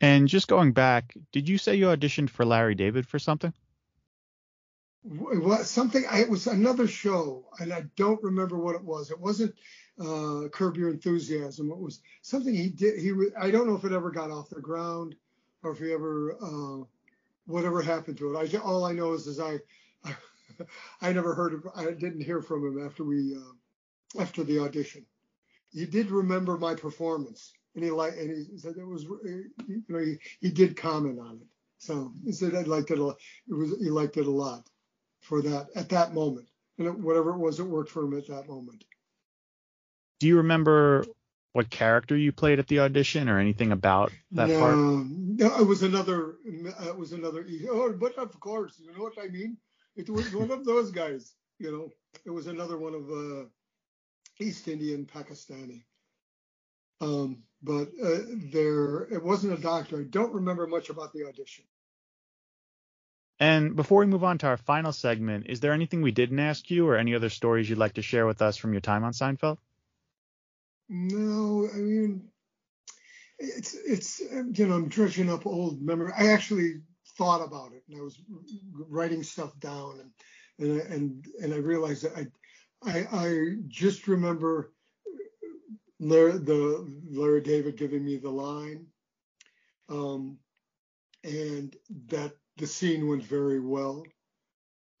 And 0.00 0.28
just 0.28 0.48
going 0.48 0.72
back, 0.72 1.14
did 1.32 1.48
you 1.48 1.58
say 1.58 1.74
you 1.74 1.86
auditioned 1.86 2.30
for 2.30 2.44
Larry 2.44 2.74
David 2.74 3.06
for 3.06 3.18
something? 3.18 3.52
Was 5.02 5.70
something. 5.70 6.04
It 6.12 6.28
was 6.28 6.46
another 6.46 6.86
show, 6.86 7.46
and 7.58 7.72
I 7.72 7.84
don't 7.96 8.22
remember 8.22 8.58
what 8.58 8.74
it 8.74 8.84
was. 8.84 9.10
It 9.10 9.18
wasn't 9.18 9.54
uh, 9.98 10.48
Curb 10.48 10.76
Your 10.76 10.90
Enthusiasm. 10.90 11.70
It 11.70 11.78
was 11.78 12.00
something 12.22 12.54
he 12.54 12.68
did. 12.68 12.98
He 12.98 13.12
I 13.38 13.50
don't 13.50 13.66
know 13.66 13.76
if 13.76 13.84
it 13.84 13.92
ever 13.92 14.10
got 14.10 14.30
off 14.30 14.50
the 14.50 14.60
ground 14.60 15.14
or 15.62 15.72
if 15.72 15.78
he 15.78 15.92
ever 15.92 16.36
uh, 16.40 16.84
whatever 17.46 17.82
happened 17.82 18.18
to 18.18 18.34
it. 18.34 18.54
I 18.54 18.58
all 18.58 18.84
I 18.84 18.92
know 18.92 19.12
is 19.12 19.26
is 19.26 19.40
I, 19.40 19.58
I 21.02 21.12
never 21.12 21.34
heard 21.34 21.54
of. 21.54 21.66
I 21.74 21.90
didn't 21.92 22.22
hear 22.22 22.42
from 22.42 22.66
him 22.66 22.86
after 22.86 23.04
we 23.04 23.36
uh, 23.36 24.20
after 24.20 24.44
the 24.44 24.60
audition. 24.60 25.04
He 25.72 25.86
did 25.86 26.10
remember 26.10 26.56
my 26.58 26.74
performance, 26.74 27.52
and 27.74 27.84
he 27.84 27.90
like 27.90 28.14
and 28.16 28.30
he 28.30 28.58
said 28.58 28.74
it 28.76 28.86
was 28.86 29.04
you 29.04 29.82
know 29.88 29.98
he, 29.98 30.16
he 30.40 30.50
did 30.50 30.76
comment 30.76 31.18
on 31.18 31.36
it. 31.36 31.46
So 31.78 32.12
he 32.24 32.32
said 32.32 32.54
I 32.54 32.62
liked 32.62 32.90
it 32.90 32.98
a 32.98 33.04
lot. 33.04 33.16
It 33.48 33.54
was 33.54 33.78
he 33.78 33.90
liked 33.90 34.16
it 34.16 34.26
a 34.26 34.30
lot 34.30 34.68
for 35.20 35.42
that 35.42 35.68
at 35.74 35.88
that 35.90 36.14
moment, 36.14 36.48
and 36.78 36.88
it, 36.88 36.98
whatever 36.98 37.30
it 37.30 37.38
was, 37.38 37.60
it 37.60 37.64
worked 37.64 37.90
for 37.90 38.04
him 38.04 38.16
at 38.16 38.26
that 38.28 38.48
moment. 38.48 38.84
Do 40.20 40.28
you 40.28 40.36
remember 40.36 41.04
what 41.52 41.70
character 41.70 42.16
you 42.16 42.30
played 42.30 42.58
at 42.58 42.68
the 42.68 42.80
audition 42.80 43.28
or 43.28 43.38
anything 43.38 43.72
about 43.72 44.12
that 44.32 44.48
no, 44.48 44.58
part? 44.60 44.76
No, 44.76 45.58
it 45.58 45.66
was 45.66 45.82
another. 45.82 46.36
It 46.44 46.96
was 46.96 47.12
another. 47.12 47.44
Oh, 47.68 47.92
but 47.92 48.16
of 48.16 48.38
course, 48.38 48.78
you 48.78 48.92
know 48.92 49.02
what 49.02 49.18
I 49.20 49.28
mean. 49.28 49.56
It 49.96 50.08
was 50.08 50.32
one 50.34 50.50
of 50.50 50.64
those 50.64 50.90
guys. 50.92 51.34
You 51.58 51.72
know, 51.72 51.88
it 52.24 52.30
was 52.30 52.46
another 52.46 52.78
one 52.78 52.94
of 52.94 53.10
uh, 53.10 53.48
East 54.38 54.68
Indian 54.68 55.06
Pakistani. 55.06 55.82
Um, 57.00 57.42
but 57.62 57.88
uh, 58.02 58.18
there, 58.52 59.02
it 59.04 59.22
wasn't 59.22 59.58
a 59.58 59.62
doctor. 59.62 60.00
I 60.00 60.04
don't 60.04 60.34
remember 60.34 60.66
much 60.66 60.90
about 60.90 61.12
the 61.12 61.26
audition. 61.26 61.64
And 63.38 63.74
before 63.74 64.00
we 64.00 64.06
move 64.06 64.22
on 64.22 64.36
to 64.38 64.48
our 64.48 64.58
final 64.58 64.92
segment, 64.92 65.46
is 65.48 65.60
there 65.60 65.72
anything 65.72 66.02
we 66.02 66.10
didn't 66.12 66.38
ask 66.38 66.70
you 66.70 66.86
or 66.86 66.96
any 66.96 67.14
other 67.14 67.30
stories 67.30 67.68
you'd 67.70 67.78
like 67.78 67.94
to 67.94 68.02
share 68.02 68.26
with 68.26 68.42
us 68.42 68.58
from 68.58 68.72
your 68.72 68.82
time 68.82 69.02
on 69.02 69.12
Seinfeld? 69.12 69.56
No, 70.90 71.68
I 71.74 71.78
mean, 71.78 72.30
it's 73.38 73.74
it's 73.74 74.20
you 74.20 74.66
know 74.66 74.74
I'm 74.76 74.88
dredging 74.88 75.30
up 75.30 75.46
old 75.46 75.82
memory. 75.82 76.12
I 76.16 76.28
actually 76.28 76.82
thought 77.18 77.42
about 77.44 77.72
it 77.72 77.82
and 77.88 77.98
I 77.98 78.02
was 78.02 78.20
writing 78.88 79.22
stuff 79.22 79.58
down 79.60 80.00
and 80.58 80.70
and 80.70 80.80
and, 80.92 81.26
and 81.42 81.54
I 81.54 81.58
realized 81.58 82.04
that 82.04 82.16
I 82.16 82.28
I, 82.82 83.06
I 83.12 83.56
just 83.68 84.08
remember 84.08 84.72
Larry, 86.00 86.38
the 86.38 86.86
Larry 87.10 87.42
David 87.42 87.76
giving 87.78 88.04
me 88.04 88.18
the 88.18 88.30
line, 88.30 88.86
um, 89.88 90.38
and 91.24 91.76
that 92.08 92.32
the 92.58 92.66
scene 92.66 93.08
went 93.08 93.24
very 93.24 93.60
well, 93.60 94.04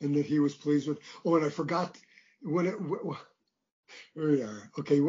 and 0.00 0.14
that 0.16 0.26
he 0.26 0.40
was 0.40 0.54
pleased 0.54 0.88
with. 0.88 0.98
Oh, 1.24 1.36
and 1.36 1.44
I 1.46 1.50
forgot 1.50 1.98
when 2.42 2.66
it. 2.66 2.76
Here 4.14 4.30
we 4.30 4.42
are. 4.42 4.70
Okay, 4.78 5.00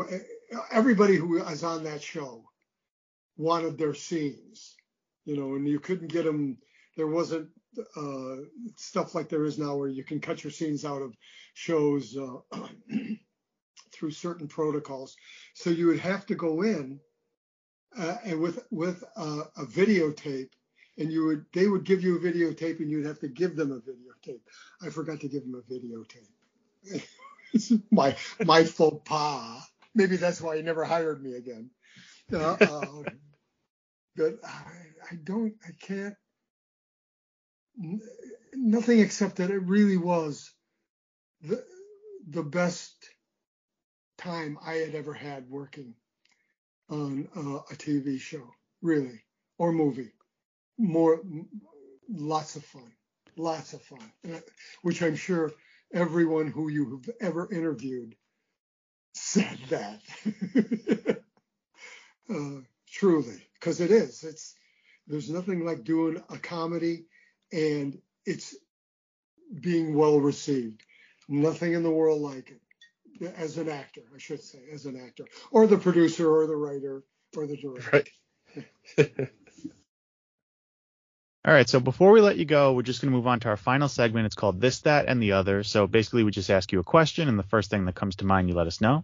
everybody 0.71 1.15
who 1.15 1.39
was 1.39 1.63
on 1.63 1.83
that 1.83 2.01
show 2.01 2.43
wanted 3.37 3.77
their 3.77 3.93
scenes, 3.93 4.75
you 5.25 5.37
know, 5.37 5.55
and 5.55 5.67
you 5.67 5.79
couldn't 5.79 6.11
get 6.11 6.25
them. 6.25 6.57
There 6.97 7.07
wasn't 7.07 7.49
uh, 7.95 8.35
stuff 8.75 9.15
like 9.15 9.29
there 9.29 9.45
is 9.45 9.57
now, 9.57 9.75
where 9.75 9.87
you 9.87 10.03
can 10.03 10.19
cut 10.19 10.43
your 10.43 10.51
scenes 10.51 10.83
out 10.85 11.01
of 11.01 11.15
shows 11.53 12.17
uh, 12.17 12.57
through 13.93 14.11
certain 14.11 14.47
protocols. 14.47 15.15
So 15.53 15.69
you 15.69 15.87
would 15.87 15.99
have 15.99 16.25
to 16.27 16.35
go 16.35 16.61
in 16.61 16.99
uh, 17.97 18.17
and 18.23 18.39
with 18.39 18.65
with 18.71 19.03
uh, 19.15 19.43
a 19.57 19.65
videotape, 19.65 20.49
and 20.97 21.11
you 21.11 21.25
would 21.25 21.45
they 21.53 21.67
would 21.67 21.83
give 21.83 22.03
you 22.03 22.17
a 22.17 22.19
videotape, 22.19 22.79
and 22.79 22.89
you'd 22.89 23.05
have 23.05 23.19
to 23.19 23.27
give 23.27 23.55
them 23.55 23.71
a 23.71 23.79
videotape. 23.79 24.41
I 24.81 24.89
forgot 24.89 25.19
to 25.21 25.29
give 25.29 25.43
them 25.43 25.55
a 25.55 25.61
videotape. 25.71 27.03
my 27.91 28.15
my 28.45 28.63
faux 28.63 29.01
pas. 29.05 29.70
Maybe 29.93 30.15
that's 30.17 30.41
why 30.41 30.57
he 30.57 30.61
never 30.61 30.83
hired 30.83 31.21
me 31.23 31.33
again. 31.33 31.69
Uh, 32.31 32.37
uh, 32.37 32.85
but 34.15 34.33
I, 34.43 34.63
I 35.11 35.15
don't, 35.23 35.53
I 35.67 35.71
can't. 35.79 36.15
Nothing 38.53 38.99
except 38.99 39.37
that 39.37 39.49
it 39.49 39.59
really 39.59 39.97
was 39.97 40.51
the 41.41 41.63
the 42.27 42.43
best 42.43 42.93
time 44.17 44.57
I 44.63 44.73
had 44.73 44.93
ever 44.93 45.13
had 45.13 45.49
working 45.49 45.95
on 46.89 47.27
uh, 47.35 47.61
a 47.71 47.75
TV 47.75 48.19
show, 48.19 48.47
really, 48.81 49.23
or 49.57 49.71
movie. 49.71 50.11
More, 50.77 51.21
lots 52.09 52.55
of 52.55 52.65
fun, 52.65 52.91
lots 53.37 53.73
of 53.73 53.81
fun, 53.81 54.11
uh, 54.31 54.39
which 54.83 55.01
I'm 55.01 55.15
sure 55.15 55.51
everyone 55.93 56.47
who 56.47 56.69
you 56.69 57.01
have 57.05 57.15
ever 57.21 57.51
interviewed 57.51 58.15
said 59.13 59.57
that. 59.69 60.01
uh, 62.29 62.61
truly, 62.87 63.41
because 63.53 63.81
it 63.81 63.91
is. 63.91 64.23
It's 64.23 64.55
there's 65.07 65.29
nothing 65.29 65.65
like 65.65 65.83
doing 65.83 66.21
a 66.29 66.37
comedy 66.37 67.05
and 67.51 67.97
it's 68.25 68.55
being 69.59 69.95
well 69.95 70.19
received. 70.19 70.81
Nothing 71.27 71.73
in 71.73 71.83
the 71.83 71.91
world 71.91 72.21
like 72.21 72.51
it. 72.51 72.61
As 73.37 73.57
an 73.57 73.69
actor, 73.69 74.01
I 74.15 74.17
should 74.17 74.41
say, 74.41 74.59
as 74.73 74.85
an 74.85 74.99
actor, 74.99 75.25
or 75.51 75.67
the 75.67 75.77
producer, 75.77 76.33
or 76.33 76.47
the 76.47 76.55
writer, 76.55 77.03
or 77.35 77.45
the 77.45 77.57
director. 77.57 78.07
Right. 78.97 79.29
All 81.43 81.51
right, 81.51 81.67
so 81.67 81.79
before 81.79 82.11
we 82.11 82.21
let 82.21 82.37
you 82.37 82.45
go, 82.45 82.73
we're 82.73 82.83
just 82.83 83.01
going 83.01 83.11
to 83.11 83.17
move 83.17 83.25
on 83.25 83.39
to 83.39 83.49
our 83.49 83.57
final 83.57 83.87
segment. 83.87 84.27
It's 84.27 84.35
called 84.35 84.61
This, 84.61 84.81
That, 84.81 85.07
and 85.07 85.19
the 85.19 85.31
Other. 85.31 85.63
So 85.63 85.87
basically, 85.87 86.23
we 86.23 86.29
just 86.29 86.51
ask 86.51 86.71
you 86.71 86.79
a 86.79 86.83
question, 86.83 87.27
and 87.27 87.39
the 87.39 87.43
first 87.43 87.71
thing 87.71 87.85
that 87.85 87.95
comes 87.95 88.17
to 88.17 88.25
mind, 88.25 88.47
you 88.47 88.53
let 88.53 88.67
us 88.67 88.79
know. 88.79 89.03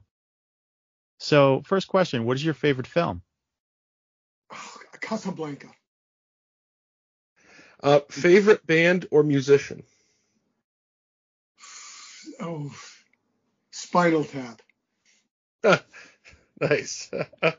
So, 1.18 1.64
first 1.66 1.88
question 1.88 2.26
What 2.26 2.38
is 2.38 2.46
your 2.46 2.54
favorite 2.54 2.86
film? 2.86 3.24
Oh, 4.54 4.78
Casablanca. 5.02 5.70
Uh, 7.82 8.02
favorite 8.10 8.68
band 8.68 9.08
or 9.12 9.24
musician? 9.24 9.84
Oh, 12.40 12.72
Spinal 13.72 14.24
Tap. 14.24 14.62
nice. 16.62 17.10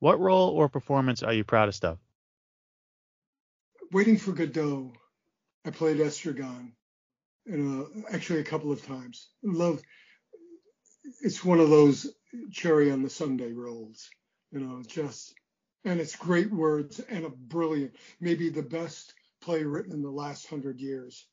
what 0.00 0.18
role 0.18 0.48
or 0.48 0.68
performance 0.68 1.22
are 1.22 1.32
you 1.32 1.44
proudest 1.44 1.84
of? 1.84 2.00
Waiting 3.92 4.16
for 4.16 4.32
Godot, 4.32 4.92
I 5.64 5.70
played 5.70 5.98
Estragon, 5.98 6.72
and 7.46 8.04
actually 8.12 8.38
a 8.38 8.44
couple 8.44 8.70
of 8.70 8.86
times. 8.86 9.28
Love. 9.42 9.82
It's 11.22 11.44
one 11.44 11.58
of 11.58 11.70
those 11.70 12.06
cherry 12.52 12.92
on 12.92 13.02
the 13.02 13.10
sundae 13.10 13.52
roles, 13.52 14.08
you 14.52 14.60
know, 14.60 14.82
just 14.86 15.34
and 15.84 15.98
it's 15.98 16.14
great 16.14 16.52
words 16.52 17.00
and 17.00 17.24
a 17.24 17.30
brilliant, 17.30 17.96
maybe 18.20 18.50
the 18.50 18.62
best 18.62 19.14
play 19.40 19.64
written 19.64 19.92
in 19.92 20.02
the 20.02 20.10
last 20.10 20.46
hundred 20.46 20.80
years. 20.80 21.26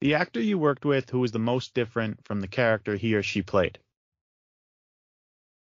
The 0.00 0.14
actor 0.14 0.40
you 0.40 0.58
worked 0.58 0.84
with 0.84 1.10
who 1.10 1.20
was 1.20 1.32
the 1.32 1.38
most 1.38 1.74
different 1.74 2.24
from 2.24 2.40
the 2.40 2.48
character 2.48 2.96
he 2.96 3.14
or 3.14 3.22
she 3.22 3.42
played? 3.42 3.78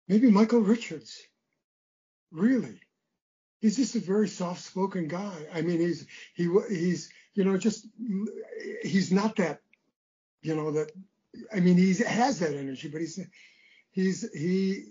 Maybe 0.07 0.31
Michael 0.31 0.61
Richards. 0.61 1.21
Really 2.31 2.79
he's 3.65 3.77
just 3.77 3.95
a 3.95 3.99
very 3.99 4.27
soft-spoken 4.27 5.07
guy. 5.07 5.35
I 5.51 5.61
mean, 5.61 5.79
he's 5.79 6.05
he 6.35 6.47
he's 6.69 7.09
you 7.33 7.43
know 7.43 7.57
just 7.57 7.87
he's 8.83 9.11
not 9.11 9.35
that 9.37 9.61
you 10.43 10.55
know 10.55 10.69
that 10.71 10.91
I 11.51 11.59
mean 11.61 11.75
he 11.75 11.91
has 12.03 12.37
that 12.39 12.53
energy, 12.53 12.89
but 12.89 13.01
he's 13.01 13.19
he's 13.89 14.31
he 14.33 14.85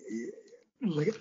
like 0.83 1.15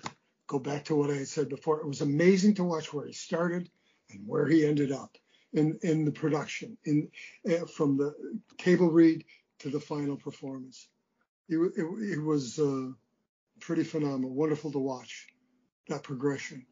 go 0.48 0.58
back 0.58 0.84
to 0.86 0.96
what 0.96 1.10
I 1.10 1.14
had 1.14 1.28
said 1.28 1.48
before. 1.48 1.80
It 1.80 1.86
was 1.86 2.00
amazing 2.00 2.54
to 2.54 2.64
watch 2.64 2.92
where 2.92 3.06
he 3.06 3.12
started 3.12 3.70
and 4.10 4.26
where 4.26 4.48
he 4.48 4.66
ended 4.66 4.90
up 4.90 5.16
in 5.52 5.78
in 5.82 6.04
the 6.04 6.12
production 6.12 6.76
in 6.86 7.08
uh, 7.48 7.66
from 7.66 7.96
the 7.96 8.12
table 8.58 8.90
read 8.90 9.24
to 9.60 9.70
the 9.70 9.80
final 9.80 10.16
performance. 10.16 10.88
It, 11.48 11.58
it, 11.76 11.84
it 12.14 12.20
was 12.20 12.58
uh, 12.58 12.88
pretty 13.60 13.84
phenomenal, 13.84 14.34
wonderful 14.34 14.72
to 14.72 14.80
watch 14.80 15.28
that 15.88 16.02
progression. 16.02 16.66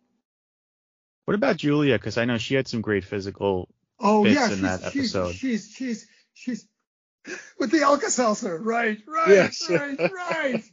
What 1.25 1.35
about 1.35 1.57
Julia? 1.57 1.99
Because 1.99 2.19
I 2.19 2.25
know 2.25 2.39
she 2.39 2.55
had 2.55 2.69
some 2.69 2.81
great 2.81 3.05
physical 3.05 3.69
oh, 4.01 4.25
bits 4.25 4.37
yeah, 4.37 4.53
in 4.53 4.63
that 4.63 4.83
episode. 4.85 5.35
She's 5.35 5.73
she's 5.75 6.07
she's 6.35 6.67
with 7.59 7.71
the 7.71 7.83
Alka 7.83 8.11
Seltzer, 8.11 8.59
right, 8.59 8.99
right, 9.07 9.29
yes. 9.29 9.71
right, 9.71 9.99
right, 9.99 10.65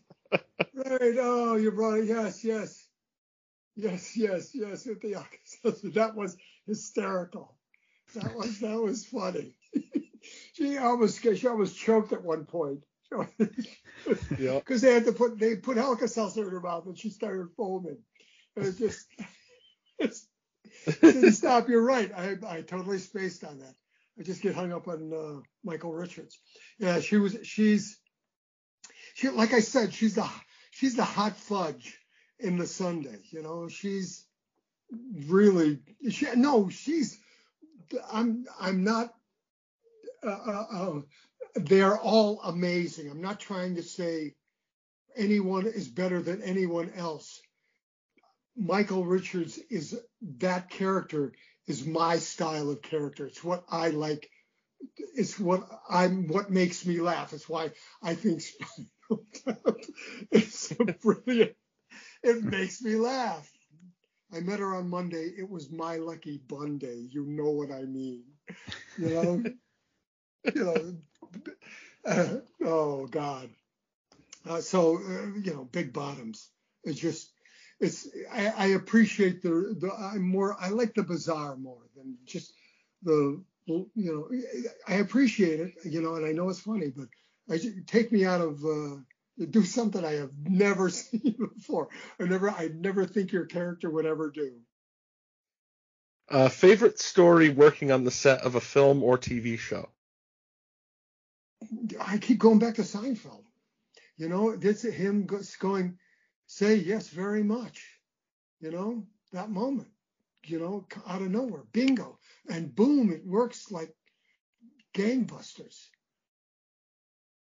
right. 0.73 1.15
Oh, 1.19 1.55
you 1.55 1.71
brought 1.71 1.99
it. 1.99 2.05
Yes, 2.05 2.43
yes, 2.43 2.87
yes, 3.75 4.17
yes, 4.17 4.51
yes. 4.53 4.85
With 4.85 5.01
the 5.01 5.15
Alka 5.15 5.37
Seltzer, 5.43 5.89
that 5.91 6.15
was 6.15 6.35
hysterical. 6.65 7.55
That 8.15 8.35
was 8.35 8.59
that 8.59 8.79
was 8.79 9.05
funny. 9.05 9.53
she 10.53 10.77
almost 10.77 11.21
she 11.21 11.47
almost 11.47 11.77
choked 11.77 12.13
at 12.13 12.23
one 12.23 12.45
point. 12.45 12.83
yeah. 14.37 14.59
Because 14.59 14.81
they 14.81 14.93
had 14.93 15.05
to 15.05 15.11
put 15.11 15.39
they 15.39 15.55
put 15.55 15.77
Alka 15.77 16.07
Seltzer 16.07 16.43
in 16.43 16.51
her 16.51 16.61
mouth 16.61 16.85
and 16.85 16.97
she 16.97 17.09
started 17.09 17.49
foaming. 17.57 17.97
It 18.55 18.63
was 18.63 18.77
just 18.77 19.07
it's 19.99 20.27
stop. 21.31 21.69
You're 21.69 21.83
right. 21.83 22.11
I 22.15 22.37
I 22.47 22.61
totally 22.61 22.99
spaced 22.99 23.43
on 23.43 23.59
that. 23.59 23.75
I 24.19 24.23
just 24.23 24.41
get 24.41 24.55
hung 24.55 24.73
up 24.73 24.87
on 24.87 25.13
uh, 25.13 25.41
Michael 25.63 25.93
Richards. 25.93 26.39
Yeah, 26.77 26.99
she 26.99 27.17
was. 27.17 27.37
She's 27.43 27.99
she 29.13 29.29
like 29.29 29.53
I 29.53 29.59
said. 29.59 29.93
She's 29.93 30.15
the 30.15 30.29
she's 30.71 30.95
the 30.95 31.03
hot 31.03 31.35
fudge 31.35 31.97
in 32.39 32.57
the 32.57 32.67
sundae. 32.67 33.19
You 33.31 33.43
know, 33.43 33.67
she's 33.69 34.25
really. 35.27 35.79
She, 36.09 36.27
no, 36.35 36.69
she's. 36.69 37.19
I'm 38.11 38.45
I'm 38.59 38.83
not. 38.83 39.13
Uh, 40.23 40.29
uh, 40.29 40.65
uh, 40.71 41.01
they're 41.55 41.97
all 41.97 42.41
amazing. 42.43 43.09
I'm 43.09 43.21
not 43.21 43.39
trying 43.39 43.75
to 43.75 43.83
say 43.83 44.35
anyone 45.15 45.65
is 45.65 45.87
better 45.87 46.21
than 46.21 46.41
anyone 46.41 46.91
else. 46.95 47.41
Michael 48.59 49.05
Richards 49.05 49.57
is 49.69 49.97
that 50.39 50.69
character 50.69 51.33
is 51.65 51.85
my 51.85 52.17
style 52.17 52.69
of 52.69 52.81
character. 52.81 53.25
It's 53.25 53.43
what 53.43 53.63
I 53.69 53.89
like 53.89 54.29
it's 55.15 55.39
what 55.39 55.67
I'm 55.89 56.27
what 56.27 56.49
makes 56.49 56.85
me 56.85 56.99
laugh. 56.99 57.33
It's 57.33 57.47
why 57.49 57.71
I 58.03 58.15
think 58.15 58.41
is 60.31 60.53
so 60.53 60.75
brilliant. 61.01 61.55
It 62.23 62.43
makes 62.43 62.81
me 62.81 62.95
laugh. 62.95 63.49
I 64.33 64.41
met 64.41 64.59
her 64.59 64.75
on 64.75 64.89
Monday. 64.89 65.31
It 65.37 65.49
was 65.49 65.71
my 65.71 65.97
lucky 65.97 66.41
Monday. 66.51 67.07
You 67.09 67.25
know 67.25 67.49
what 67.51 67.71
I 67.71 67.83
mean. 67.83 68.25
You 68.97 69.09
know. 69.09 69.43
you 70.55 70.63
know. 70.65 70.97
Uh, 72.05 72.35
oh 72.63 73.07
God. 73.07 73.49
Uh, 74.47 74.61
so 74.61 74.97
uh, 74.97 75.39
you 75.39 75.53
know, 75.53 75.65
big 75.65 75.93
bottoms. 75.93 76.49
It's 76.83 76.99
just 76.99 77.31
it's 77.79 78.07
I, 78.31 78.47
I 78.47 78.65
appreciate 78.67 79.41
the 79.41 79.75
the 79.79 79.91
I'm 79.93 80.27
more 80.27 80.55
I 80.59 80.69
like 80.69 80.93
the 80.93 81.03
bizarre 81.03 81.55
more 81.55 81.81
than 81.95 82.17
just 82.25 82.53
the 83.03 83.41
you 83.67 83.87
know 83.95 84.29
I 84.87 84.95
appreciate 84.95 85.59
it 85.59 85.73
you 85.85 86.01
know 86.01 86.15
and 86.15 86.25
I 86.25 86.31
know 86.31 86.49
it's 86.49 86.59
funny 86.59 86.91
but 86.95 87.07
I 87.49 87.59
take 87.87 88.11
me 88.11 88.25
out 88.25 88.41
of 88.41 88.63
uh, 88.65 88.97
do 89.49 89.63
something 89.63 90.03
I 90.03 90.13
have 90.13 90.31
never 90.43 90.89
seen 90.89 91.35
before 91.55 91.89
I 92.19 92.23
never 92.23 92.49
I 92.49 92.69
never 92.73 93.05
think 93.05 93.31
your 93.31 93.45
character 93.45 93.89
would 93.89 94.05
ever 94.05 94.29
do. 94.29 94.53
Uh, 96.29 96.47
favorite 96.47 96.99
story 96.99 97.49
working 97.49 97.91
on 97.91 98.03
the 98.03 98.11
set 98.11 98.41
of 98.41 98.53
a 98.53 98.61
film 98.61 99.01
or 99.01 99.17
TV 99.17 99.57
show? 99.57 99.89
I 101.99 102.19
keep 102.19 102.37
going 102.37 102.59
back 102.59 102.75
to 102.75 102.83
Seinfeld. 102.83 103.43
You 104.17 104.29
know, 104.29 104.49
it's 104.49 104.83
him 104.83 105.27
going, 105.59 105.97
say 106.49 106.75
yes 106.75 107.09
very 107.09 107.43
much. 107.43 107.87
You 108.59 108.71
know, 108.71 109.07
that 109.31 109.49
moment, 109.51 109.89
you 110.45 110.59
know, 110.59 110.85
out 111.07 111.21
of 111.21 111.29
nowhere, 111.31 111.63
bingo. 111.71 112.19
And 112.49 112.75
boom, 112.75 113.11
it 113.11 113.25
works 113.25 113.71
like 113.71 113.95
gangbusters. 114.93 115.87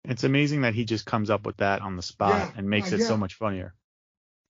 It's 0.06 0.24
amazing 0.24 0.62
that 0.62 0.76
he 0.76 0.86
just 0.86 1.06
comes 1.06 1.30
up 1.30 1.46
with 1.46 1.58
that 1.58 1.82
on 1.82 1.96
the 1.96 2.04
spot 2.04 2.50
Yeah, 2.50 2.52
and 2.58 2.70
makes 2.70 2.92
uh, 2.92 2.98
it 2.98 3.00
yeah. 3.00 3.08
so 3.08 3.18
much 3.18 3.36
funnier. 3.36 3.74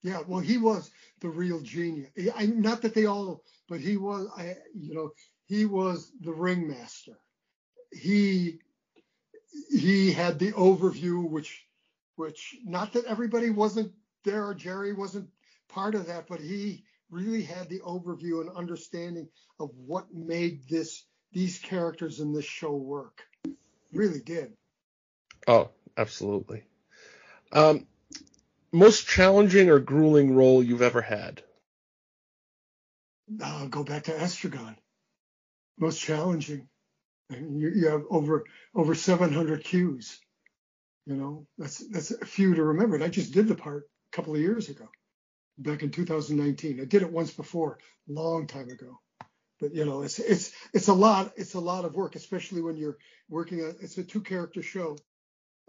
Yeah, 0.04 0.22
well, 0.28 0.40
he 0.40 0.58
was 0.58 0.92
the 1.22 1.30
real 1.30 1.62
genius. 1.62 2.10
I, 2.36 2.48
not 2.48 2.82
that 2.82 2.94
they 2.94 3.06
all, 3.06 3.44
but 3.68 3.80
he 3.80 3.98
was. 3.98 4.28
I, 4.36 4.56
you 4.76 4.96
know, 4.96 5.12
he 5.46 5.66
was 5.66 6.12
the 6.22 6.34
ringmaster. 6.34 7.20
He 7.92 8.60
he 9.72 10.12
had 10.12 10.40
the 10.40 10.52
overview, 10.54 11.30
which 11.30 11.66
which 12.16 12.56
not 12.66 12.94
that 12.94 13.06
everybody 13.06 13.50
wasn't 13.50 13.94
there 14.24 14.54
Jerry 14.54 14.94
wasn't 14.94 15.30
part 15.70 15.96
of 15.96 16.08
that, 16.08 16.28
but 16.28 16.40
he 16.40 16.84
really 17.10 17.42
had 17.42 17.70
the 17.70 17.80
overview 17.80 18.42
and 18.42 18.50
understanding 18.56 19.28
of 19.60 19.70
what 19.76 20.14
made 20.14 20.68
this 20.70 21.06
these 21.32 21.60
characters 21.60 22.20
in 22.20 22.34
this 22.34 22.46
show 22.46 22.76
work. 22.76 23.24
Really 23.94 24.20
did. 24.20 24.54
Oh, 25.48 25.70
absolutely. 25.98 26.64
Um, 27.52 27.88
most 28.72 29.08
challenging 29.08 29.70
or 29.70 29.80
grueling 29.80 30.36
role 30.36 30.62
you've 30.64 30.82
ever 30.82 31.02
had? 31.02 31.42
uh, 33.42 33.66
go 33.68 33.84
back 33.84 34.04
to 34.06 34.12
Estragon. 34.12 34.76
Most 35.78 36.00
challenging. 36.00 36.68
You, 37.30 37.70
you 37.70 37.88
have 37.90 38.04
over 38.10 38.46
over 38.74 38.96
700 38.96 39.64
cues. 39.64 40.20
You 41.06 41.16
know, 41.16 41.48
that's 41.58 41.78
that's 41.90 42.12
a 42.12 42.26
few 42.26 42.56
to 42.56 42.64
remember. 42.64 42.96
And 42.96 43.04
I 43.04 43.10
just 43.10 43.34
did 43.34 43.48
the 43.48 43.56
part 43.56 43.89
a 44.12 44.16
couple 44.16 44.36
of 44.36 44.42
years 44.42 44.70
ago, 44.70 44.88
back 45.58 45.84
in 45.84 45.92
2019. 45.92 46.82
I 46.82 46.86
did 46.86 47.02
it 47.02 47.12
once 47.12 47.32
before, 47.32 47.80
long 48.08 48.48
time 48.48 48.70
ago. 48.70 49.00
But 49.60 49.74
you 49.74 49.86
know, 49.86 50.04
it's 50.04 50.20
it's 50.20 50.54
it's 50.74 50.88
a 50.88 50.94
lot. 50.94 51.34
It's 51.36 51.54
a 51.54 51.60
lot 51.60 51.86
of 51.86 51.96
work, 51.96 52.16
especially 52.16 52.62
when 52.62 52.78
you're 52.78 52.98
working. 53.28 53.62
A, 53.62 53.68
it's 53.82 53.98
a 53.98 54.04
two 54.04 54.22
character 54.22 54.62
show. 54.62 54.98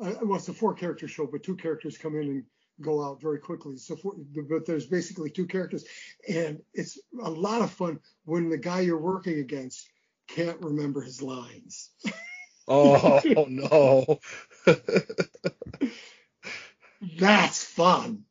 Uh, 0.01 0.15
well, 0.23 0.39
it's 0.39 0.49
a 0.49 0.55
four 0.55 0.75
character 0.75 1.09
show, 1.09 1.27
but 1.27 1.43
two 1.43 1.57
characters 1.57 1.99
come 1.99 2.15
in 2.15 2.23
and 2.23 2.45
go 2.81 3.05
out 3.05 3.21
very 3.21 3.39
quickly. 3.39 3.77
So, 3.77 3.97
for, 3.97 4.15
but 4.49 4.65
there's 4.65 4.87
basically 4.87 5.31
two 5.31 5.47
characters, 5.47 5.85
and 6.29 6.61
it's 6.73 6.99
a 7.23 7.31
lot 7.31 7.63
of 7.63 7.71
fun 7.71 7.99
when 8.25 8.49
the 8.49 8.59
guy 8.59 8.81
you're 8.81 8.97
working 8.97 9.41
against 9.41 9.89
can't 10.29 10.61
remember 10.61 11.03
his 11.03 11.21
lines. 11.21 11.91
Oh 12.73 13.21
no. 13.49 14.21
That's 17.19 17.65
fun. 17.65 18.25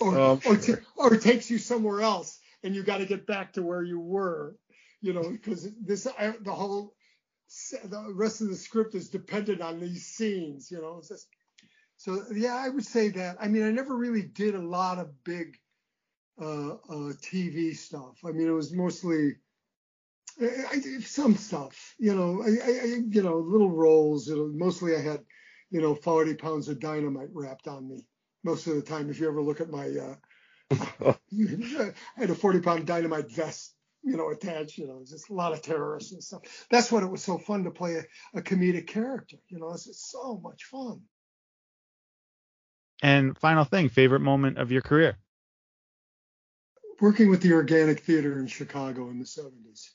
Or 0.00 0.16
Oh, 0.16 0.40
or, 0.46 0.60
sure. 0.60 0.76
ta- 0.76 0.82
or 0.96 1.14
it 1.14 1.22
takes 1.22 1.50
you 1.50 1.58
somewhere 1.58 2.00
else, 2.02 2.38
and 2.62 2.74
you 2.74 2.82
got 2.82 2.98
to 2.98 3.06
get 3.06 3.26
back 3.26 3.52
to 3.54 3.62
where 3.62 3.82
you 3.82 3.98
were. 4.00 4.56
You 5.00 5.12
know, 5.12 5.30
because 5.30 5.68
this 5.80 6.06
I, 6.18 6.34
the 6.40 6.52
whole 6.52 6.94
the 7.84 8.12
rest 8.14 8.40
of 8.40 8.48
the 8.48 8.56
script 8.56 8.94
is 8.94 9.08
dependent 9.08 9.60
on 9.60 9.80
these 9.80 10.06
scenes. 10.06 10.70
You 10.70 10.80
know, 10.80 10.98
it's 10.98 11.08
just 11.08 11.28
so 11.96 12.22
yeah. 12.32 12.56
I 12.56 12.68
would 12.68 12.84
say 12.84 13.08
that. 13.10 13.36
I 13.40 13.48
mean, 13.48 13.62
I 13.64 13.70
never 13.70 13.96
really 13.96 14.22
did 14.22 14.54
a 14.54 14.60
lot 14.62 14.98
of 14.98 15.24
big 15.24 15.56
uh, 16.40 16.72
uh, 16.74 17.12
TV 17.22 17.76
stuff. 17.76 18.18
I 18.24 18.32
mean, 18.32 18.48
it 18.48 18.52
was 18.52 18.72
mostly 18.72 19.36
I, 20.40 20.64
I 20.72 20.80
some 21.00 21.36
stuff. 21.36 21.94
You 21.98 22.14
know, 22.14 22.42
I, 22.42 22.48
I, 22.48 22.72
I 22.72 22.84
you 23.08 23.22
know 23.22 23.38
little 23.38 23.70
roles. 23.70 24.28
You 24.28 24.36
know, 24.36 24.48
mostly 24.54 24.96
I 24.96 25.00
had 25.00 25.24
you 25.70 25.80
know 25.80 25.94
40 25.94 26.34
pounds 26.34 26.68
of 26.68 26.80
dynamite 26.80 27.30
wrapped 27.32 27.68
on 27.68 27.88
me 27.88 28.06
most 28.48 28.66
of 28.66 28.76
the 28.76 28.82
time. 28.82 29.10
If 29.10 29.20
you 29.20 29.28
ever 29.28 29.42
look 29.42 29.60
at 29.60 29.70
my 29.70 29.86
uh, 29.86 30.14
I 30.70 31.92
had 32.16 32.30
a 32.30 32.34
40 32.34 32.60
pound 32.60 32.86
dynamite 32.86 33.30
vest, 33.30 33.74
you 34.02 34.16
know, 34.16 34.30
attached, 34.30 34.78
you 34.78 34.86
know, 34.86 35.02
just 35.06 35.30
a 35.30 35.34
lot 35.34 35.52
of 35.52 35.62
terrorists 35.62 36.12
and 36.12 36.22
stuff. 36.22 36.42
That's 36.70 36.90
what 36.90 37.02
it 37.02 37.10
was 37.10 37.22
so 37.22 37.38
fun 37.38 37.64
to 37.64 37.70
play 37.70 37.96
a, 37.96 38.38
a 38.38 38.42
comedic 38.42 38.86
character. 38.86 39.36
You 39.48 39.58
know, 39.58 39.72
it's 39.72 40.10
so 40.10 40.40
much 40.42 40.64
fun. 40.64 41.02
And 43.02 43.38
final 43.38 43.64
thing, 43.64 43.88
favorite 43.88 44.20
moment 44.20 44.58
of 44.58 44.72
your 44.72 44.82
career? 44.82 45.18
Working 47.00 47.30
with 47.30 47.42
the 47.42 47.52
Organic 47.52 48.00
Theater 48.00 48.40
in 48.40 48.48
Chicago 48.48 49.08
in 49.10 49.18
the 49.18 49.24
70s. 49.24 49.90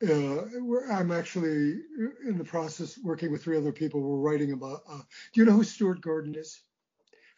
Uh, 0.00 0.92
I'm 0.92 1.12
actually 1.12 1.80
in 2.24 2.38
the 2.38 2.44
process 2.44 2.98
working 3.02 3.32
with 3.32 3.42
three 3.42 3.56
other 3.56 3.72
people. 3.72 4.00
We're 4.00 4.30
writing 4.30 4.52
about. 4.52 4.80
Uh, 4.88 5.00
do 5.32 5.40
you 5.40 5.44
know 5.44 5.52
who 5.52 5.64
Stuart 5.64 6.00
Gordon 6.00 6.34
is? 6.36 6.60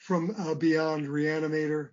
From 0.01 0.35
uh, 0.39 0.55
Beyond, 0.55 1.07
Reanimator, 1.07 1.91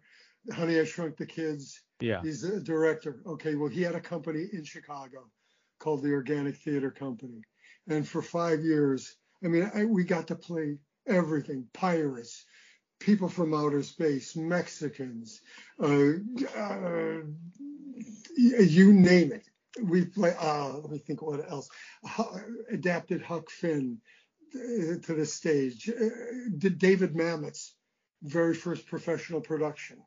Honey, 0.54 0.80
I 0.80 0.86
Shrunk 0.86 1.18
the 1.18 1.26
Kids. 1.26 1.82
Yeah. 2.00 2.22
He's 2.22 2.44
a 2.44 2.62
director. 2.62 3.22
Okay, 3.26 3.56
well, 3.56 3.70
he 3.70 3.82
had 3.82 3.96
a 3.96 4.00
company 4.00 4.48
in 4.54 4.64
Chicago 4.64 5.30
called 5.80 6.04
the 6.04 6.12
Organic 6.12 6.56
Theater 6.56 6.90
Company. 6.90 7.42
And 7.88 8.08
for 8.08 8.22
five 8.22 8.64
years, 8.64 9.16
I 9.44 9.48
mean, 9.48 9.70
I, 9.76 9.86
we 9.86 10.04
got 10.04 10.28
to 10.28 10.36
play 10.36 10.78
everything 11.06 11.68
pirates, 11.74 12.46
people 13.00 13.30
from 13.30 13.54
outer 13.54 13.84
space, 13.84 14.36
Mexicans, 14.36 15.42
uh, 15.82 16.14
uh, 16.58 17.22
you 18.38 18.94
name 18.94 19.32
it. 19.32 19.48
We 19.82 20.06
play, 20.06 20.34
uh, 20.40 20.78
let 20.78 20.92
me 20.92 21.00
think 21.00 21.22
what 21.22 21.50
else. 21.50 21.70
Adapted 22.72 23.22
Huck 23.22 23.50
Finn 23.50 24.00
uh, 24.56 25.00
to 25.04 25.14
the 25.14 25.26
stage. 25.26 25.90
Uh, 25.90 26.10
David 26.58 27.16
Mamet's 27.16 27.76
very 28.22 28.54
first 28.54 28.88
professional 28.88 29.42
production 29.42 29.98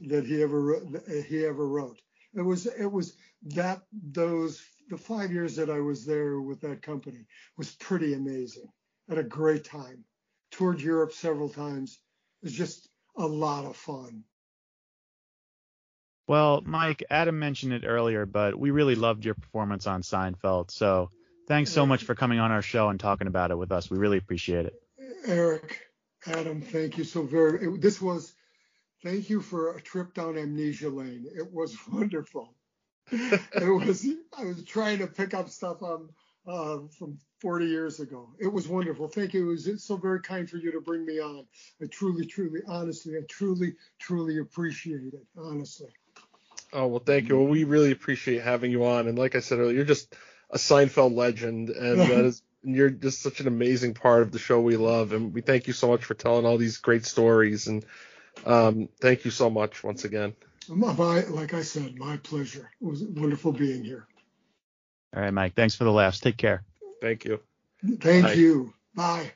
that 0.00 0.26
he 0.26 0.42
ever 0.42 0.60
wrote, 0.60 1.08
he 1.28 1.44
ever 1.44 1.66
wrote. 1.66 2.00
It 2.34 2.42
was 2.42 2.66
it 2.66 2.90
was 2.90 3.16
that 3.54 3.82
those 3.92 4.62
the 4.90 4.98
five 4.98 5.32
years 5.32 5.56
that 5.56 5.70
I 5.70 5.80
was 5.80 6.04
there 6.04 6.40
with 6.40 6.60
that 6.62 6.82
company 6.82 7.26
was 7.56 7.70
pretty 7.72 8.14
amazing. 8.14 8.68
Had 9.08 9.18
a 9.18 9.22
great 9.22 9.64
time. 9.64 10.04
Toured 10.50 10.80
Europe 10.80 11.12
several 11.12 11.48
times. 11.48 11.98
It 12.42 12.46
was 12.46 12.54
just 12.54 12.88
a 13.16 13.26
lot 13.26 13.64
of 13.64 13.76
fun. 13.76 14.24
Well, 16.26 16.62
Mike, 16.64 17.04
Adam 17.08 17.38
mentioned 17.38 17.72
it 17.72 17.84
earlier, 17.86 18.26
but 18.26 18.58
we 18.58 18.70
really 18.70 18.94
loved 18.94 19.24
your 19.24 19.34
performance 19.34 19.86
on 19.86 20.02
Seinfeld. 20.02 20.70
So 20.70 21.10
thanks 21.46 21.72
so 21.72 21.86
much 21.86 22.04
for 22.04 22.14
coming 22.14 22.38
on 22.38 22.52
our 22.52 22.60
show 22.60 22.90
and 22.90 23.00
talking 23.00 23.26
about 23.26 23.50
it 23.50 23.56
with 23.56 23.72
us. 23.72 23.90
We 23.90 23.96
really 23.96 24.18
appreciate 24.18 24.66
it. 24.66 24.74
Eric, 25.26 25.87
Adam, 26.26 26.60
thank 26.60 26.98
you 26.98 27.04
so 27.04 27.22
very. 27.22 27.66
It, 27.66 27.80
this 27.80 28.00
was. 28.00 28.32
Thank 29.04 29.30
you 29.30 29.40
for 29.40 29.76
a 29.76 29.80
trip 29.80 30.12
down 30.12 30.36
amnesia 30.36 30.88
lane. 30.88 31.26
It 31.36 31.52
was 31.52 31.76
wonderful. 31.92 32.54
it 33.10 33.72
was. 33.72 34.06
I 34.36 34.44
was 34.44 34.64
trying 34.64 34.98
to 34.98 35.06
pick 35.06 35.34
up 35.34 35.48
stuff 35.48 35.82
on 35.82 36.08
uh, 36.46 36.78
from 36.98 37.18
40 37.40 37.66
years 37.66 38.00
ago. 38.00 38.30
It 38.40 38.52
was 38.52 38.66
wonderful. 38.66 39.08
Thank 39.08 39.34
you. 39.34 39.50
It 39.50 39.52
was 39.52 39.84
so 39.84 39.96
very 39.96 40.20
kind 40.20 40.48
for 40.48 40.56
you 40.56 40.72
to 40.72 40.80
bring 40.80 41.04
me 41.04 41.20
on. 41.20 41.46
I 41.80 41.86
truly, 41.86 42.26
truly, 42.26 42.60
honestly, 42.66 43.16
I 43.16 43.20
truly, 43.28 43.74
truly 43.98 44.38
appreciate 44.38 45.14
it. 45.14 45.26
Honestly. 45.36 45.88
Oh 46.72 46.86
well, 46.86 47.02
thank 47.04 47.28
you. 47.28 47.38
Well, 47.38 47.46
we 47.46 47.64
really 47.64 47.92
appreciate 47.92 48.42
having 48.42 48.70
you 48.70 48.84
on, 48.84 49.08
and 49.08 49.18
like 49.18 49.34
I 49.34 49.40
said 49.40 49.58
earlier, 49.58 49.76
you're 49.76 49.84
just 49.84 50.14
a 50.50 50.58
Seinfeld 50.58 51.14
legend, 51.14 51.70
and 51.70 52.00
that 52.00 52.10
is, 52.24 52.42
you're 52.62 52.90
just 52.90 53.22
such 53.22 53.40
an 53.40 53.46
amazing 53.46 53.94
part 53.94 54.22
of 54.22 54.32
the 54.32 54.38
show 54.38 54.60
we 54.60 54.76
love, 54.76 55.12
and 55.12 55.32
we 55.32 55.40
thank 55.40 55.66
you 55.66 55.72
so 55.72 55.88
much 55.88 56.04
for 56.04 56.14
telling 56.14 56.44
all 56.44 56.58
these 56.58 56.78
great 56.78 57.04
stories, 57.06 57.66
and 57.68 57.84
um, 58.46 58.88
thank 59.00 59.24
you 59.24 59.30
so 59.30 59.48
much 59.50 59.82
once 59.84 60.04
again. 60.04 60.34
My, 60.68 60.92
my- 60.92 61.24
like 61.26 61.54
I 61.54 61.62
said, 61.62 61.96
my 61.96 62.16
pleasure. 62.18 62.70
It 62.80 62.84
was 62.84 63.02
wonderful 63.04 63.52
being 63.52 63.84
here. 63.84 64.06
All 65.16 65.22
right, 65.22 65.32
Mike. 65.32 65.54
Thanks 65.54 65.74
for 65.74 65.84
the 65.84 65.92
laughs. 65.92 66.20
Take 66.20 66.36
care. 66.36 66.64
Thank 67.00 67.24
you. 67.24 67.40
Thank 68.00 68.24
Bye. 68.26 68.32
you. 68.34 68.74
Bye. 68.94 69.32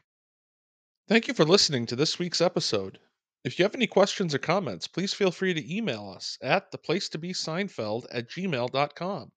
Thank 1.08 1.28
you 1.28 1.34
for 1.34 1.44
listening 1.44 1.86
to 1.86 1.96
this 1.96 2.18
week's 2.18 2.40
episode. 2.40 2.98
If 3.44 3.58
you 3.58 3.64
have 3.64 3.74
any 3.74 3.86
questions 3.86 4.34
or 4.34 4.38
comments, 4.38 4.86
please 4.86 5.12
feel 5.14 5.30
free 5.32 5.54
to 5.54 5.76
email 5.76 6.12
us 6.14 6.38
at 6.42 6.70
theplacetobeseinfeld 6.70 8.06
at 8.12 8.28
gmail.com. 8.28 9.32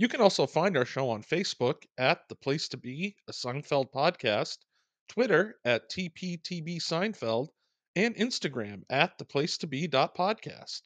You 0.00 0.06
can 0.06 0.20
also 0.20 0.46
find 0.46 0.76
our 0.76 0.84
show 0.84 1.10
on 1.10 1.24
Facebook 1.24 1.82
at 1.98 2.20
The 2.28 2.36
Place 2.36 2.68
to 2.68 2.76
Be, 2.76 3.16
a 3.28 3.32
Seinfeld 3.32 3.90
podcast, 3.90 4.58
Twitter 5.08 5.56
at 5.64 5.90
TPTB 5.90 6.80
Seinfeld, 6.80 7.48
and 7.96 8.14
Instagram 8.14 8.82
at 8.90 9.18
theplacetobe.podcast. 9.18 10.82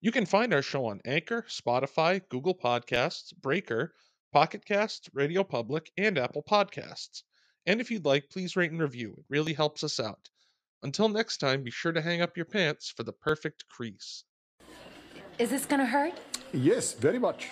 You 0.00 0.10
can 0.10 0.26
find 0.26 0.52
our 0.52 0.62
show 0.62 0.86
on 0.86 1.00
Anchor, 1.04 1.46
Spotify, 1.48 2.20
Google 2.30 2.56
Podcasts, 2.56 3.32
Breaker, 3.40 3.94
Pocket 4.32 4.64
Casts, 4.64 5.08
Radio 5.14 5.44
Public, 5.44 5.92
and 5.96 6.18
Apple 6.18 6.42
Podcasts. 6.42 7.22
And 7.64 7.80
if 7.80 7.92
you'd 7.92 8.06
like, 8.06 8.28
please 8.28 8.56
rate 8.56 8.72
and 8.72 8.80
review. 8.80 9.14
It 9.18 9.24
really 9.28 9.52
helps 9.52 9.84
us 9.84 10.00
out. 10.00 10.28
Until 10.82 11.08
next 11.08 11.36
time, 11.36 11.62
be 11.62 11.70
sure 11.70 11.92
to 11.92 12.02
hang 12.02 12.22
up 12.22 12.36
your 12.36 12.46
pants 12.46 12.90
for 12.90 13.04
the 13.04 13.12
perfect 13.12 13.68
crease. 13.68 14.24
Is 15.38 15.50
this 15.50 15.64
gonna 15.64 15.86
hurt? 15.86 16.14
Yes, 16.52 16.94
very 16.94 17.20
much. 17.20 17.48